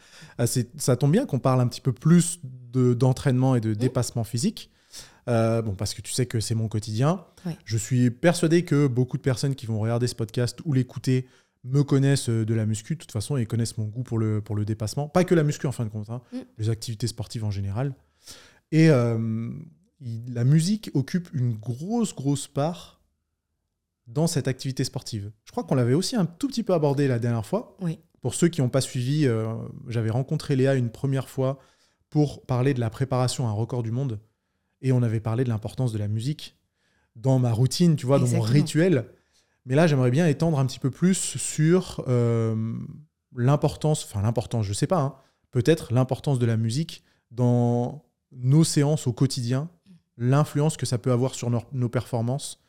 C'est- 0.46 0.70
ça 0.80 0.96
tombe 0.96 1.12
bien 1.12 1.26
qu'on 1.26 1.40
parle 1.40 1.62
un 1.62 1.68
petit 1.68 1.82
peu 1.82 1.92
plus 1.92 2.40
de- 2.72 2.94
d'entraînement 2.94 3.56
et 3.56 3.62
de 3.62 3.74
dépassement 3.74 4.24
physique. 4.24 4.72
Euh, 5.30 5.62
bon, 5.62 5.76
parce 5.76 5.94
que 5.94 6.02
tu 6.02 6.14
sais 6.14 6.26
que 6.26 6.40
c'est 6.40 6.56
mon 6.56 6.68
quotidien. 6.70 7.26
Je 7.66 7.78
suis 7.78 8.10
persuadé 8.12 8.64
que 8.64 8.88
beaucoup 8.88 9.18
de 9.18 9.22
personnes 9.22 9.56
qui 9.56 9.66
vont 9.66 9.80
regarder 9.80 10.08
ce 10.08 10.16
podcast 10.16 10.60
ou 10.66 10.74
l'écouter 10.74 11.28
me 11.64 11.84
connaissent 11.84 12.30
euh, 12.30 12.46
de 12.46 12.54
la 12.54 12.66
muscu 12.66 12.96
de 12.96 13.00
toute 13.00 13.12
façon 13.12 13.36
et 13.36 13.46
connaissent 13.46 13.78
mon 13.78 13.86
goût 13.86 14.04
pour 14.04 14.20
le, 14.20 14.42
pour 14.42 14.56
le 14.56 14.64
dépassement. 14.64 15.10
Pas 15.10 15.24
que 15.26 15.36
la 15.36 15.44
muscu 15.44 15.68
en 15.68 15.72
fin 15.74 15.84
de 15.84 15.90
compte, 15.90 16.10
hein, 16.10 16.22
Mm. 16.32 16.38
les 16.58 16.70
activités 16.70 17.08
sportives 17.08 17.44
en 17.44 17.52
général. 17.52 17.94
Et 18.72 18.90
euh, 18.90 19.50
il- 20.00 20.34
la 20.34 20.44
musique 20.46 20.92
occupe 20.94 21.30
une 21.34 21.54
grosse, 21.56 22.16
grosse 22.16 22.48
part 22.48 23.02
dans 24.08 24.28
cette 24.28 24.48
activité 24.48 24.84
sportive. 24.86 25.32
Je 25.44 25.52
crois 25.52 25.64
qu'on 25.66 25.76
l'avait 25.76 25.94
aussi 25.94 26.16
un 26.16 26.26
tout 26.26 26.48
petit 26.48 26.64
peu 26.64 26.74
abordé 26.74 27.08
la 27.10 27.20
dernière 27.20 27.46
fois. 27.46 27.76
Oui. 27.82 28.00
Pour 28.22 28.34
ceux 28.34 28.48
qui 28.48 28.62
n'ont 28.62 28.70
pas 28.70 28.82
suivi, 28.82 29.26
euh, 29.28 29.54
j'avais 29.90 30.10
rencontré 30.10 30.56
Léa 30.56 30.76
une 30.76 30.90
première 30.90 31.28
fois 31.30 31.60
pour 32.10 32.46
parler 32.46 32.74
de 32.74 32.80
la 32.80 32.90
préparation 32.90 33.48
à 33.48 33.50
un 33.50 33.54
record 33.54 33.84
du 33.84 33.92
monde. 33.92 34.20
Et 34.82 34.92
on 34.92 35.02
avait 35.04 35.20
parlé 35.20 35.44
de 35.44 35.50
l'importance 35.50 35.92
de 35.92 35.98
la 35.98 36.08
musique 36.08 36.56
dans 37.16 37.40
ma 37.40 37.52
routine, 37.52 37.96
tu 37.96 38.06
vois, 38.06 38.20
dans 38.20 38.28
mon 38.28 38.42
rituel. 38.42 39.08
Mais 39.66 39.76
là, 39.76 39.88
j'aimerais 39.88 40.12
bien 40.12 40.28
étendre 40.28 40.60
un 40.60 40.66
petit 40.66 40.80
peu 40.80 40.92
plus 40.92 41.16
sur 41.16 42.04
euh, 42.08 42.76
l'importance, 43.36 44.06
enfin 44.06 44.22
l'importance, 44.22 44.66
je 44.66 44.74
sais 44.74 44.88
pas, 44.88 45.00
hein, 45.00 45.16
peut-être 45.52 45.94
l'importance 45.94 46.40
de 46.40 46.46
la 46.46 46.58
musique 46.58 47.04
dans 47.32 48.06
nos 48.32 48.64
séances 48.64 49.08
au 49.08 49.14
quotidien, 49.14 49.70
l'influence 50.18 50.78
que 50.78 50.86
ça 50.86 50.98
peut 50.98 51.12
avoir 51.12 51.34
sur 51.34 51.50
nos, 51.50 51.64
nos 51.74 51.90
performances. 51.90 52.64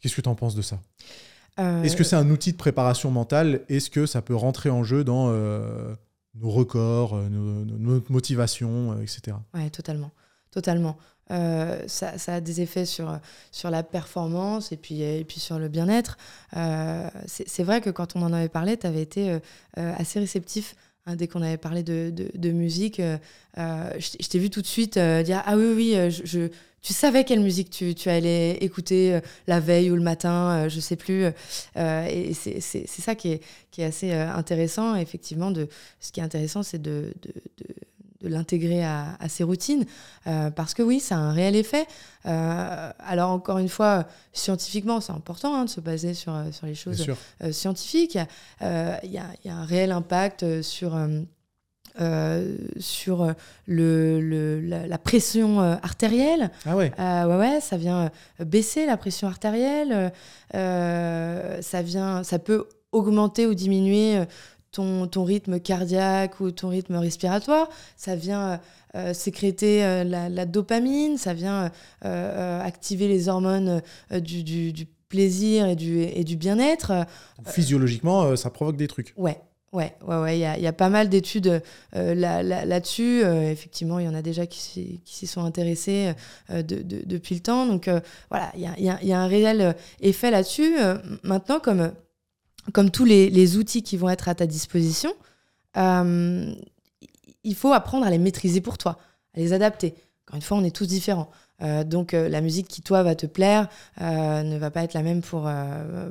Qu'est-ce 0.00 0.14
que 0.14 0.20
tu 0.20 0.28
en 0.28 0.34
penses 0.34 0.54
de 0.54 0.62
ça? 0.62 0.80
Euh, 1.58 1.82
Est-ce 1.82 1.96
que 1.96 2.04
c'est 2.04 2.16
un 2.16 2.30
outil 2.30 2.52
de 2.52 2.56
préparation 2.56 3.10
mentale? 3.10 3.64
Est-ce 3.68 3.90
que 3.90 4.06
ça 4.06 4.22
peut 4.22 4.36
rentrer 4.36 4.70
en 4.70 4.84
jeu 4.84 5.02
dans 5.02 5.30
euh, 5.30 5.94
nos 6.40 6.50
records, 6.50 7.14
euh, 7.14 7.28
nos- 7.28 7.64
notre 7.78 8.10
motivation, 8.12 8.92
euh, 8.92 9.02
etc. 9.02 9.36
Ouais, 9.54 9.70
totalement. 9.70 10.10
Totalement. 10.50 10.96
Euh, 11.30 11.82
ça, 11.88 12.16
ça 12.16 12.34
a 12.36 12.40
des 12.40 12.62
effets 12.62 12.86
sur, 12.86 13.18
sur 13.52 13.70
la 13.70 13.82
performance 13.82 14.72
et 14.72 14.76
puis, 14.78 15.02
et 15.02 15.24
puis 15.24 15.40
sur 15.40 15.58
le 15.58 15.68
bien-être. 15.68 16.16
C'est 17.26 17.62
vrai 17.62 17.80
que 17.82 17.90
quand 17.90 18.16
on 18.16 18.22
en 18.22 18.32
avait 18.32 18.48
parlé, 18.48 18.76
tu 18.78 18.86
avais 18.86 19.02
été 19.02 19.38
assez 19.76 20.20
réceptif. 20.20 20.74
hein, 21.06 21.16
dès 21.16 21.28
qu'on 21.28 21.42
avait 21.42 21.58
parlé 21.58 21.82
de, 21.82 22.10
de, 22.34 22.50
musique, 22.50 23.00
je 23.56 24.28
t'ai- 24.28 24.38
vu 24.38 24.48
tout 24.50 24.62
de 24.62 24.66
suite 24.66 24.98
dire 24.98 25.42
Ah 25.44 25.56
oui, 25.56 25.72
oui, 25.76 26.10
je- 26.10 26.48
tu 26.82 26.92
savais 26.92 27.24
quelle 27.24 27.40
musique 27.40 27.70
tu, 27.70 27.94
tu 27.94 28.08
allais 28.08 28.52
écouter 28.58 29.14
euh, 29.14 29.20
la 29.46 29.58
veille 29.60 29.90
ou 29.90 29.96
le 29.96 30.02
matin, 30.02 30.50
euh, 30.64 30.68
je 30.68 30.80
sais 30.80 30.96
plus. 30.96 31.24
Euh, 31.76 32.06
et 32.06 32.34
c'est 32.34 32.60
c'est- 32.60 32.84
c'est 32.86 33.02
ça 33.02 33.14
qui 33.14 33.32
est, 33.32 33.40
qui 33.70 33.82
est 33.82 33.84
assez 33.86 34.12
intéressant. 34.12 34.94
Effectivement, 34.94 35.50
de, 35.50 35.68
ce 36.00 36.12
qui 36.12 36.20
est 36.20 36.22
intéressant, 36.22 36.62
c'est 36.62 36.80
de, 36.80 37.12
de, 37.22 37.32
de- 37.58 37.74
de 38.20 38.28
l'intégrer 38.28 38.82
à, 38.84 39.16
à, 39.20 39.28
ses 39.28 39.44
routines, 39.44 39.86
euh, 40.26 40.50
parce 40.50 40.74
que 40.74 40.82
oui, 40.82 40.98
ça 40.98 41.14
a 41.14 41.18
un 41.18 41.32
réel 41.32 41.54
effet. 41.54 41.86
Euh, 42.26 42.90
alors 42.98 43.30
encore 43.30 43.58
une 43.58 43.68
fois, 43.68 44.06
scientifiquement, 44.32 45.00
c'est 45.00 45.12
important 45.12 45.54
hein, 45.54 45.64
de 45.66 45.70
se 45.70 45.80
baser 45.80 46.14
sur, 46.14 46.32
sur 46.50 46.66
les 46.66 46.74
choses 46.74 46.96
scientifiques. 47.52 48.18
Il 48.60 48.66
y, 49.04 49.20
y, 49.44 49.48
a 49.50 49.54
un 49.56 49.64
réel 49.64 49.92
impact 49.92 50.62
sur... 50.62 50.96
sur 52.78 53.34
le, 53.66 54.20
le 54.20 54.60
la, 54.60 54.98
pression 54.98 55.60
artérielle. 55.60 56.50
Ah 56.64 56.76
ouais. 56.76 56.92
ouais, 56.98 57.36
ouais, 57.36 57.60
ça 57.60 57.76
vient 57.76 58.10
baisser 58.40 58.86
la 58.86 58.96
pression 58.96 59.28
artérielle. 59.28 60.12
ça 60.52 61.82
vient, 61.82 62.22
ça 62.22 62.38
peut 62.38 62.68
augmenter 62.92 63.46
ou 63.46 63.54
diminuer 63.54 64.24
ton, 64.72 65.06
ton, 65.06 65.24
rythme 65.24 65.60
cardiaque 65.60 66.40
ou 66.40 66.50
ton 66.50 66.68
rythme 66.68 66.96
respiratoire, 66.96 67.68
ça 67.96 68.16
vient 68.16 68.48
euh, 68.48 68.56
euh, 68.94 69.14
sécréter 69.14 69.84
euh, 69.84 70.04
la, 70.04 70.46
dopamine, 70.46 71.18
ça 71.18 71.34
vient 71.34 71.70
activer 72.02 73.08
les 73.08 73.28
hormones 73.28 73.82
du, 74.10 74.42
du, 74.42 74.86
plaisir 75.08 75.66
et 75.66 75.74
du, 75.74 76.02
et 76.02 76.22
du 76.22 76.36
bien-être. 76.36 77.06
Physiologiquement, 77.46 78.36
ça 78.36 78.50
provoque 78.50 78.76
des 78.76 78.88
trucs. 78.88 79.14
Ouais. 79.16 79.40
Ouais, 79.72 79.94
ouais. 80.06 80.38
Il 80.38 80.40
y 80.40 80.44
a, 80.46 80.58
y 80.58 80.66
a, 80.66 80.72
pas 80.72 80.88
mal 80.88 81.08
d'études 81.08 81.62
là-dessus. 81.92 83.20
effectivement, 83.22 83.98
il 83.98 84.06
y 84.06 84.08
en 84.08 84.14
a 84.14 84.22
déjà 84.22 84.46
qui 84.46 85.00
s'y 85.04 85.26
sont 85.26 85.44
intéressés 85.44 86.14
de, 86.48 86.62
depuis 86.82 87.34
le 87.34 87.42
temps. 87.42 87.66
Donc 87.66 87.90
voilà, 88.30 88.50
il 88.56 88.62
y 88.62 89.12
a, 89.12 89.20
un 89.20 89.26
réel 89.26 89.76
effet 90.00 90.30
là-dessus. 90.30 90.76
maintenant, 91.22 91.60
comme 91.60 91.92
comme 92.72 92.90
tous 92.90 93.04
les, 93.04 93.56
outils 93.56 93.82
qui 93.82 93.96
vont 93.96 94.08
être 94.08 94.28
à 94.28 94.34
ta 94.34 94.46
disposition, 94.46 95.12
euh, 95.76 96.52
il 97.44 97.54
faut 97.54 97.72
apprendre 97.72 98.06
à 98.06 98.10
les 98.10 98.18
maîtriser 98.18 98.60
pour 98.60 98.78
toi, 98.78 98.98
à 99.34 99.40
les 99.40 99.52
adapter. 99.52 99.94
Encore 100.26 100.36
une 100.36 100.42
fois, 100.42 100.56
on 100.58 100.64
est 100.64 100.74
tous 100.74 100.86
différents. 100.86 101.30
Euh, 101.60 101.82
donc 101.82 102.14
euh, 102.14 102.28
la 102.28 102.40
musique 102.40 102.68
qui 102.68 102.82
toi 102.82 103.02
va 103.02 103.16
te 103.16 103.26
plaire 103.26 103.66
euh, 104.00 104.44
ne 104.44 104.58
va 104.58 104.70
pas 104.70 104.84
être 104.84 104.94
la 104.94 105.02
même 105.02 105.22
pour, 105.22 105.50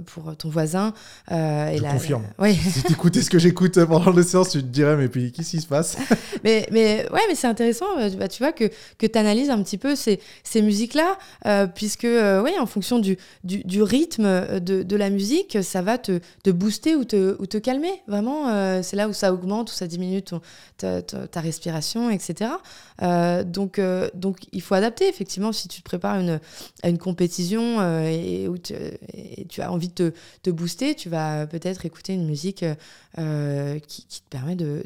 pour 0.05 0.35
ton 0.35 0.49
voisin. 0.49 0.93
Je 1.29 1.81
confirme. 1.91 2.23
Oui. 2.39 2.55
si 2.55 2.83
tu 2.83 2.93
écoutais 2.93 3.21
ce 3.21 3.29
que 3.29 3.39
j'écoute 3.39 3.83
pendant 3.85 4.11
le 4.11 4.23
séance, 4.23 4.49
tu 4.49 4.61
te 4.61 4.67
dirais 4.67 4.95
mais 4.95 5.07
puis 5.07 5.31
qu'est-ce 5.31 5.51
qui 5.51 5.61
se 5.61 5.67
passe? 5.67 5.97
Mais, 6.43 6.67
mais 6.71 7.07
ouais, 7.11 7.21
mais 7.27 7.35
c'est 7.35 7.47
intéressant. 7.47 7.85
Bah, 8.17 8.27
tu 8.27 8.43
vois 8.43 8.51
que, 8.51 8.65
que 8.99 9.07
tu 9.07 9.17
analyses 9.17 9.49
un 9.49 9.61
petit 9.63 9.77
peu 9.77 9.95
ces, 9.95 10.19
ces 10.43 10.61
musiques-là, 10.61 11.17
puisque 11.73 12.07
oui, 12.07 12.51
en 12.59 12.65
fonction 12.65 12.99
du, 12.99 13.17
du, 13.43 13.63
du 13.63 13.81
rythme 13.81 14.59
de, 14.59 14.83
de, 14.83 14.95
la 14.95 15.09
musique, 15.09 15.57
ça 15.63 15.81
va 15.81 15.97
te, 15.97 16.19
te 16.43 16.51
booster 16.51 16.95
ou 16.95 17.05
te, 17.05 17.35
ou 17.39 17.47
te 17.47 17.57
calmer. 17.57 18.01
Vraiment, 18.07 18.81
c'est 18.83 18.95
là 18.95 19.09
où 19.09 19.13
ça 19.13 19.33
augmente, 19.33 19.71
où 19.71 19.73
ça 19.73 19.87
diminue 19.87 20.21
ton, 20.21 20.41
ta, 20.77 21.01
ta, 21.01 21.41
respiration, 21.41 22.11
etc. 22.11 22.51
donc, 23.45 23.81
donc 24.13 24.37
il 24.51 24.61
faut 24.61 24.75
adapter 24.75 25.09
effectivement 25.09 25.36
si 25.51 25.67
tu 25.67 25.81
te 25.81 25.85
prépares 25.85 26.21
à 26.83 26.89
une 26.89 26.97
compétition 26.97 27.79
euh, 27.79 28.03
et, 28.03 28.47
où 28.47 28.57
tu 28.57 29.61
as 29.61 29.71
envie 29.71 29.89
de 29.89 30.13
te, 30.41 30.49
booster, 30.49 30.95
tu 30.95 31.09
vas 31.09 31.47
peut-être 31.47 31.85
écouter 31.85 32.13
une 32.13 32.25
musique 32.25 32.65
euh, 33.17 33.79
qui, 33.79 34.05
te 34.05 34.29
permet 34.29 34.55
de, 34.55 34.81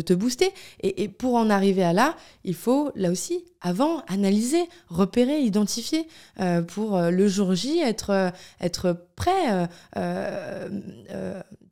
te 0.00 0.12
booster. 0.14 0.50
Et, 0.82 1.08
pour 1.08 1.34
en 1.34 1.50
arriver 1.50 1.82
à 1.82 1.92
là, 1.92 2.16
il 2.44 2.54
faut, 2.54 2.90
là 2.94 3.10
aussi, 3.10 3.44
avant, 3.60 4.00
analyser, 4.06 4.62
repérer, 4.88 5.40
identifier 5.40 6.06
euh, 6.40 6.62
pour 6.62 7.00
le 7.00 7.28
jour 7.28 7.54
J 7.54 7.78
être, 7.80 8.32
être 8.60 9.06
prêt. 9.16 9.68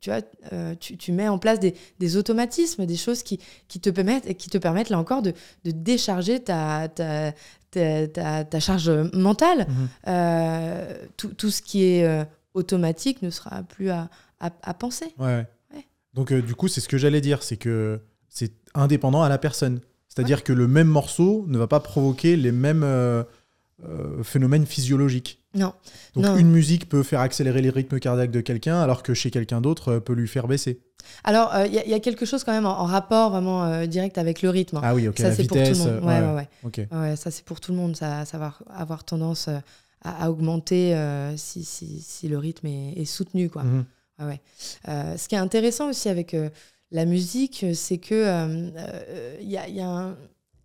tu, 0.01 0.09
vois, 0.09 0.21
tu, 0.79 0.97
tu, 0.97 1.11
mets 1.11 1.27
en 1.27 1.37
place 1.37 1.59
des, 1.59 1.75
des, 1.99 2.17
automatismes, 2.17 2.85
des 2.85 2.95
choses 2.95 3.23
qui, 3.23 3.39
qui, 3.67 3.79
te, 3.79 3.89
permettent, 3.89 4.37
qui 4.37 4.49
te 4.49 4.57
permettent, 4.57 4.89
là 4.89 4.99
encore, 4.99 5.21
de, 5.21 5.33
décharger 5.63 6.39
ta, 6.39 6.87
ta, 6.89 7.33
ta, 8.43 8.59
charge 8.59 8.89
mentale, 9.13 9.67
mhm. 9.67 9.87
euh, 10.07 10.97
tout, 11.17 11.29
tout, 11.29 11.49
ce 11.49 11.61
qui 11.61 11.83
est 11.83 12.05
euh, 12.05 12.23
automatique 12.53 13.21
ne 13.21 13.29
sera 13.29 13.63
plus 13.63 13.89
à, 13.89 14.09
à, 14.39 14.73
penser. 14.73 15.13
Ouais. 15.17 15.45
Donc 16.13 16.31
euh, 16.31 16.41
du 16.41 16.55
coup, 16.55 16.67
c'est 16.67 16.81
ce 16.81 16.87
que 16.87 16.97
j'allais 16.97 17.21
dire, 17.21 17.43
c'est 17.43 17.57
que 17.57 17.99
c'est 18.29 18.53
indépendant 18.73 19.21
à 19.21 19.29
la 19.29 19.37
personne. 19.37 19.81
C'est-à-dire 20.15 20.43
que 20.43 20.53
le 20.53 20.67
même 20.67 20.87
morceau 20.87 21.45
ne 21.47 21.57
va 21.57 21.67
pas 21.67 21.81
provoquer 21.81 22.37
les 22.37 22.53
mêmes 22.53 22.85
phénomènes 24.23 24.65
physiologiques. 24.65 25.41
Non. 25.53 25.73
Donc 26.15 26.39
une 26.39 26.49
musique 26.49 26.87
peut 26.87 27.03
faire 27.03 27.19
accélérer 27.19 27.61
les 27.61 27.69
rythmes 27.69 27.99
cardiaques 27.99 28.31
de 28.31 28.41
quelqu'un, 28.41 28.79
alors 28.79 29.03
que 29.03 29.13
chez 29.13 29.29
quelqu'un 29.29 29.61
d'autre 29.61 29.99
peut 29.99 30.13
lui 30.13 30.27
faire 30.27 30.47
baisser. 30.47 30.79
Alors, 31.23 31.51
il 31.65 31.77
euh, 31.77 31.83
y, 31.85 31.93
a 31.93 31.99
quelque 31.99 32.25
chose 32.25 32.43
quand 32.43 32.51
même 32.51 32.65
en, 32.65 32.85
rapport 32.85 33.31
vraiment 33.31 33.63
euh, 33.65 33.85
direct 33.85 34.17
avec 34.17 34.41
le 34.41 34.49
rythme. 34.49 34.79
Ah 34.83 34.93
oui, 34.93 35.07
ok. 35.07 35.19
Ça, 35.19 35.31
c'est 35.33 35.45
pour 35.45 35.57
tout 35.57 35.63
le 35.63 35.77
monde. 35.77 36.03
Ouais, 36.03 36.19
ouais, 36.19 36.47
ouais. 36.63 36.87
ouais. 36.91 37.15
ça, 37.15 37.31
c'est 37.31 37.45
pour 37.45 37.59
tout 37.59 37.71
le 37.71 37.77
monde. 37.77 37.95
Ça, 37.95 38.25
ça 38.25 38.37
va 38.37 38.53
avoir 38.75 39.03
tendance 39.03 39.47
euh, 39.47 39.57
à, 40.03 40.29
augmenter 40.29 40.95
si, 41.35 41.63
si, 41.63 42.01
si, 42.01 42.27
le 42.27 42.37
rythme 42.37 42.67
est, 42.67 43.05
soutenu. 43.05 43.49
Quoi. 43.49 43.63
Mhm. 43.63 43.85
ouais. 44.19 44.41
ce 44.85 45.27
qui 45.27 45.33
est 45.33 45.39
intéressant 45.39 45.89
aussi 45.89 46.09
avec 46.09 46.35
la 46.91 47.05
musique, 47.05 47.65
c'est 47.73 47.97
que 47.97 48.69
il 49.41 49.49
y 49.49 49.57
a, 49.57 49.67
y 49.67 49.81
a 49.81 49.87
un 49.87 50.15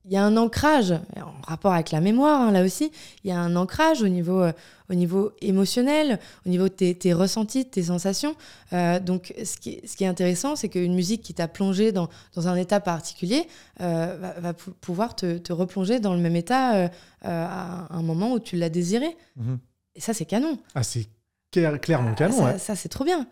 il 0.07 0.13
y 0.13 0.17
a 0.17 0.25
un 0.25 0.37
ancrage, 0.37 0.93
en 0.93 1.41
rapport 1.47 1.75
avec 1.75 1.91
la 1.91 2.01
mémoire, 2.01 2.41
hein, 2.41 2.53
là 2.53 2.65
aussi, 2.65 2.91
il 3.23 3.31
y 3.31 3.33
a 3.33 3.39
un 3.39 3.55
ancrage 3.55 4.03
au 4.03 4.09
niveau, 4.09 4.41
euh, 4.43 4.53
au 4.89 4.95
niveau 4.95 5.33
émotionnel, 5.43 6.19
au 6.47 6.49
niveau 6.49 6.69
de 6.69 6.93
tes, 6.93 7.13
ressentis, 7.13 7.65
de 7.65 7.69
tes 7.69 7.83
sensations. 7.83 8.35
Euh, 8.73 8.99
donc, 8.99 9.35
ce 9.45 9.59
qui, 9.59 9.71
est, 9.75 9.87
ce 9.87 9.97
qui 9.97 10.05
est 10.05 10.07
intéressant, 10.07 10.57
c'est 10.57 10.71
qu'une 10.71 10.95
musique 10.95 11.23
qui 11.23 11.35
t'a 11.35 11.49
plongé 11.49 11.93
dans, 11.93 12.09
dans, 12.35 12.49
un 12.49 12.57
état 12.57 12.81
particulier 12.81 13.47
euh, 13.83 14.33
va, 14.39 14.55
pouvoir 14.55 15.15
te, 15.15 15.37
te, 15.37 15.53
replonger 15.53 16.01
dans 16.01 16.15
le 16.15 16.21
même 16.21 16.37
état 16.37 16.91
à 17.23 17.95
un 17.95 18.03
moment 18.03 18.33
où 18.33 18.41
tu 18.41 18.57
l'as 18.57 18.71
désiré. 18.71 19.17
Mhm. 19.37 19.59
Et 19.97 20.01
ça, 20.01 20.15
c'est 20.15 20.25
canon. 20.25 20.59
Ah, 20.75 20.83
c'est 20.83 21.09
clairement 21.53 22.15
canon. 22.15 22.37
Ça, 22.37 22.59
ça 22.59 22.77
c'est 22.77 22.89
trop 22.89 23.05
bien. 23.05 23.27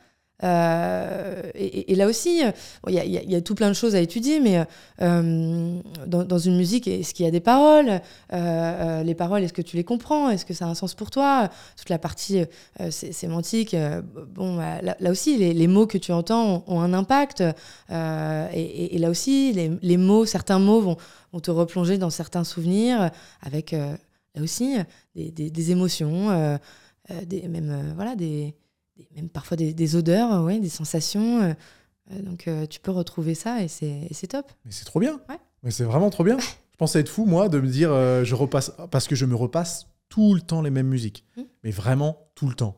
Euh, 0.45 1.43
et, 1.55 1.95
là 1.97 2.07
aussi, 2.07 2.43
il 2.87 2.95
y, 2.95 3.35
a 3.35 3.41
tout 3.41 3.55
plein 3.55 3.69
de 3.69 3.75
choses 3.75 3.95
à 3.95 4.01
étudier, 4.01 4.41
mais 4.41 4.65
euh, 5.03 5.81
dans, 6.07 6.39
une 6.39 6.57
musique, 6.57 6.87
est-ce 6.87 7.13
qu'il 7.13 7.25
y 7.25 7.29
a 7.29 7.33
des 7.33 7.41
paroles? 7.41 8.01
Euh, 8.33 9.03
Les 9.03 9.15
paroles, 9.15 9.43
est-ce 9.43 9.53
que 9.53 9.63
tu 9.63 9.77
les 9.77 9.85
comprends? 9.85 10.31
Est-ce 10.31 10.45
que 10.45 10.55
ça 10.55 10.67
a 10.67 10.69
un 10.69 10.75
sens 10.75 10.95
pour 10.95 11.11
toi? 11.11 11.49
Toute 11.77 11.89
la 11.89 11.99
partie 11.99 12.45
sémantique, 12.91 13.77
bon, 14.35 14.57
bah, 14.57 14.81
là, 14.83 15.11
aussi, 15.11 15.37
les, 15.37 15.67
mots 15.67 15.87
que 15.87 15.99
tu 15.99 16.13
entends 16.13 16.65
ont, 16.67 16.81
un 16.81 16.93
impact. 16.93 17.43
Et, 17.91 18.99
là 18.99 19.11
aussi, 19.11 19.53
les, 19.83 19.97
mots, 19.97 20.25
certains 20.25 20.59
mots 20.59 20.81
vont, 20.81 20.97
vont, 21.33 21.41
te 21.41 21.51
replonger 21.51 21.99
dans 21.99 22.11
certains 22.11 22.45
souvenirs 22.45 23.11
avec, 23.43 23.73
là 23.73 24.43
aussi, 24.43 24.77
des, 25.17 25.31
des 25.31 25.71
émotions, 25.73 26.59
des, 27.27 27.49
même, 27.49 27.93
voilà, 27.97 28.15
des 28.15 28.55
même 29.15 29.29
parfois 29.29 29.57
des, 29.57 29.97
odeurs, 29.97 30.45
ouais, 30.45 30.59
des 30.59 30.69
sensations. 30.69 31.43
Euh, 31.43 31.53
euh, 32.13 32.23
donc 32.23 32.49
euh, 32.49 32.67
tu 32.67 32.81
peux 32.81 32.91
retrouver 32.91 33.35
ça 33.35 33.63
et 33.63 33.69
c'est 33.69 34.27
top. 34.29 34.51
Mais 34.65 34.73
c'est 34.73 34.85
trop 34.85 35.01
bien. 35.01 35.21
Mais 35.63 35.71
c'est 35.71 35.85
vraiment 35.85 36.11
trop 36.11 36.25
bien. 36.25 36.39
je 36.73 36.77
pensais 36.79 37.01
être 37.01 37.09
fou, 37.09 37.27
moi, 37.27 37.49
de 37.49 37.61
me 37.61 37.69
dire, 37.69 37.91
je 37.91 38.35
repasse, 38.35 38.73
parce 38.91 39.07
que 39.07 39.15
je 39.15 39.27
me 39.27 39.35
repasse 39.35 39.89
tout 40.09 40.35
le 40.35 40.41
temps 40.41 40.63
les 40.63 40.71
mêmes 40.71 40.89
musiques. 40.89 41.25
Mmh. 41.37 41.43
Mais 41.65 41.71
vraiment 41.71 42.31
tout 42.35 42.49
le 42.49 42.55
temps. 42.55 42.77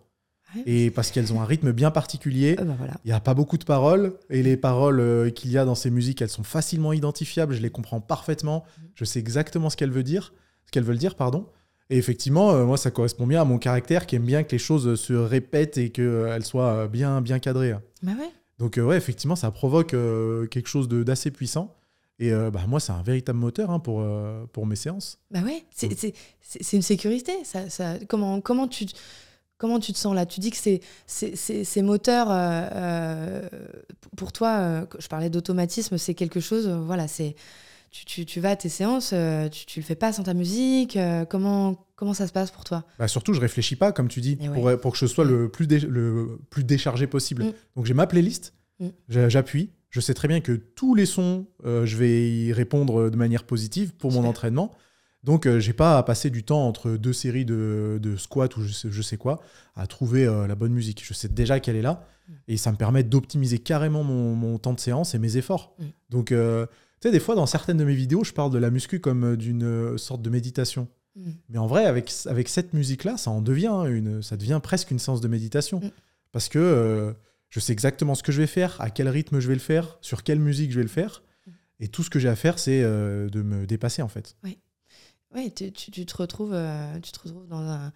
Et 0.67 0.91
parce 0.91 1.13
qu'elles 1.13 1.33
ont 1.33 1.41
un 1.41 1.45
rythme 1.45 1.71
bien 1.71 1.93
particulier. 1.93 2.57
Bah 2.57 2.65
Il 3.05 3.09
n'y 3.09 3.13
a 3.13 3.21
pas 3.21 3.35
beaucoup 3.35 3.57
de 3.57 3.63
paroles. 3.63 4.15
Et 4.31 4.43
les 4.43 4.57
paroles 4.57 5.33
qu'il 5.33 5.53
y 5.53 5.59
a 5.59 5.65
dans 5.65 5.77
ces 5.77 5.91
musiques, 5.91 6.23
elles 6.23 6.29
sont 6.29 6.43
facilement 6.43 6.93
identifiables. 6.93 7.55
Je 7.55 7.63
les 7.63 7.71
comprends 7.71 8.01
parfaitement. 8.01 8.65
Mmh. 8.65 8.83
Je 8.97 9.05
sais 9.05 9.21
exactement 9.21 9.71
ce 9.71 9.77
qu'elles 9.77 9.93
veulent 9.93 10.03
dire. 10.03 10.33
Ce 10.67 10.73
qu'elles 10.73 10.83
veulent 10.83 10.99
dire, 10.99 11.15
pardon. 11.15 11.47
Et 11.91 11.99
effectivement, 11.99 12.53
euh, 12.53 12.65
moi, 12.65 12.77
ça 12.77 12.93
correspond 12.93 13.27
bien 13.27 13.43
à 13.43 13.45
mon 13.45 13.59
caractère 13.59 14.07
qui 14.07 14.15
aime 14.15 14.25
bien 14.25 14.45
que 14.45 14.53
les 14.53 14.59
choses 14.59 14.95
se 14.95 15.13
répètent 15.13 15.77
et 15.77 15.91
qu'elles 15.91 16.05
euh, 16.07 16.41
soient 16.41 16.87
bien, 16.87 17.21
bien 17.21 17.41
cadrées. 17.41 17.75
Bah 18.03 18.13
ouais. 18.19 18.31
Donc, 18.59 18.79
euh, 18.79 18.83
ouais, 18.83 18.97
effectivement, 18.97 19.35
ça 19.35 19.51
provoque 19.51 19.91
quelque 19.91 20.69
chose 20.69 20.89
d'assez 20.89 21.33
puissant. 21.33 21.77
Et 22.21 22.31
bah, 22.31 22.61
moi, 22.69 22.81
c'est 22.81 22.93
un 22.93 23.03
véritable 23.03 23.39
moteur 23.39 23.71
hein, 23.71 23.79
pour, 23.79 24.05
pour 24.53 24.67
mes 24.67 24.77
séances. 24.77 25.19
Bah 25.31 25.41
ouais, 25.41 25.65
c'est 25.75 26.75
une 26.75 26.83
sécurité. 26.83 27.33
Ça, 27.45 27.71
ça, 27.71 27.95
comment, 28.09 28.43
comment, 28.43 28.69
tu, 28.69 28.85
comment 29.57 29.81
tu 29.81 29.95
te 29.95 29.99
sens 29.99 30.15
là? 30.15 30.27
Tu 30.27 30.39
dis 30.39 30.51
que 30.51 30.59
ces 31.07 31.83
moteurs, 31.83 32.29
pour 34.19 34.33
toi, 34.33 34.87
je 34.99 35.09
parlais 35.09 35.31
d'automatisme, 35.31 35.97
c'est 35.97 36.13
quelque 36.13 36.41
chose, 36.41 36.69
voilà, 36.69 37.09
c'est 37.09 37.37
tu, 37.91 38.25
tu, 38.25 38.41
vas 38.41 38.51
à 38.51 38.57
tes 38.57 38.69
séances, 38.69 39.11
euh, 39.13 39.49
tu, 39.49 39.67
tu 39.67 39.81
le 39.81 39.85
fais 39.85 39.97
pas 39.97 40.13
sans 40.13 40.23
ta 40.23 40.35
musique. 40.35 40.97
Euh, 40.97 41.25
comment, 41.25 41.87
comment 41.97 42.15
ça 42.15 42.29
se 42.29 42.33
passe 42.33 42.51
pour 42.51 42.63
toi? 42.63 42.85
Bah 42.99 43.09
Surtout, 43.09 43.35
je 43.35 43.41
réfléchis 43.41 43.77
pas, 43.77 43.91
comme 43.91 44.09
tu 44.09 44.21
dis, 44.21 44.37
pour, 44.37 44.81
pour, 44.81 44.93
que 44.93 44.99
je 44.99 45.07
sois 45.07 45.25
le 45.25 45.49
plus, 45.49 45.67
le 45.67 46.39
plus 46.51 46.63
déchargé 46.63 47.07
possible. 47.07 47.45
Mm. 47.45 47.53
Donc 47.77 47.87
j'ai 47.87 47.95
ma 47.95 48.07
playlist, 48.07 48.55
mm. 48.79 48.89
j'appuie. 49.09 49.71
Je 49.91 50.01
sais 50.01 50.15
très 50.15 50.29
bien 50.29 50.41
que 50.41 50.53
tous 50.53 50.95
les 50.95 51.07
sons, 51.07 51.47
euh, 51.65 51.85
je 51.85 51.97
vais 51.97 52.31
y 52.31 52.53
répondre 52.53 53.11
de 53.11 53.17
manière 53.17 53.43
positive 53.43 53.93
pour 53.97 54.13
mon 54.13 54.25
entraînement. 54.25 54.73
Donc, 55.25 55.47
j'ai 55.59 55.75
pas 55.75 55.99
à 55.99 56.03
passer 56.03 56.31
du 56.31 56.45
temps 56.45 56.67
entre 56.67 56.93
deux 56.93 57.13
séries 57.13 57.45
de, 57.45 57.99
de 58.01 58.17
squats 58.17 58.49
ou 58.57 58.63
je 58.63 58.73
sais, 58.73 58.89
je 58.91 59.03
sais, 59.03 59.19
quoi 59.19 59.43
à 59.77 59.87
trouver 59.87 60.25
la 60.25 60.55
bonne 60.55 60.73
musique. 60.73 61.05
Je 61.05 61.13
sais 61.13 61.29
déjà 61.29 61.61
qu'elle 61.61 61.77
est 61.77 61.83
là 61.83 62.07
mm. 62.29 62.33
et 62.49 62.57
ça 62.57 62.73
me 62.73 62.77
permet 62.77 63.03
d'optimiser 63.03 63.59
carrément 63.59 64.03
mon, 64.03 64.35
mon, 64.35 64.59
temps 64.59 64.73
de 64.73 64.81
séance 64.81 65.15
et 65.15 65.19
mes 65.19 65.37
efforts. 65.37 65.77
Donc, 66.09 66.33
Tu 67.01 67.09
sais, 67.09 67.13
des 67.13 67.21
fois, 67.21 67.35
dans 67.35 67.47
certaines 67.47 67.79
de 67.79 67.85
mes 67.85 67.95
vidéos, 67.95 68.25
je 68.25 68.33
parle 68.33 68.51
de 68.53 68.59
la 68.59 68.71
muscu 68.71 69.01
comme 69.01 69.25
euh, 69.25 69.37
d'une 69.37 69.65
euh, 69.65 69.97
sorte 69.97 70.23
de 70.23 70.31
méditation. 70.31 70.87
Mm. 71.17 71.31
Mais 71.49 71.59
en 71.59 71.67
vrai, 71.67 71.87
avec, 71.87 72.13
avec 72.27 72.49
cette 72.49 72.75
musique-là, 72.75 73.17
ça 73.17 73.31
en 73.31 73.41
devient 73.41 73.85
une, 73.89 74.23
ça 74.23 74.37
devient 74.37 74.61
presque 74.63 74.91
une 74.91 74.99
séance 74.99 75.21
de 75.21 75.29
méditation. 75.29 75.81
Mm. 75.81 75.91
Parce 76.33 76.49
que 76.49 76.59
euh, 76.59 77.13
je 77.49 77.59
sais 77.59 77.73
exactement 77.73 78.15
ce 78.15 78.23
que 78.23 78.33
je 78.33 78.41
vais 78.41 78.47
faire, 78.47 78.81
à 78.81 78.91
quel 78.91 79.09
rythme 79.09 79.41
je 79.41 79.49
vais 79.49 79.55
le 79.55 79.61
faire, 79.61 79.99
sur 80.03 80.23
quelle 80.23 80.39
musique 80.41 80.71
je 80.73 80.77
vais 80.77 80.83
le 80.85 80.89
faire. 80.89 81.23
Mm. 81.47 81.51
Et 81.81 81.89
tout 81.89 82.03
ce 82.03 82.11
que 82.11 82.19
j'ai 82.19 82.29
à 82.29 82.37
faire, 82.37 82.59
c'est 82.59 82.83
euh, 82.83 83.29
de 83.31 83.43
me 83.43 83.67
dépasser, 83.67 84.03
en 84.03 84.09
fait. 84.09 84.37
Oui, 85.35 85.53
tu, 85.55 85.71
tu- 85.73 85.91
tu 85.91 86.05
te 86.07 86.17
retrouves, 86.17 86.53
euh, 86.53 86.99
tu 87.01 87.13
te 87.13 87.21
retrouves 87.21 87.47
dans, 87.47 87.61
un, 87.61 87.93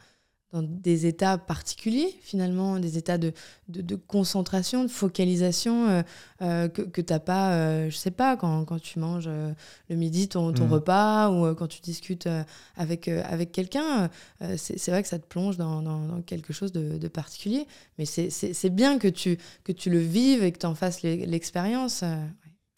dans 0.55 0.63
des 0.63 1.07
états 1.07 1.37
particuliers, 1.37 2.15
finalement, 2.23 2.79
des 2.79 2.97
états 2.97 3.19
de, 3.19 3.33
de, 3.69 3.83
de 3.83 3.97
concentration, 3.97 4.85
de 4.85 4.89
focalisation 4.89 5.89
euh, 5.89 6.03
euh, 6.43 6.69
que, 6.69 6.83
que 6.83 7.01
tu 7.01 7.13
n'as 7.13 7.19
pas, 7.19 7.55
euh, 7.55 7.91
je 7.91 7.97
sais 7.97 8.13
pas, 8.13 8.37
quand, 8.37 8.65
quand 8.65 8.81
tu 8.81 9.01
manges 9.01 9.25
euh, 9.27 9.53
le 9.91 9.97
midi 9.97 10.29
ton, 10.29 10.53
ton 10.53 10.65
Mhm. 10.67 10.73
repas 10.73 11.31
ou 11.33 11.55
quand 11.57 11.67
tu 11.67 11.81
discutes 11.81 12.29
avec, 12.77 13.09
avec 13.09 13.51
quelqu'un. 13.51 14.09
c'est 14.57 14.89
vrai 14.91 15.03
que 15.03 15.09
ça 15.09 15.19
te 15.19 15.27
plonge 15.27 15.57
dans, 15.57 15.83
dans- 15.83 16.07
dans 16.07 16.23
quelque 16.23 16.53
chose 16.53 16.71
de, 16.73 16.99
de 16.99 17.09
particulier. 17.09 17.67
Mais 17.99 18.05
c'est- 18.07 18.71
bien 18.71 18.99
que 18.99 19.09
tu, 19.09 19.37
que 19.65 19.73
tu 19.73 19.91
le 19.91 19.99
vives 19.99 20.45
et 20.45 20.53
que 20.53 20.59
tu 20.59 20.67
en 20.67 20.75
fasses 20.77 21.03
l'e- 21.03 21.27
l'expérience. 21.27 22.05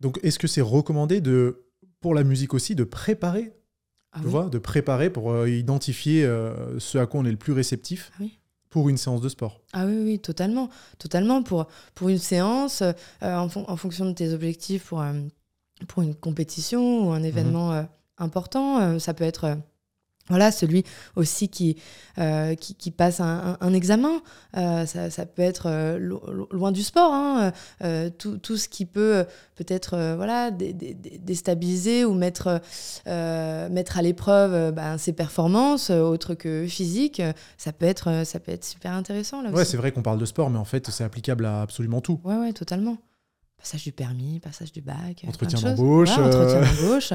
Donc, 0.00 0.18
est-ce 0.22 0.38
que 0.38 0.46
c'est 0.46 0.60
recommandé 0.62 1.20
de, 1.20 1.66
pour 2.00 2.14
la 2.14 2.24
musique 2.24 2.54
aussi, 2.54 2.74
de 2.74 2.84
préparer, 2.84 3.52
Ah 4.12 4.18
tu 4.20 4.26
oui. 4.26 4.30
vois, 4.30 4.46
de 4.48 4.58
préparer 4.58 5.10
pour 5.10 5.30
euh, 5.30 5.48
identifier 5.48 6.24
euh, 6.24 6.78
ce 6.78 6.98
à 6.98 7.06
quoi 7.06 7.20
on 7.20 7.24
est 7.24 7.30
le 7.30 7.36
plus 7.36 7.52
réceptif 7.52 8.10
Ah 8.14 8.18
oui. 8.20 8.38
pour 8.70 8.88
une 8.88 8.96
séance 8.96 9.20
de 9.20 9.28
sport 9.28 9.60
Ah 9.72 9.84
oui, 9.86 9.98
oui, 10.04 10.18
totalement. 10.18 10.68
Totalement. 10.98 11.42
Pour, 11.42 11.66
pour 11.94 12.08
une 12.08 12.18
séance, 12.18 12.82
euh, 12.82 12.92
en, 13.22 13.48
fon- 13.48 13.64
en 13.68 13.76
fonction 13.76 14.06
de 14.06 14.12
tes 14.12 14.32
objectifs 14.32 14.84
pour, 14.86 15.04
pour 15.88 16.02
une 16.02 16.14
compétition 16.14 17.06
ou 17.08 17.10
un 17.12 17.22
événement 17.22 17.72
euh, 17.72 17.82
important, 18.18 18.98
ça 18.98 19.12
peut 19.12 19.24
être 19.24 19.58
voilà, 20.28 20.50
celui 20.52 20.84
aussi 21.14 21.48
qui, 21.48 21.76
euh, 22.18 22.54
qui, 22.54 22.74
qui 22.74 22.90
passe 22.90 23.20
un, 23.20 23.56
un- 23.60 23.66
un 23.66 23.72
examen. 23.72 24.20
Euh, 24.56 24.86
ça, 24.86 25.10
ça 25.10 25.26
peut 25.26 25.42
être 25.42 25.66
euh, 25.66 25.98
lo- 25.98 26.22
lo- 26.30 26.48
loin 26.50 26.72
du 26.72 26.82
sport. 26.82 27.12
hein, 27.12 27.52
tout, 28.18 28.38
tout 28.38 28.56
ce 28.56 28.68
qui 28.68 28.86
peut 28.86 29.24
peut-être 29.54 29.96
voilà, 30.16 30.50
dé- 30.50 30.72
dé- 30.72 30.94
dé- 30.94 31.18
déstabiliser 31.18 32.04
ou 32.04 32.14
mettre, 32.14 32.60
mettre 33.06 33.98
à 33.98 34.02
l'épreuve 34.02 34.72
ben, 34.72 34.98
ses 34.98 35.12
performances, 35.12 35.90
autres 35.90 36.34
que 36.34 36.66
physiques, 36.66 37.22
ça 37.56 37.72
peut 37.72 37.86
être, 37.86 38.22
ça 38.24 38.40
peut 38.40 38.52
être 38.52 38.64
super 38.64 38.92
intéressant. 38.92 39.42
Là 39.42 39.50
Ouais, 39.50 39.64
c'est 39.64 39.76
vrai 39.76 39.92
qu'on 39.92 40.02
parle 40.02 40.18
de 40.18 40.24
sport, 40.26 40.50
mais 40.50 40.58
en 40.58 40.64
fait, 40.64 40.90
c'est 40.90 41.04
applicable 41.04 41.44
à 41.46 41.62
absolument 41.62 42.00
tout. 42.00 42.20
Ouais, 42.24 42.36
ouais, 42.36 42.52
totalement. 42.52 42.98
Passage 43.58 43.84
du 43.84 43.92
permis, 43.92 44.38
passage 44.40 44.72
du 44.72 44.80
bac. 44.80 45.22
euh, 45.24 45.28
Entretien 45.28 45.60
d'embauche, 45.60 46.10
Ouais, 46.16 46.24
entretien 46.24 46.62
euh. 46.62 46.64
d'embauche. 46.82 47.12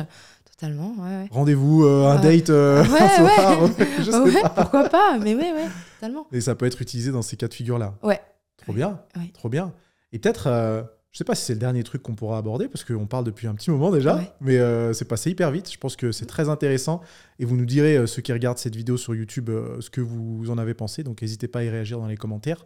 Totalement, 0.52 0.94
ouais. 1.00 1.28
Rendez-vous, 1.32 1.86
euh, 1.86 2.08
un 2.10 2.20
date 2.22 2.50
Ouais, 2.50 2.80
un 3.00 3.10
soir, 3.10 3.64
ouais. 3.64 3.88
je 4.00 4.04
sais 4.12 4.18
Ouais, 4.20 4.42
pas. 4.42 4.50
pourquoi 4.50 4.90
pas 4.90 5.18
Mais 5.20 5.34
ouais, 5.36 5.54
ouais, 5.54 5.68
totalement. 6.00 6.28
Et 6.32 6.42
ça 6.42 6.56
peut 6.56 6.66
être 6.66 6.82
utilisé 6.82 7.12
dans 7.12 7.22
ces 7.22 7.38
cas 7.38 7.48
de 7.48 7.54
figure-là. 7.54 7.96
Ouais. 8.04 8.20
Trop 8.58 8.74
bien, 8.74 9.00
trop 9.34 9.50
bien. 9.50 9.74
Et 10.12 10.20
peut-être, 10.20 10.46
euh, 10.48 10.84
je 11.12 11.18
sais 11.18 11.24
pas 11.24 11.34
si 11.34 11.46
c'est 11.46 11.54
le 11.54 11.60
dernier 11.60 11.84
truc 11.84 12.04
qu'on 12.04 12.14
pourra 12.14 12.38
aborder, 12.38 12.68
parce 12.68 12.84
qu'on 12.84 13.08
parle 13.08 13.24
depuis 13.24 13.48
un 13.48 13.56
petit 13.56 13.72
moment 13.72 13.90
déjà, 13.90 14.18
Ouais. 14.18 14.32
mais 14.40 14.58
euh, 14.60 14.94
c'est 14.94 15.06
passé 15.06 15.32
hyper 15.32 15.50
vite. 15.52 15.72
Je 15.72 15.78
pense 15.80 15.96
que 15.96 16.12
c'est 16.12 16.28
très 16.28 16.48
intéressant. 16.48 17.02
Et 17.40 17.46
vous 17.46 17.56
nous 17.58 17.66
direz, 17.66 17.98
euh, 17.98 18.06
ceux 18.06 18.22
qui 18.22 18.32
regardent 18.34 18.60
cette 18.60 18.76
vidéo 18.76 18.98
sur 18.98 19.16
YouTube, 19.16 19.50
ce 19.80 19.90
que 19.90 20.02
vous 20.02 20.52
en 20.52 20.58
avez 20.60 20.74
pensé. 20.76 21.02
Donc 21.04 21.22
n'hésitez 21.24 21.48
pas 21.48 21.60
à 21.60 21.64
y 21.64 21.70
réagir 21.70 21.98
dans 21.98 22.08
les 22.08 22.18
commentaires. 22.18 22.66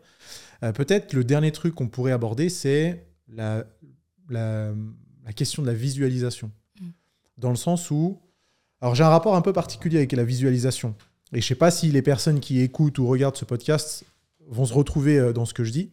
Peut-être 0.74 1.14
le 1.14 1.24
dernier 1.24 1.52
truc 1.52 1.76
qu'on 1.76 1.88
pourrait 1.88 2.12
aborder, 2.14 2.50
c'est 2.50 3.06
la, 3.28 3.66
la, 4.30 4.74
la 5.26 5.34
question 5.34 5.62
de 5.62 5.68
la 5.68 5.74
visualisation. 5.74 6.52
Mm. 6.80 6.90
Dans 7.38 7.50
le 7.50 7.56
sens 7.56 7.92
où... 7.92 8.20
Alors 8.82 8.96
j'ai 8.96 9.04
un 9.04 9.10
rapport 9.10 9.36
un 9.36 9.42
peu 9.42 9.54
particulier 9.54 9.98
avec 9.98 10.12
la 10.12 10.24
visualisation. 10.24 10.96
Et 11.34 11.42
je 11.42 11.48
sais 11.48 11.56
pas 11.56 11.72
si 11.72 11.92
les 11.92 12.02
personnes 12.02 12.40
qui 12.40 12.60
écoutent 12.62 13.00
ou 13.00 13.08
regardent 13.08 13.38
ce 13.38 13.46
podcast 13.46 14.04
vont 14.48 14.66
se 14.66 14.74
retrouver 14.74 15.18
euh, 15.18 15.34
dans 15.34 15.46
ce 15.46 15.54
que 15.54 15.64
je 15.64 15.72
dis. 15.72 15.92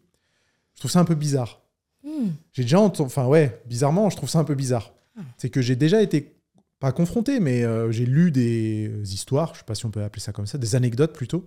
Je 0.75 0.81
trouve 0.81 0.91
ça 0.91 1.01
un 1.01 1.05
peu 1.05 1.15
bizarre. 1.15 1.63
Hmm. 2.05 2.31
J'ai 2.53 2.63
déjà 2.63 2.81
entendu... 2.81 3.07
Enfin 3.07 3.27
ouais, 3.27 3.63
bizarrement, 3.67 4.11
je 4.11 4.17
trouve 4.17 4.29
ça 4.29 4.39
un 4.39 4.45
peu 4.45 4.55
bizarre. 4.55 4.93
Ah. 5.17 5.23
C'est 5.37 5.51
que 5.51 5.63
j'ai 5.63 5.77
déjà 5.77 6.03
été... 6.03 6.37
Pas 6.79 6.91
confronté, 6.91 7.39
mais 7.39 7.63
euh, 7.63 7.93
j'ai 7.93 8.05
lu 8.05 8.33
des 8.33 8.91
histoires, 9.15 9.55
je 9.55 9.61
sais 9.61 9.65
pas 9.65 9.77
si 9.77 9.87
on 9.87 9.93
peut 9.93 10.03
appeler 10.03 10.21
ça 10.21 10.33
comme 10.33 10.49
ça, 10.49 10.59
des 10.59 10.75
anecdotes 10.75 11.13
plutôt, 11.13 11.45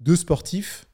de 0.00 0.14
sportifs 0.14 0.86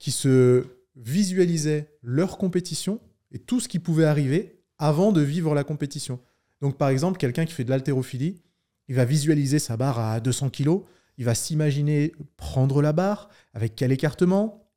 qui 0.00 0.10
se 0.10 0.66
visualisaient 0.96 1.96
leur 2.02 2.38
compétition 2.38 2.98
et 3.32 3.38
tout 3.38 3.60
ce 3.60 3.68
qui 3.68 3.78
pouvait 3.78 4.04
arriver 4.04 4.60
avant 4.78 5.12
de 5.12 5.20
vivre 5.20 5.54
la 5.54 5.64
compétition. 5.64 6.20
Donc 6.60 6.76
par 6.76 6.88
exemple, 6.88 7.18
quelqu'un 7.18 7.44
qui 7.44 7.52
fait 7.52 7.64
de 7.64 7.70
l'haltérophilie, 7.70 8.42
il 8.88 8.94
va 8.96 9.04
visualiser 9.04 9.58
sa 9.58 9.76
barre 9.76 9.98
à 9.98 10.20
200 10.20 10.50
kg, 10.50 10.80
il 11.16 11.24
va 11.24 11.34
s'imaginer 11.34 12.12
prendre 12.36 12.82
la 12.82 12.92
barre, 12.92 13.28
avec 13.54 13.76
quel 13.76 13.92
écartement, 13.92 14.70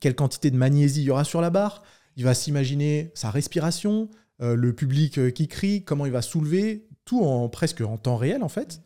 quelle 0.00 0.14
quantité 0.14 0.50
de 0.50 0.56
magnésie 0.56 1.02
il 1.02 1.06
y 1.06 1.10
aura 1.10 1.24
sur 1.24 1.40
la 1.40 1.50
barre, 1.50 1.82
il 2.16 2.24
va 2.24 2.34
s'imaginer 2.34 3.10
sa 3.14 3.30
respiration, 3.30 4.10
euh, 4.40 4.54
le 4.54 4.72
public 4.72 5.18
euh, 5.18 5.30
qui 5.30 5.48
crie, 5.48 5.82
comment 5.84 6.06
il 6.06 6.12
va 6.12 6.22
soulever, 6.22 6.86
tout 7.04 7.24
en 7.24 7.48
presque 7.48 7.80
en 7.80 7.96
temps 7.96 8.16
réel 8.16 8.42
en 8.42 8.48
fait, 8.48 8.82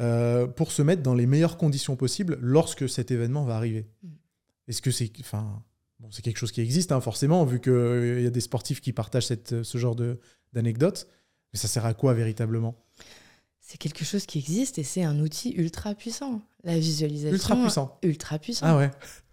euh, 0.00 0.46
pour 0.46 0.72
se 0.72 0.82
mettre 0.82 1.02
dans 1.02 1.14
les 1.14 1.26
meilleures 1.26 1.56
conditions 1.56 1.94
possibles 1.94 2.38
lorsque 2.40 2.88
cet 2.88 3.10
événement 3.10 3.44
va 3.44 3.56
arriver. 3.56 3.86
Mm. 4.02 4.08
Est-ce 4.68 4.82
que 4.82 4.90
c'est, 4.90 5.12
enfin, 5.20 5.62
bon, 6.00 6.08
c'est 6.10 6.22
quelque 6.22 6.38
chose 6.38 6.50
qui 6.52 6.60
existe 6.60 6.90
hein, 6.92 7.00
forcément 7.00 7.44
vu 7.44 7.60
qu'il 7.60 8.20
y 8.22 8.26
a 8.26 8.30
des 8.30 8.40
sportifs 8.40 8.80
qui 8.80 8.92
partagent 8.92 9.26
cette, 9.26 9.62
ce 9.62 9.78
genre 9.78 9.96
d'anecdotes, 10.52 11.06
mais 11.52 11.58
ça 11.58 11.68
sert 11.68 11.86
à 11.86 11.94
quoi 11.94 12.14
véritablement? 12.14 12.74
C'est 13.60 13.78
quelque 13.78 14.04
chose 14.04 14.26
qui 14.26 14.38
existe 14.38 14.78
et 14.78 14.82
c'est 14.82 15.04
un 15.04 15.20
outil 15.20 15.50
ultra 15.56 15.94
puissant. 15.94 16.40
La 16.64 16.76
visualisation. 16.78 17.32
Ultra 17.32 17.54
puissant. 17.56 17.98
Ultra 18.02 18.38
puissant. 18.40 18.66
Ah 18.66 18.76
ouais. 18.76 18.90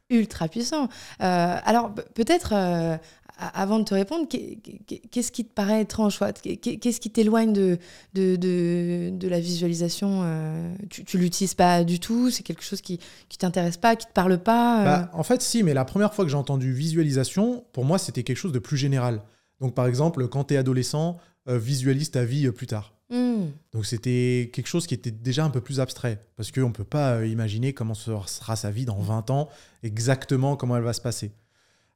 ultra 0.09 0.47
puissant. 0.47 0.83
Euh, 1.21 1.57
alors 1.63 1.93
pe- 1.93 2.03
peut-être 2.13 2.53
euh, 2.53 2.97
avant 3.37 3.79
de 3.79 3.83
te 3.83 3.93
répondre, 3.93 4.27
qu'est- 4.27 4.57
qu'est- 4.85 5.01
qu'est-ce 5.11 5.31
qui 5.31 5.45
te 5.45 5.53
paraît 5.53 5.81
étrange 5.81 6.19
Qu'est-ce 6.41 6.99
qui 6.99 7.09
t'éloigne 7.11 7.53
de, 7.53 7.77
de, 8.13 8.35
de, 8.35 9.09
de 9.13 9.27
la 9.27 9.39
visualisation 9.39 10.21
euh, 10.23 10.73
Tu, 10.89 11.03
tu 11.05 11.17
l'utilises 11.17 11.53
pas 11.53 11.83
du 11.83 11.99
tout 11.99 12.29
C'est 12.31 12.43
quelque 12.43 12.63
chose 12.63 12.81
qui 12.81 12.99
qui 13.29 13.37
t'intéresse 13.37 13.77
pas, 13.77 13.95
qui 13.95 14.07
te 14.07 14.11
parle 14.13 14.37
pas 14.39 14.81
euh? 14.81 14.85
Bah, 14.85 15.11
en 15.13 15.23
fait, 15.23 15.41
si, 15.41 15.63
mais 15.63 15.73
la 15.73 15.85
première 15.85 16.13
fois 16.13 16.25
que 16.25 16.31
j'ai 16.31 16.37
entendu 16.37 16.71
visualisation, 16.73 17.63
pour 17.73 17.85
moi, 17.85 17.97
c'était 17.97 18.23
quelque 18.23 18.37
chose 18.37 18.51
de 18.51 18.59
plus 18.59 18.77
général. 18.77 19.21
Donc, 19.61 19.73
par 19.75 19.87
exemple, 19.87 20.27
quand 20.27 20.45
tu 20.45 20.53
es 20.53 20.57
adolescent, 20.57 21.17
euh, 21.47 21.57
visualise 21.57 22.11
ta 22.11 22.25
vie 22.25 22.49
plus 22.51 22.67
tard. 22.67 22.93
Hmm. 23.09 23.45
Donc, 23.71 23.85
c'était 23.85 24.49
quelque 24.53 24.67
chose 24.67 24.85
qui 24.87 24.93
était 24.93 25.11
déjà 25.11 25.45
un 25.45 25.49
peu 25.49 25.61
plus 25.61 25.79
abstrait, 25.79 26.19
parce 26.35 26.51
qu'on 26.51 26.67
ne 26.67 26.73
peut 26.73 26.83
pas 26.83 27.25
imaginer 27.25 27.73
comment 27.73 27.93
sera 27.93 28.55
sa 28.55 28.69
vie 28.71 28.85
dans 28.85 28.99
20 28.99 29.29
ans, 29.29 29.47
exactement 29.83 30.55
comment 30.57 30.75
elle 30.77 30.83
va 30.83 30.93
se 30.93 31.01
passer. 31.01 31.31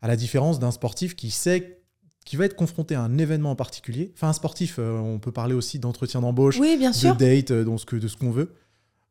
À 0.02 0.08
la 0.08 0.16
différence 0.16 0.60
d'un 0.60 0.72
sportif 0.72 1.16
qui 1.16 1.32
sait 1.32 1.78
qui 2.26 2.36
va 2.36 2.46
être 2.46 2.56
confronté 2.56 2.94
à 2.94 3.02
un 3.02 3.18
événement 3.18 3.52
en 3.52 3.56
particulier. 3.56 4.12
Enfin, 4.16 4.30
un 4.30 4.34
sportif, 4.34 4.76
euh, 4.78 4.98
on 5.00 5.18
peut 5.18 5.32
parler 5.32 5.56
aussi 5.56 5.80
d'entretien 5.80 6.22
d'embauche, 6.22 6.60
Oui, 6.60 6.78
bien 6.78 6.92
de 6.92 7.18
date, 7.18 7.50
euh, 7.52 7.64
donc 7.64 7.80
ce 7.80 7.86
que- 7.86 7.96
de 7.96 8.08
ce 8.08 8.16
qu'on 8.16 8.30
veut. 8.30 8.54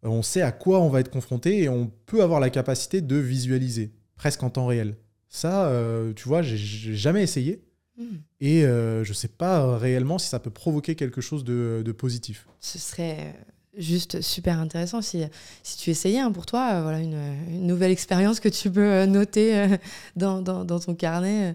Euh, 0.04 0.08
on 0.08 0.22
sait 0.22 0.42
à 0.42 0.52
quoi 0.52 0.80
on 0.80 0.88
va 0.88 1.00
être 1.00 1.10
confronté 1.10 1.62
et 1.64 1.68
on 1.68 1.90
peut 2.06 2.22
avoir 2.22 2.38
la 2.38 2.50
capacité 2.50 3.00
de 3.00 3.16
visualiser, 3.16 3.92
presque 4.14 4.42
en 4.44 4.50
temps 4.50 4.66
réel. 4.66 4.96
Ça, 5.28 5.72
tu 6.16 6.26
vois, 6.28 6.42
j'ai- 6.42 6.56
jamais 6.96 7.22
essayé 7.22 7.62
Hmm. 7.98 8.16
et 8.40 8.62
je 8.62 9.12
sais 9.12 9.28
pas 9.28 9.76
réellement 9.76 10.18
si 10.18 10.28
ça 10.28 10.38
peut 10.38 10.50
provoquer 10.50 10.94
quelque 10.94 11.20
chose 11.20 11.44
de, 11.44 11.82
de 11.84 11.92
positif. 11.92 12.46
Ce 12.60 12.78
serait 12.78 13.34
juste 13.76 14.20
super 14.20 14.58
intéressant 14.58 15.00
si, 15.00 15.22
si 15.62 15.78
tu 15.78 15.90
essayais 15.90 16.18
hein, 16.18 16.32
pour 16.32 16.46
toi, 16.46 16.70
euh, 16.74 16.82
voilà 16.82 17.00
une, 17.00 17.66
nouvelle 17.66 17.92
expérience 17.92 18.40
que 18.40 18.48
tu 18.48 18.70
peux 18.70 18.80
euh, 18.80 19.06
noter 19.06 19.56
euh, 19.56 19.76
dans, 20.16 20.42
dans, 20.42 20.80
ton 20.80 20.94
carnet. 20.94 21.54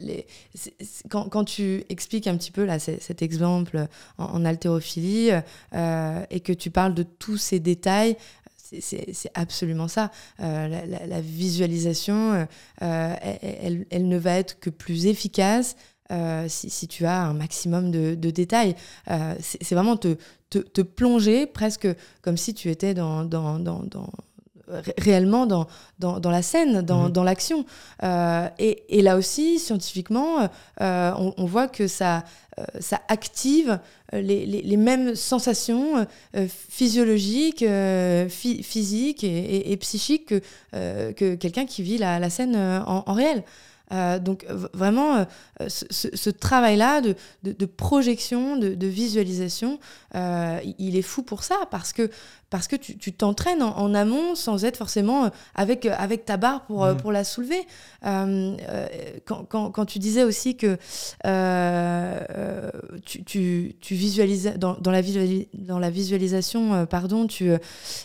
Les- 0.00 0.26
quand, 1.08 1.30
quand 1.30 1.44
tu 1.44 1.82
expliques 1.88 2.26
un 2.26 2.36
petit 2.36 2.50
peu 2.50 2.64
là, 2.66 2.78
cet 2.78 3.22
exemple 3.22 3.86
en, 4.18 4.24
en 4.24 4.44
haltérophilie 4.44 5.30
et 5.30 6.40
que 6.40 6.52
tu 6.52 6.70
parles 6.70 6.92
de 6.92 7.04
tous 7.04 7.38
ces 7.38 7.58
détails, 7.58 8.18
c'est- 8.58 9.30
absolument 9.32 9.88
ça. 9.88 10.10
La, 10.38 11.20
visualisation, 11.22 12.46
elle- 12.80 13.86
elle 13.90 14.08
ne 14.08 14.18
va 14.18 14.36
être 14.36 14.60
que 14.60 14.68
plus 14.68 15.06
efficace 15.06 15.74
euh, 16.10 16.46
si, 16.48 16.68
si 16.70 16.88
tu 16.88 17.06
as 17.06 17.22
un 17.22 17.34
maximum 17.34 17.90
de, 17.90 18.14
de 18.14 18.30
détails. 18.30 18.74
Euh, 19.10 19.34
c'est 19.40 19.74
vraiment 19.74 19.96
te, 19.96 20.16
te, 20.50 20.58
te 20.58 20.82
plonger 20.82 21.46
presque 21.46 21.88
comme 22.22 22.36
si 22.36 22.52
tu 22.54 22.68
étais 22.70 22.92
dans, 22.94 23.24
dans, 23.24 23.58
dans, 23.58 23.82
dans- 23.84 24.10
ré- 24.68 24.94
réellement 24.98 25.46
dans, 25.46 25.66
dans, 25.98 26.20
dans 26.20 26.30
la 26.30 26.42
scène, 26.42 26.82
dans, 26.82 27.04
Mhm. 27.04 27.12
dans 27.12 27.24
l'action. 27.24 27.64
Euh, 28.02 28.48
et, 28.58 28.82
et 28.98 29.02
là 29.02 29.16
aussi, 29.16 29.58
scientifiquement, 29.58 30.48
euh, 30.80 31.12
on, 31.18 31.34
on 31.38 31.44
voit 31.46 31.68
que 31.68 31.86
ça, 31.86 32.24
euh, 32.58 32.64
ça 32.80 33.00
active 33.08 33.78
les, 34.12 34.44
les, 34.44 34.60
les 34.62 34.76
mêmes 34.76 35.14
sensations 35.14 36.06
physiologiques, 36.68 37.64
phy- 38.28 38.62
physiques 38.62 39.24
et, 39.24 39.28
et- 39.56 39.72
et 39.72 39.76
psychiques 39.78 40.26
que, 40.26 41.12
que 41.12 41.34
quelqu'un 41.36 41.64
qui 41.64 41.82
vit 41.82 41.98
la, 41.98 42.18
la 42.18 42.28
scène 42.30 42.56
en, 42.56 43.04
en 43.06 43.12
réel. 43.14 43.42
Donc 44.20 44.46
vraiment, 44.72 45.26
ce, 45.68 46.30
travail-là 46.30 47.00
de, 47.00 47.14
de, 47.42 47.66
projection, 47.66 48.56
de, 48.56 48.74
de 48.74 48.86
visualisation, 48.86 49.78
il 50.14 50.96
est 50.96 51.02
fou 51.02 51.22
pour 51.22 51.42
ça 51.44 51.56
parce 51.70 51.92
que 51.92 52.10
parce 52.52 52.68
que 52.68 52.76
tu 52.76 53.14
t'entraînes 53.14 53.62
en, 53.62 53.94
amont 53.94 54.34
sans 54.34 54.66
être 54.66 54.76
forcément 54.76 55.30
avec, 55.54 55.86
avec 55.86 56.26
ta 56.26 56.36
barre 56.36 56.66
pour, 56.66 56.84
mmh. 56.84 56.98
pour 56.98 57.10
la 57.10 57.24
soulever. 57.24 57.66
quand, 58.02 59.44
quand, 59.48 59.70
quand, 59.70 59.86
tu 59.86 59.98
disais 59.98 60.22
aussi 60.22 60.54
que 60.58 60.76
tu, 63.06 63.24
tu, 63.24 63.76
tu 63.80 63.94
visualisais 63.94 64.58
dans, 64.58 64.74
dans, 64.74 64.90
la, 64.90 65.00
dans 65.54 65.78
la 65.78 65.88
visualisation, 65.88 66.84
pardon, 66.84 67.26
tu, 67.26 67.52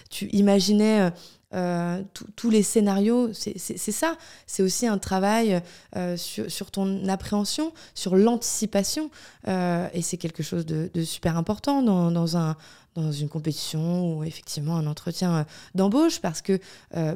tu 0.10 0.28
imaginais 0.28 1.12
euh, 1.54 2.04
tous 2.36 2.50
les 2.50 2.62
scénarios, 2.64 3.32
c'est 3.34 3.78
ça. 3.78 4.18
C'est 4.46 4.64
aussi 4.64 4.86
un 4.86 4.98
travail 4.98 5.62
euh, 5.96 6.18
sur, 6.18 6.72
ton 6.72 7.08
appréhension, 7.08 7.74
sur 7.94 8.16
l'anticipation. 8.16 9.10
Euh, 9.48 9.88
et 9.94 10.02
c'est 10.02 10.18
quelque 10.18 10.44
chose 10.44 10.66
de, 10.66 10.90
super 11.04 11.38
important 11.38 11.82
dans, 11.82 12.38
un, 12.38 12.56
dans 12.96 13.12
une 13.12 13.30
compétition 13.30 14.18
ou 14.18 14.24
effectivement 14.24 14.76
un 14.78 14.88
entretien 14.88 15.46
d'embauche, 15.74 16.20
parce 16.20 16.42
que 16.42 16.60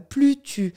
plus 0.09 0.41
tu 0.41 0.73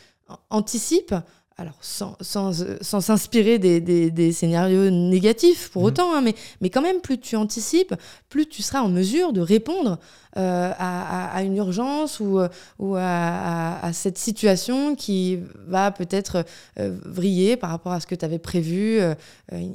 anticipes, 0.51 1.15
alors 1.57 1.77
sans, 1.81 2.17
sans, 2.21 2.53
s'inspirer 3.01 3.59
des, 3.59 3.81
des, 3.81 4.33
scénarios 4.33 4.91
négatifs 4.91 5.71
pour 5.71 5.83
mmh. 5.83 5.87
autant, 5.87 6.15
hein, 6.15 6.21
mais, 6.21 6.35
mais 6.61 6.69
quand 6.69 6.83
même, 6.83 7.01
plus 7.01 7.19
tu 7.19 7.37
anticipes, 7.37 7.95
plus 8.29 8.47
tu 8.47 8.63
seras 8.63 8.81
en 8.81 8.89
mesure 8.89 9.33
de 9.33 9.41
répondre 9.41 9.99
euh, 10.37 10.73
à, 10.77 11.45
une 11.45 11.57
urgence 11.57 12.19
ou, 12.19 12.41
euh, 12.41 12.49
ou 12.81 12.97
à, 12.99 13.91
cette 13.93 14.19
situation 14.19 14.97
qui 14.97 15.39
va 15.69 15.93
peut-être 15.93 16.45
euh, 16.81 16.97
vriller 17.05 17.57
par 17.57 17.71
rapport 17.71 17.93
à 17.93 18.01
ce 18.01 18.09
que 18.09 18.17
tu 18.17 18.25
avais 18.25 18.41
prévu 18.41 19.01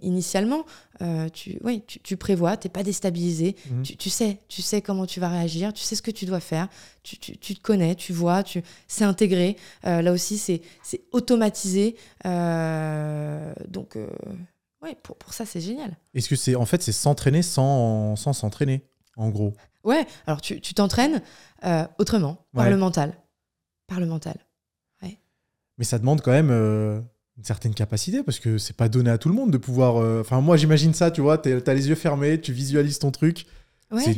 initialement. 0.01 0.65
Tu, 1.34 1.60
oui, 1.64 1.84
tu, 1.86 2.18
prévois, 2.18 2.58
tu 2.58 2.68
n'es 2.68 2.72
pas 2.72 2.84
déstabilisé, 2.84 3.56
mmh. 3.70 3.82
tu, 3.84 4.10
sais, 4.10 4.39
tu 4.47 4.62
sais 4.62 4.82
comment 4.82 5.06
tu 5.06 5.20
vas 5.20 5.30
réagir, 5.30 5.74
tu 5.74 5.84
sais 5.84 5.95
ce 5.95 6.02
que 6.02 6.12
tu 6.12 6.26
dois 6.26 6.39
faire, 6.39 6.68
tu, 7.04 7.18
te 7.18 7.62
connais, 7.62 7.95
tu 7.95 8.14
vois, 8.14 8.43
tu, 8.43 8.62
c'est 8.88 9.06
intégré. 9.06 9.56
là 9.84 10.12
aussi, 10.12 10.38
c'est, 10.38 10.62
c'est 10.84 11.02
automatisé. 11.12 11.95
donc, 12.24 13.97
oui, 14.82 14.95
pour, 15.04 15.18
pour 15.18 15.34
ça, 15.34 15.45
c'est 15.45 15.62
génial. 15.62 15.97
Est-ce 16.14 16.30
que 16.30 16.36
c'est 16.36 16.56
en 16.56 16.66
fait 16.66 16.82
c'est 16.82 16.91
s'entraîner 16.91 17.41
sans, 17.41 18.16
sans 18.16 18.34
s'entraîner, 18.34 18.86
en 19.18 19.30
gros? 19.30 19.54
Ouais, 19.84 20.06
alors 20.28 20.41
tu 20.41 20.74
t'entraînes 20.74 21.22
euh, 21.66 21.86
autrement, 21.97 22.45
par 22.54 22.70
le 22.70 22.78
mental. 22.78 23.14
Par 23.88 24.00
le 24.00 24.06
mental. 24.06 24.36
Mais 25.78 25.86
ça 25.86 25.97
demande 25.97 26.20
quand 26.20 26.32
même 26.32 26.52
euh, 26.52 27.00
une 27.40 27.46
certaine 27.46 27.74
capacité 27.74 28.22
parce 28.22 28.38
que 28.38 28.58
c'est 28.58 28.76
pas 28.76 28.90
donné 28.90 29.10
à 29.10 29.18
tout 29.18 29.30
le 29.30 29.36
monde 29.36 29.50
de 29.50 29.58
pouvoir. 29.58 29.98
Euh, 29.98 30.20
enfin, 30.20 30.42
moi 30.42 30.58
j'imagine 30.58 30.94
ça, 30.94 31.10
tu 31.10 31.22
vois, 31.22 31.38
t'as 31.38 31.74
les 31.74 31.88
yeux 31.88 31.96
fermés, 31.96 32.40
tu 32.40 32.52
visualises 32.52 33.00
ton 33.00 33.12
truc. 33.12 33.46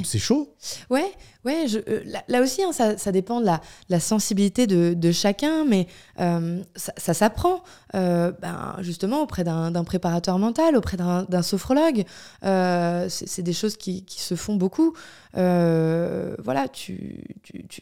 C'est 0.04 0.20
chaud. 0.20 0.54
Ouais, 0.90 1.06
ouais. 1.46 1.68
Je, 1.68 1.80
là, 2.28 2.42
aussi, 2.42 2.64
hein, 2.64 2.72
ça, 2.72 2.98
ça, 2.98 3.12
dépend 3.12 3.42
de 3.42 3.46
la, 3.46 3.62
la 3.90 4.00
sensibilité 4.00 4.68
de, 4.68 4.94
de, 4.94 5.12
chacun, 5.12 5.66
mais 5.66 5.88
ça, 6.18 6.94
ça 6.98 7.14
s'apprend. 7.14 7.64
ben, 7.94 8.76
justement, 8.80 9.22
auprès 9.22 9.44
d'un 9.44 9.84
préparateur 9.84 10.38
mental, 10.40 10.76
auprès 10.76 10.98
d'un 10.98 11.42
sophrologue, 11.42 12.04
c'est 12.42 13.42
des 13.42 13.54
choses 13.54 13.78
qui, 13.78 14.04
qui, 14.06 14.22
se 14.22 14.36
font 14.36 14.56
beaucoup. 14.56 14.94
Euh, 15.38 16.36
voilà, 16.44 16.68
tu, 16.68 17.24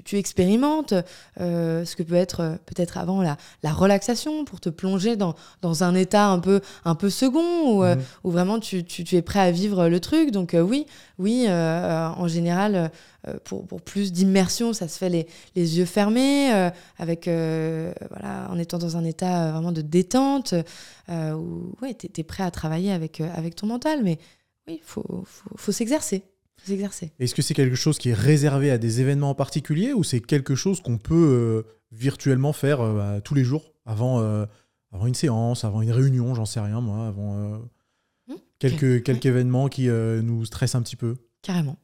tu, 0.05 0.18
expérimentes 0.18 0.93
euh, 1.39 1.84
ce 1.84 1.95
que 1.95 2.03
peut 2.03 2.16
être 2.16 2.57
peut-être 2.68 2.97
avant 2.97 3.24
la, 3.24 3.38
la, 3.64 3.72
relaxation 3.72 4.45
pour 4.45 4.60
te 4.60 4.70
plonger 4.70 5.16
dans, 5.16 5.34
dans, 5.64 5.84
un 5.84 5.95
état 5.95 6.28
un 6.28 6.39
peu, 6.39 6.62
un 6.86 6.93
peu 6.93 7.10
second 7.10 7.72
où, 7.72 7.84
euh, 7.84 7.95
où 8.24 8.30
vraiment 8.30 8.60
tu, 8.60 8.84
tu, 8.84 9.16
es 9.16 9.22
prêt 9.24 9.39
à 9.39 9.51
vivre 9.51 9.88
le 9.88 9.99
truc. 9.99 10.30
Donc 10.30 10.55
oui, 10.60 10.86
oui, 11.18 11.47
en 11.49 12.28
général, 12.28 12.91
pour, 13.43 13.67
pour, 13.67 13.82
plus 13.82 14.11
d'immersion, 14.11 14.74
ça 14.74 14.88
se 14.88 14.97
fait 14.97 15.09
les, 15.09 15.28
les 15.55 15.78
yeux 15.78 15.86
fermés, 15.86 16.51
avec, 16.97 17.26
voilà, 17.26 18.47
en 18.49 18.57
étant 18.57 18.78
dans 18.78 18.97
un 18.97 19.03
état 19.03 19.51
vraiment 19.51 19.72
de 19.72 19.82
détente, 19.82 20.53
où 21.09 21.74
ouais, 21.82 21.95
tu 21.95 22.07
es, 22.17 22.24
prêt 22.24 22.43
à 22.43 22.51
travailler 22.51 22.91
avec, 22.91 23.22
avec 23.22 23.55
ton 23.55 23.67
mental. 23.67 24.03
Mais 24.03 24.20
oui, 24.67 24.80
il 24.82 24.86
faut, 24.86 25.24
faut, 25.26 25.49
faut 25.55 25.72
s'exercer. 25.72 26.24
Est-ce 27.20 27.36
que 27.36 27.41
c'est 27.41 27.53
quelque 27.53 27.76
chose 27.76 27.97
qui 27.97 28.09
est 28.09 28.13
réservé 28.13 28.72
à 28.72 28.78
des 28.78 29.01
événements 29.01 29.32
en 29.32 29.36
particulier 29.36 29.93
ou 29.93 30.03
c'est 30.03 30.20
quelque 30.20 30.55
chose 30.55 30.82
qu'on 30.82 30.97
peut 30.97 31.15
euh, 31.15 31.63
virtuellement 31.91 32.53
faire 32.53 32.82
euh, 32.82 33.20
tous 33.22 33.34
les 33.34 33.43
jours 33.43 33.74
avant, 33.86 34.20
euh, 34.20 34.45
avant 34.91 35.07
une 35.07 35.15
séance, 35.15 35.63
avant 35.63 35.82
une 35.82 35.91
réunion, 35.91 36.36
j'en 36.36 36.45
sais 36.45 36.59
rien 36.59 36.82
moi, 36.82 37.07
avant 37.07 37.59
mmh. 38.28 38.34
quelques, 38.59 39.03
quelques 39.03 39.26
événements 39.26 39.67
qui 39.67 39.88
nous 39.88 40.45
stressent 40.45 40.76
un 40.76 40.82
petit 40.82 40.95
peu? 40.95 41.15
Carrément. 41.41 41.78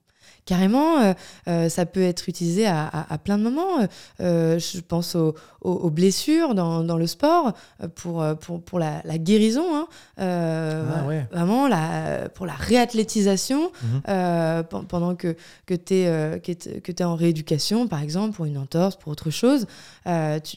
Carrément, 0.46 1.00
euh, 1.00 1.14
euh, 1.48 1.70
ça 1.70 1.88
peut 1.88 2.04
être 2.04 2.30
utilisé 2.30 2.68
à, 2.68 3.18
plein 3.24 3.40
de 3.40 3.44
moments. 3.44 3.88
Euh, 4.22 4.60
je 4.60 4.80
pense 4.80 5.16
aux, 5.16 5.90
blessures 5.90 6.54
dans, 6.54 6.98
le 6.98 7.08
sport, 7.08 7.54
pour, 7.96 8.24
pour, 8.64 8.78
la, 8.78 9.02
guérison, 9.18 9.66
hein. 9.76 9.88
ah 10.20 11.04
vraiment 11.32 11.68
la, 11.68 12.30
pour 12.30 12.46
la 12.46 12.54
réathlétisation, 12.54 13.72
mhm. 13.82 14.64
pendant 14.88 15.16
que, 15.16 15.36
que 15.66 15.74
tu 15.74 15.96
es, 15.96 16.40
que 16.82 17.04
en 17.04 17.16
rééducation, 17.16 17.88
par 17.88 18.04
exemple, 18.04 18.36
pour 18.36 18.46
une 18.46 18.60
entorse, 18.60 18.98
pour 18.98 19.12
autre 19.12 19.32
chose. 19.32 19.66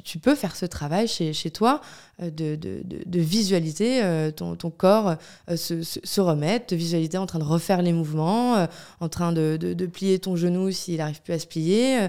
Tu, 0.05 0.19
peux 0.19 0.35
faire 0.35 0.55
ce 0.55 0.67
travail 0.67 1.09
chez, 1.09 1.33
chez 1.33 1.51
toi 1.51 1.81
de, 2.21 2.57
de, 2.57 2.83
de, 2.85 3.21
visualiser 3.21 4.31
ton, 4.37 4.57
ton, 4.57 4.71
corps 4.71 5.17
se, 5.55 5.83
se, 5.83 6.21
remettre, 6.21 6.75
de 6.75 6.77
visualiser 6.77 7.19
en 7.19 7.27
train 7.27 7.39
de 7.39 7.45
refaire 7.45 7.83
les 7.83 7.93
mouvements, 7.93 8.67
en 9.01 9.09
train 9.09 9.33
de, 9.33 9.57
de, 9.57 9.87
plier 9.87 10.19
ton 10.19 10.37
genou 10.37 10.71
s'il 10.71 10.99
n'arrive 10.99 11.23
plus 11.23 11.33
à 11.33 11.39
se 11.39 11.47
plier. 11.47 12.01
Euh, 12.01 12.09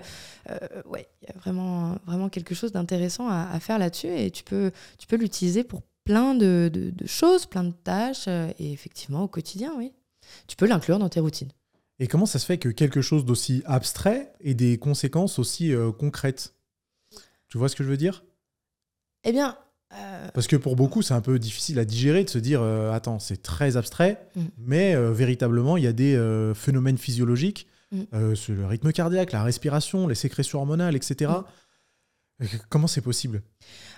euh, 0.49 0.81
ouais, 0.85 1.07
il 1.21 1.27
y 1.27 1.31
a 1.31 1.37
vraiment, 1.39 1.97
vraiment 2.05 2.29
quelque 2.29 2.55
chose 2.55 2.71
d'intéressant 2.71 3.27
à, 3.29 3.59
faire 3.59 3.77
là-dessus 3.77 4.07
et 4.07 4.31
tu 4.31 4.43
peux, 4.43 4.71
tu 4.97 5.07
peux 5.07 5.15
l'utiliser 5.15 5.63
pour 5.63 5.81
plein 6.03 6.33
de, 6.33 6.69
de, 6.73 7.07
choses, 7.07 7.45
plein 7.45 7.63
de 7.63 7.71
tâches 7.71 8.25
euh, 8.27 8.51
et 8.59 8.71
effectivement 8.71 9.23
au 9.23 9.27
quotidien, 9.27 9.73
oui. 9.77 9.93
Tu 10.47 10.55
peux 10.55 10.67
l'inclure 10.67 10.99
dans 10.99 11.09
tes 11.09 11.19
routines. 11.19 11.51
Et 11.97 12.07
comment 12.07 12.25
ça 12.25 12.39
se 12.39 12.45
fait 12.45 12.57
que 12.57 12.69
quelque 12.69 13.01
chose 13.01 13.25
d'aussi 13.25 13.61
abstrait 13.65 14.31
ait 14.41 14.53
des 14.53 14.77
conséquences 14.77 15.39
aussi 15.39 15.73
concrètes? 15.97 16.53
Tu 17.49 17.57
vois 17.57 17.67
ce 17.67 17.75
que 17.75 17.83
je 17.83 17.89
veux 17.89 17.97
dire? 17.97 18.23
Eh 19.25 19.31
bien, 19.31 19.57
parce 20.33 20.47
que 20.47 20.55
pour 20.55 20.75
beaucoup, 20.75 21.01
c'est 21.01 21.13
un 21.13 21.21
peu 21.21 21.39
difficile 21.39 21.79
à 21.79 21.85
digérer 21.85 22.23
de 22.23 22.29
se 22.29 22.37
dire 22.37 22.61
euh, 22.61 22.91
attends, 22.91 23.19
c'est 23.19 23.41
très 23.41 23.77
abstrait, 23.77 24.23
mm. 24.35 24.41
mais 24.59 24.95
euh, 24.95 25.11
véritablement, 25.11 25.77
il 25.77 25.83
y 25.83 25.87
a 25.87 25.93
des 25.93 26.15
euh, 26.15 26.53
phénomènes 26.53 26.97
physiologiques, 26.97 27.67
mm. 27.91 28.35
sur 28.35 28.53
le 28.53 28.65
rythme 28.65 28.91
cardiaque, 28.91 29.31
la 29.31 29.43
respiration, 29.43 30.07
les 30.07 30.15
sécrétions 30.15 30.59
hormonales, 30.59 30.95
etc. 30.95 31.31
Mm. 32.39 32.45
Comment 32.69 32.87
c'est 32.87 33.01
possible? 33.01 33.41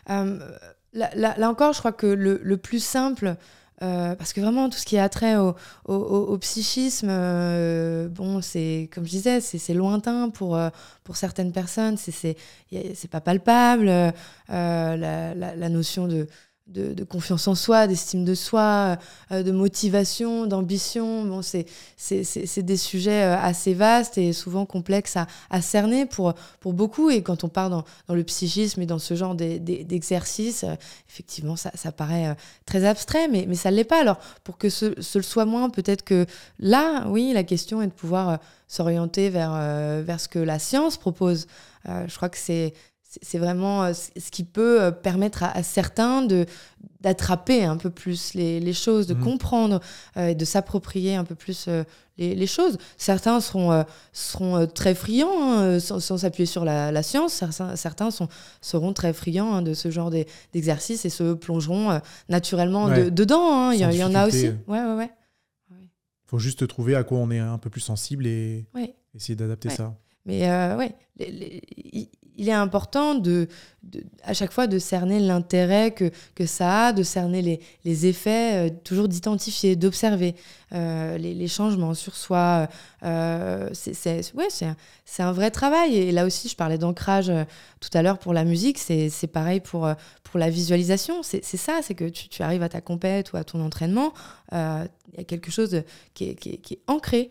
Là, 0.07 1.49
encore, 1.49 1.73
je 1.73 1.79
crois 1.79 1.93
que 1.93 2.07
le 2.07 2.57
plus 2.57 2.83
simple, 2.83 3.35
euh, 3.81 4.15
parce 4.15 4.33
que 4.33 4.41
vraiment, 4.41 4.69
tout 4.69 4.77
ce 4.77 4.85
qui 4.85 4.97
a 4.97 5.09
trait 5.09 5.35
au, 5.37 6.37
psychisme, 6.37 7.07
euh, 7.09 8.07
bon, 8.09 8.41
c'est, 8.41 8.89
comme 8.93 9.05
je 9.05 9.09
disais, 9.09 9.41
c'est 9.41 9.73
lointain 9.73 10.29
pour, 10.29 10.55
euh, 10.55 10.69
pour 11.03 11.17
certaines 11.17 11.51
personnes, 11.51 11.97
c'est 11.97 12.35
pas 13.09 13.21
palpable. 13.21 13.85
La, 14.47 15.33
la, 15.35 15.69
notion 15.69 16.07
de, 16.07 16.27
de, 16.71 17.03
confiance 17.03 17.47
en 17.47 17.55
soi, 17.55 17.87
d'estime 17.87 18.23
de 18.23 18.35
soi, 18.35 18.97
euh, 19.31 19.43
de 19.43 19.51
motivation, 19.51 20.45
d'ambition. 20.45 21.25
Bon, 21.25 21.41
c'est, 21.41 21.65
des 22.57 22.77
sujets 22.77 23.23
euh, 23.23 23.37
assez 23.37 23.73
vastes 23.73 24.17
et 24.17 24.33
souvent 24.33 24.65
complexes 24.65 25.17
à, 25.49 25.61
cerner 25.61 26.05
pour, 26.05 26.33
pour 26.59 26.73
beaucoup. 26.73 27.09
Et 27.09 27.21
quand 27.21 27.43
on 27.43 27.49
part 27.49 27.69
dans, 27.69 27.83
le 28.09 28.23
psychisme 28.23 28.81
et 28.81 28.85
dans 28.85 28.99
ce 28.99 29.15
genre 29.15 29.35
d'exercice, 29.35 30.63
euh, 30.63 30.75
effectivement, 31.09 31.55
ça, 31.55 31.71
ça 31.75 31.91
paraît 31.91 32.35
très 32.65 32.85
abstrait, 32.85 33.27
mais, 33.27 33.45
mais 33.47 33.55
ça 33.55 33.71
ne 33.71 33.75
l'est 33.75 33.83
pas. 33.83 33.99
Alors, 33.99 34.17
pour 34.43 34.57
que 34.57 34.69
ce, 34.69 34.99
ce 35.01 35.17
le 35.17 35.23
soit 35.23 35.45
moins, 35.45 35.69
peut-être 35.69 36.03
que 36.03 36.25
là, 36.59 37.05
oui, 37.07 37.31
la 37.33 37.43
question 37.43 37.81
est 37.81 37.87
de 37.87 37.91
pouvoir 37.91 38.39
s'orienter 38.67 39.29
vers, 39.29 39.51
vers 40.03 40.19
ce 40.19 40.29
que 40.29 40.39
la 40.39 40.57
science 40.57 40.95
propose. 40.97 41.47
je 41.85 42.15
crois 42.15 42.29
que 42.29 42.37
c'est 42.37 42.73
c'est 43.21 43.37
vraiment 43.37 43.83
euh, 43.83 43.93
ce 43.93 44.31
qui 44.31 44.43
peut 44.43 44.81
euh, 44.81 44.91
permettre 44.91 45.43
à, 45.43 45.63
certains 45.63 46.21
de 46.21 46.45
d'attraper 47.01 47.63
un 47.63 47.77
peu 47.77 47.89
plus 47.89 48.35
les, 48.35 48.73
choses, 48.73 49.07
de 49.07 49.15
mmh. 49.15 49.23
comprendre 49.23 49.79
euh, 50.17 50.27
et 50.27 50.35
de 50.35 50.45
s'approprier 50.45 51.15
un 51.15 51.23
peu 51.23 51.33
plus 51.33 51.67
les, 52.19 52.45
choses. 52.45 52.77
Certains 52.95 53.41
seront, 53.41 53.83
seront 54.13 54.67
très 54.67 54.93
friands 54.93 55.57
hein, 55.57 55.79
sans, 55.79 55.99
s'appuyer 55.99 56.45
sur 56.45 56.63
la, 56.63 57.01
science, 57.01 57.33
certains, 57.33 57.75
certains 57.75 58.11
sont, 58.11 58.27
seront 58.61 58.93
très 58.93 59.13
friands 59.13 59.51
hein, 59.51 59.61
de 59.63 59.73
ce 59.73 59.89
genre 59.89 60.11
d'exercice 60.11 61.05
et 61.05 61.09
se 61.09 61.33
plongeront 61.33 61.99
naturellement 62.29 62.87
dedans. 62.89 63.51
Hein. 63.51 63.73
Il, 63.73 63.79
y, 63.79 64.03
en 64.03 64.13
a 64.13 64.27
aussi. 64.27 64.49
Ouais, 64.67 64.83
ouais, 64.83 64.95
ouais. 64.95 65.11
Il 65.71 65.87
faut 66.27 66.37
juste 66.37 66.67
trouver 66.67 66.93
à 66.93 67.03
quoi 67.03 67.17
on 67.17 67.31
est 67.31 67.39
un 67.39 67.57
peu 67.57 67.71
plus 67.71 67.81
sensible 67.81 68.27
et 68.27 68.67
essayer 69.15 69.35
d'adapter 69.35 69.71
ça. 69.71 69.95
Mais 70.27 70.41
ouais, 70.75 70.93
il 72.37 72.49
est 72.49 72.53
important 72.53 73.15
de, 73.15 73.47
à 74.23 74.33
chaque 74.33 74.51
fois 74.51 74.67
de 74.67 74.79
cerner 74.79 75.19
l'intérêt 75.19 75.91
que, 75.91 76.11
que 76.35 76.45
ça 76.45 76.87
a, 76.87 76.93
de 76.93 77.03
cerner 77.03 77.41
les, 77.41 77.59
les 77.83 78.05
effets, 78.05 78.69
euh, 78.69 78.73
toujours 78.83 79.07
d'identifier, 79.07 79.75
d'observer 79.75 80.35
euh, 80.73 81.17
les, 81.17 81.33
les 81.33 81.47
changements 81.47 81.93
sur 81.93 82.15
soi. 82.15 82.67
euh, 83.03 83.69
c'est 83.73 84.33
ouais, 84.35 84.47
un- 85.19 85.31
vrai 85.31 85.51
travail. 85.51 85.97
Et 85.97 86.11
là 86.11 86.25
aussi, 86.25 86.47
je 86.47 86.55
parlais 86.55 86.77
d'ancrage 86.77 87.29
euh, 87.29 87.43
tout 87.79 87.89
à 87.93 88.01
l'heure 88.01 88.19
pour 88.19 88.33
la 88.33 88.43
musique, 88.45 88.77
c'est 88.77 89.27
pareil 89.31 89.59
pour, 89.59 89.89
pour 90.23 90.39
la 90.39 90.49
visualisation. 90.49 91.23
C'est 91.23 91.43
ça, 91.43 91.79
c'est 91.81 91.95
que 91.95 92.05
tu, 92.07 92.43
arrives 92.43 92.63
à 92.63 92.69
ta 92.69 92.81
compète 92.81 93.33
ou 93.33 93.37
à 93.37 93.43
ton 93.43 93.59
entraînement, 93.63 94.13
il 94.51 94.87
y 95.17 95.21
a 95.21 95.23
quelque 95.25 95.51
chose 95.51 95.81
qui, 96.13 96.29
est, 96.29 96.35
qui 96.35 96.49
est- 96.73 96.79
ancré 96.87 97.29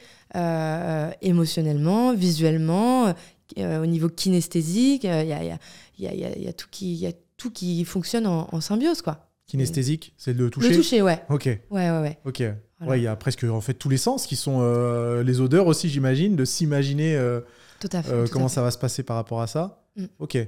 émotionnellement, 1.22 2.12
visuellement, 2.14 3.14
au 3.58 3.86
niveau 3.86 4.08
kinesthésique. 4.08 5.04
euh, 5.04 5.22
Il 5.22 5.28
y, 5.28 5.32
a, 5.32 5.42
il 5.42 5.48
y, 5.48 5.50
a, 5.52 5.58
y, 5.98 6.06
a, 6.06 6.14
y 6.14 6.24
a- 6.32 6.38
y 6.38 6.48
a 6.48 6.52
tout 6.52 6.68
qui, 6.70 6.94
y 6.94 7.06
a 7.06 7.12
tout 7.36 7.50
qui 7.50 7.84
fonctionne 7.84 8.26
en, 8.26 8.48
en 8.52 8.60
symbiose, 8.60 9.02
quoi. 9.02 9.26
Kinesthésique, 9.46 10.14
c'est 10.16 10.32
le 10.32 10.48
toucher? 10.50 10.68
Le 10.70 10.76
toucher, 10.76 11.02
ouais. 11.02 11.20
Ok, 11.28 11.46
Ouais, 11.46 11.60
ouais, 11.70 12.00
ouais. 12.00 12.18
ok. 12.24 12.42
Voilà. 12.78 12.90
Ouais, 12.92 13.00
il 13.00 13.02
y 13.02 13.06
a 13.08 13.16
presque 13.16 13.44
en 13.44 13.60
fait 13.60 13.74
tous 13.74 13.88
les 13.88 13.96
sens 13.98 14.26
qui 14.26 14.36
sont 14.36 14.60
euh, 14.62 15.22
les 15.22 15.40
odeurs 15.40 15.66
aussi, 15.66 15.88
j'imagine, 15.88 16.34
de 16.36 16.44
s'imaginer 16.44 17.14
euh, 17.16 17.40
Tout 17.80 17.88
à 17.92 18.02
fait. 18.02 18.12
euh, 18.12 18.26
comment 18.30 18.48
ça 18.48 18.62
va 18.62 18.70
se 18.70 18.78
passer 18.78 19.02
par 19.02 19.16
rapport 19.16 19.42
à 19.42 19.46
ça. 19.46 19.82
Mm. 19.96 20.04
Ok. 20.20 20.38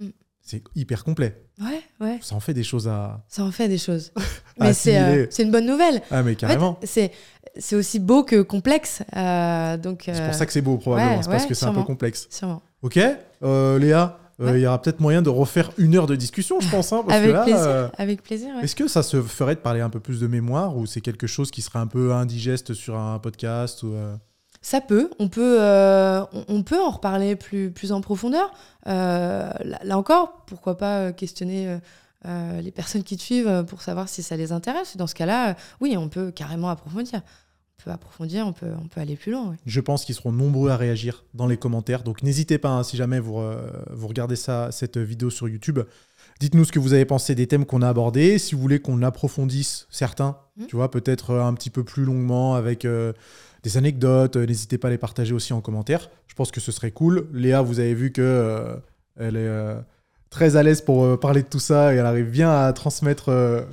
Mm. 0.00 0.08
C'est 0.42 0.62
hyper 0.76 1.02
complet. 1.02 1.42
Ouais, 1.60 1.80
ouais. 2.02 2.18
Ça 2.20 2.34
en 2.34 2.40
fait 2.40 2.54
des 2.54 2.62
choses 2.64 2.88
à. 2.88 3.22
Ça 3.28 3.42
en 3.44 3.50
fait 3.50 3.68
des 3.68 3.78
choses. 3.78 4.12
Mais 4.60 4.72
c'est 4.74 4.98
euh, 4.98 5.26
une 5.38 5.50
bonne 5.50 5.66
nouvelle. 5.66 6.02
Ah, 6.10 6.22
mais 6.22 6.32
En 6.32 6.34
fait, 6.34 6.36
carrément. 6.36 6.78
c'est 6.84 7.10
c'est 7.58 7.76
aussi 7.76 7.98
beau 7.98 8.22
que 8.24 8.42
complexe. 8.42 9.02
euh, 9.16 9.76
donc, 9.76 10.02
C'est 10.06 10.20
euh, 10.20 10.24
pour 10.26 10.34
ça 10.34 10.46
que 10.46 10.52
c'est 10.52 10.60
beau, 10.62 10.76
probablement. 10.78 11.16
ouais, 11.16 11.22
c'est 11.22 11.30
parce 11.30 11.42
ouais, 11.44 11.48
que 11.48 11.54
c'est 11.54 11.66
un 11.66 11.72
peu 11.74 11.82
complexe. 11.82 12.26
Sûrement. 12.30 12.62
Ok, 12.82 12.98
euh, 13.42 13.78
Léa, 13.78 14.18
euh, 14.40 14.46
il 14.48 14.52
Ouais. 14.52 14.60
y 14.62 14.66
aura 14.66 14.80
peut-être 14.80 15.00
moyen 15.00 15.20
de 15.22 15.28
refaire 15.28 15.70
une 15.78 15.94
heure 15.96 16.06
de 16.06 16.16
discussion, 16.16 16.60
je 16.60 16.68
pense. 16.70 16.92
hein, 16.92 17.02
parce 17.06 17.16
Avec 17.18 17.30
que 17.30 17.34
là, 17.34 17.42
plaisir. 17.44 17.60
euh, 17.62 17.88
Avec 17.98 18.22
plaisir. 18.22 18.48
Est-ce 18.62 18.74
que 18.74 18.88
ça 18.88 19.02
se 19.02 19.20
ferait 19.22 19.54
de 19.54 19.60
parler 19.60 19.80
un 19.80 19.90
peu 19.90 20.00
plus 20.00 20.20
de 20.20 20.26
mémoire 20.26 20.76
ou 20.76 20.86
c'est 20.86 21.00
quelque 21.02 21.26
chose 21.26 21.50
qui 21.50 21.60
serait 21.62 21.78
un 21.78 21.86
peu 21.86 22.12
indigeste 22.12 22.72
sur 22.74 22.96
un 22.98 23.18
podcast 23.18 23.82
ou, 23.82 23.92
euh, 23.94 24.14
Ça 24.64 24.80
peut, 24.80 25.10
on 25.18 25.28
peut, 25.28 25.60
euh, 25.60 26.24
on, 26.48 26.62
peut 26.62 26.80
en 26.80 26.90
reparler 26.90 27.34
plus, 27.34 27.72
plus 27.72 27.90
en 27.90 28.00
profondeur. 28.00 28.52
Euh, 28.86 29.50
là, 29.64 29.80
là 29.82 29.98
encore, 29.98 30.44
pourquoi 30.46 30.76
pas 30.78 30.98
euh, 30.98 31.12
questionner 31.12 31.78
euh, 32.26 32.60
les 32.60 32.70
personnes 32.70 33.02
qui 33.02 33.16
te 33.16 33.22
suivent 33.22 33.64
pour 33.68 33.82
savoir 33.82 34.08
si 34.08 34.22
ça 34.22 34.36
les 34.36 34.52
intéresse. 34.52 34.96
Dans 34.96 35.08
ce 35.08 35.16
cas-là, 35.16 35.56
oui, 35.80 35.96
on 35.96 36.08
peut 36.08 36.30
carrément 36.30 36.68
approfondir. 36.68 37.22
On 37.80 37.82
peut 37.84 37.90
approfondir, 37.90 38.46
on 38.46 38.52
peut, 38.52 38.70
on 38.80 38.86
peut 38.86 39.00
aller 39.00 39.16
plus 39.16 39.32
loin. 39.32 39.56
Je 39.66 39.80
pense 39.80 40.04
qu'ils 40.04 40.14
seront 40.14 40.30
nombreux 40.30 40.70
à 40.70 40.76
réagir 40.76 41.24
dans 41.34 41.48
les 41.48 41.56
commentaires. 41.56 42.04
Donc 42.04 42.22
n'hésitez 42.22 42.58
pas, 42.58 42.70
hein, 42.70 42.84
si 42.84 42.96
jamais 42.96 43.18
vous, 43.18 43.42
vous 43.90 44.06
regardez 44.06 44.36
ça, 44.36 44.70
cette 44.70 44.98
vidéo 44.98 45.30
sur 45.30 45.48
YouTube, 45.48 45.80
dites-nous 46.38 46.64
ce 46.64 46.70
que 46.70 46.78
vous 46.78 46.92
avez 46.92 47.04
pensé 47.04 47.34
des 47.34 47.48
thèmes 47.48 47.66
qu'on 47.66 47.82
a 47.82 47.88
abordés. 47.88 48.38
Si 48.38 48.54
vous 48.54 48.60
voulez 48.60 48.78
qu'on 48.78 49.02
approfondisse 49.02 49.88
certains, 49.90 50.36
Mhm. 50.56 50.66
tu 50.66 50.76
vois, 50.76 50.90
peut-être 50.90 51.34
un 51.34 51.54
petit 51.54 51.70
peu 51.70 51.84
plus 51.84 52.04
longuement 52.04 52.54
avec 52.54 52.84
euh, 52.84 53.12
des 53.62 53.76
anecdotes, 53.76 54.36
euh, 54.36 54.46
n'hésitez 54.46 54.78
pas 54.78 54.88
à 54.88 54.90
les 54.90 54.98
partager 54.98 55.32
aussi 55.34 55.52
en 55.52 55.60
commentaire. 55.60 56.10
Je 56.28 56.34
pense 56.34 56.50
que 56.50 56.60
ce 56.60 56.72
serait 56.72 56.90
cool. 56.90 57.28
Léa, 57.32 57.62
vous 57.62 57.78
avez 57.80 57.94
vu 57.94 58.10
que 58.12 58.20
euh, 58.22 58.74
elle 59.18 59.36
est 59.36 59.40
euh, 59.46 59.74
très 60.30 60.56
à 60.56 60.62
l'aise 60.62 60.80
pour 60.80 61.04
euh, 61.04 61.16
parler 61.18 61.42
de 61.42 61.46
tout 61.48 61.60
ça 61.60 61.92
et 61.92 61.98
elle 61.98 62.06
arrive 62.06 62.30
bien 62.30 62.50
à 62.50 62.72
transmettre 62.72 63.26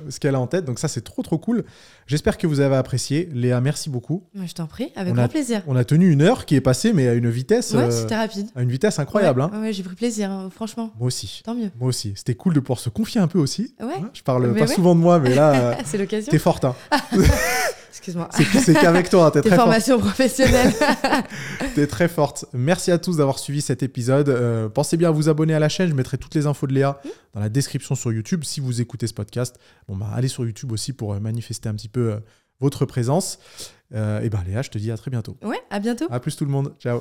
ce 0.08 0.20
qu'elle 0.20 0.34
a 0.34 0.40
en 0.40 0.46
tête. 0.46 0.64
Donc 0.64 0.78
ça, 0.78 0.86
c'est 0.88 1.00
trop 1.00 1.22
trop 1.22 1.38
cool. 1.38 1.64
J'espère 2.06 2.36
que 2.38 2.46
vous 2.46 2.60
avez 2.60 2.76
apprécié. 2.76 3.28
Léa, 3.32 3.60
merci 3.60 3.88
beaucoup. 3.88 4.24
Je 4.34 4.52
t'en 4.52 4.66
prie, 4.66 4.92
avec 4.96 5.12
On 5.12 5.16
grand 5.16 5.24
a- 5.24 5.28
plaisir. 5.28 5.62
On 5.66 5.74
a 5.76 5.84
tenu 5.84 6.10
une 6.10 6.22
heure 6.22 6.44
qui 6.44 6.54
est 6.56 6.60
passée, 6.60 6.92
mais 6.92 7.08
à 7.08 7.14
une 7.14 7.30
vitesse, 7.30 7.72
Ouais, 7.72 7.90
c'était 7.90 8.16
rapide. 8.16 8.48
à 8.54 8.62
une 8.62 8.70
vitesse 8.70 8.98
incroyable. 8.98 9.40
Ouais, 9.40 9.48
hein. 9.52 9.60
ouais, 9.62 9.72
j'ai 9.72 9.82
pris 9.82 9.94
plaisir, 9.96 10.30
hein, 10.30 10.50
franchement. 10.54 10.92
Moi 10.98 11.06
aussi. 11.06 11.40
Tant 11.44 11.54
mieux. 11.54 11.70
Moi 11.80 11.88
aussi. 11.88 12.12
C'était 12.16 12.34
cool 12.34 12.52
de 12.54 12.60
pouvoir 12.60 12.78
se 12.80 12.90
confier 12.90 13.20
un 13.20 13.28
peu 13.28 13.38
aussi. 13.38 13.74
Ouais. 13.80 13.94
Hein, 14.02 14.10
Je 14.12 14.22
parle 14.22 14.50
Mais 14.52 14.60
pas 14.60 14.66
souvent 14.66 14.94
de 14.94 15.00
moi, 15.00 15.18
mais 15.18 15.34
là, 15.34 15.78
c'est 15.84 15.98
l'occasion. 15.98 16.30
t'es 16.30 16.38
forte. 16.38 16.64
Hein. 16.64 16.74
Excuse-moi. 17.90 18.28
C'est 18.32 18.72
qu'avec 18.74 19.10
toi, 19.10 19.30
t'es 19.30 19.40
Tes 19.42 19.48
très 19.48 19.56
forte. 19.56 19.66
formations 19.68 19.98
professionnelles. 19.98 20.72
T'es 21.74 21.86
très 21.86 22.08
forte. 22.08 22.44
Merci 22.52 22.90
à 22.90 22.98
tous 22.98 23.16
d'avoir 23.18 23.38
suivi 23.38 23.60
cet 23.60 23.82
épisode. 23.82 24.28
Euh, 24.28 24.68
pensez 24.68 24.96
bien 24.96 25.08
à 25.08 25.12
vous 25.12 25.28
abonner 25.28 25.54
à 25.54 25.58
la 25.58 25.68
chaîne. 25.68 25.88
Je 25.88 25.94
mettrai 25.94 26.16
toutes 26.16 26.34
les 26.34 26.46
infos 26.46 26.66
de 26.66 26.72
Léa 26.72 27.00
dans 27.34 27.40
la 27.40 27.48
description 27.48 27.94
sur 27.94 28.12
YouTube. 28.12 28.44
Si 28.44 28.60
vous 28.60 28.80
écoutez 28.80 29.06
ce 29.06 29.14
podcast, 29.14 29.56
bon 29.88 29.96
bah 29.96 30.06
allez 30.14 30.28
sur 30.28 30.44
YouTube 30.44 30.72
aussi 30.72 30.92
pour 30.92 31.14
euh, 31.14 31.20
manifester 31.20 31.68
un 31.68 31.74
petit 31.74 31.88
peu 31.88 32.12
euh, 32.12 32.16
votre 32.60 32.86
présence. 32.86 33.38
Euh, 33.94 34.20
et 34.20 34.30
ben 34.30 34.40
Léa, 34.46 34.62
je 34.62 34.70
te 34.70 34.78
dis 34.78 34.90
à 34.90 34.96
très 34.96 35.10
bientôt. 35.10 35.36
ouais, 35.42 35.60
à 35.70 35.80
bientôt. 35.80 36.06
À 36.10 36.20
plus 36.20 36.36
tout 36.36 36.44
le 36.44 36.50
monde. 36.50 36.72
Ciao. 36.80 37.00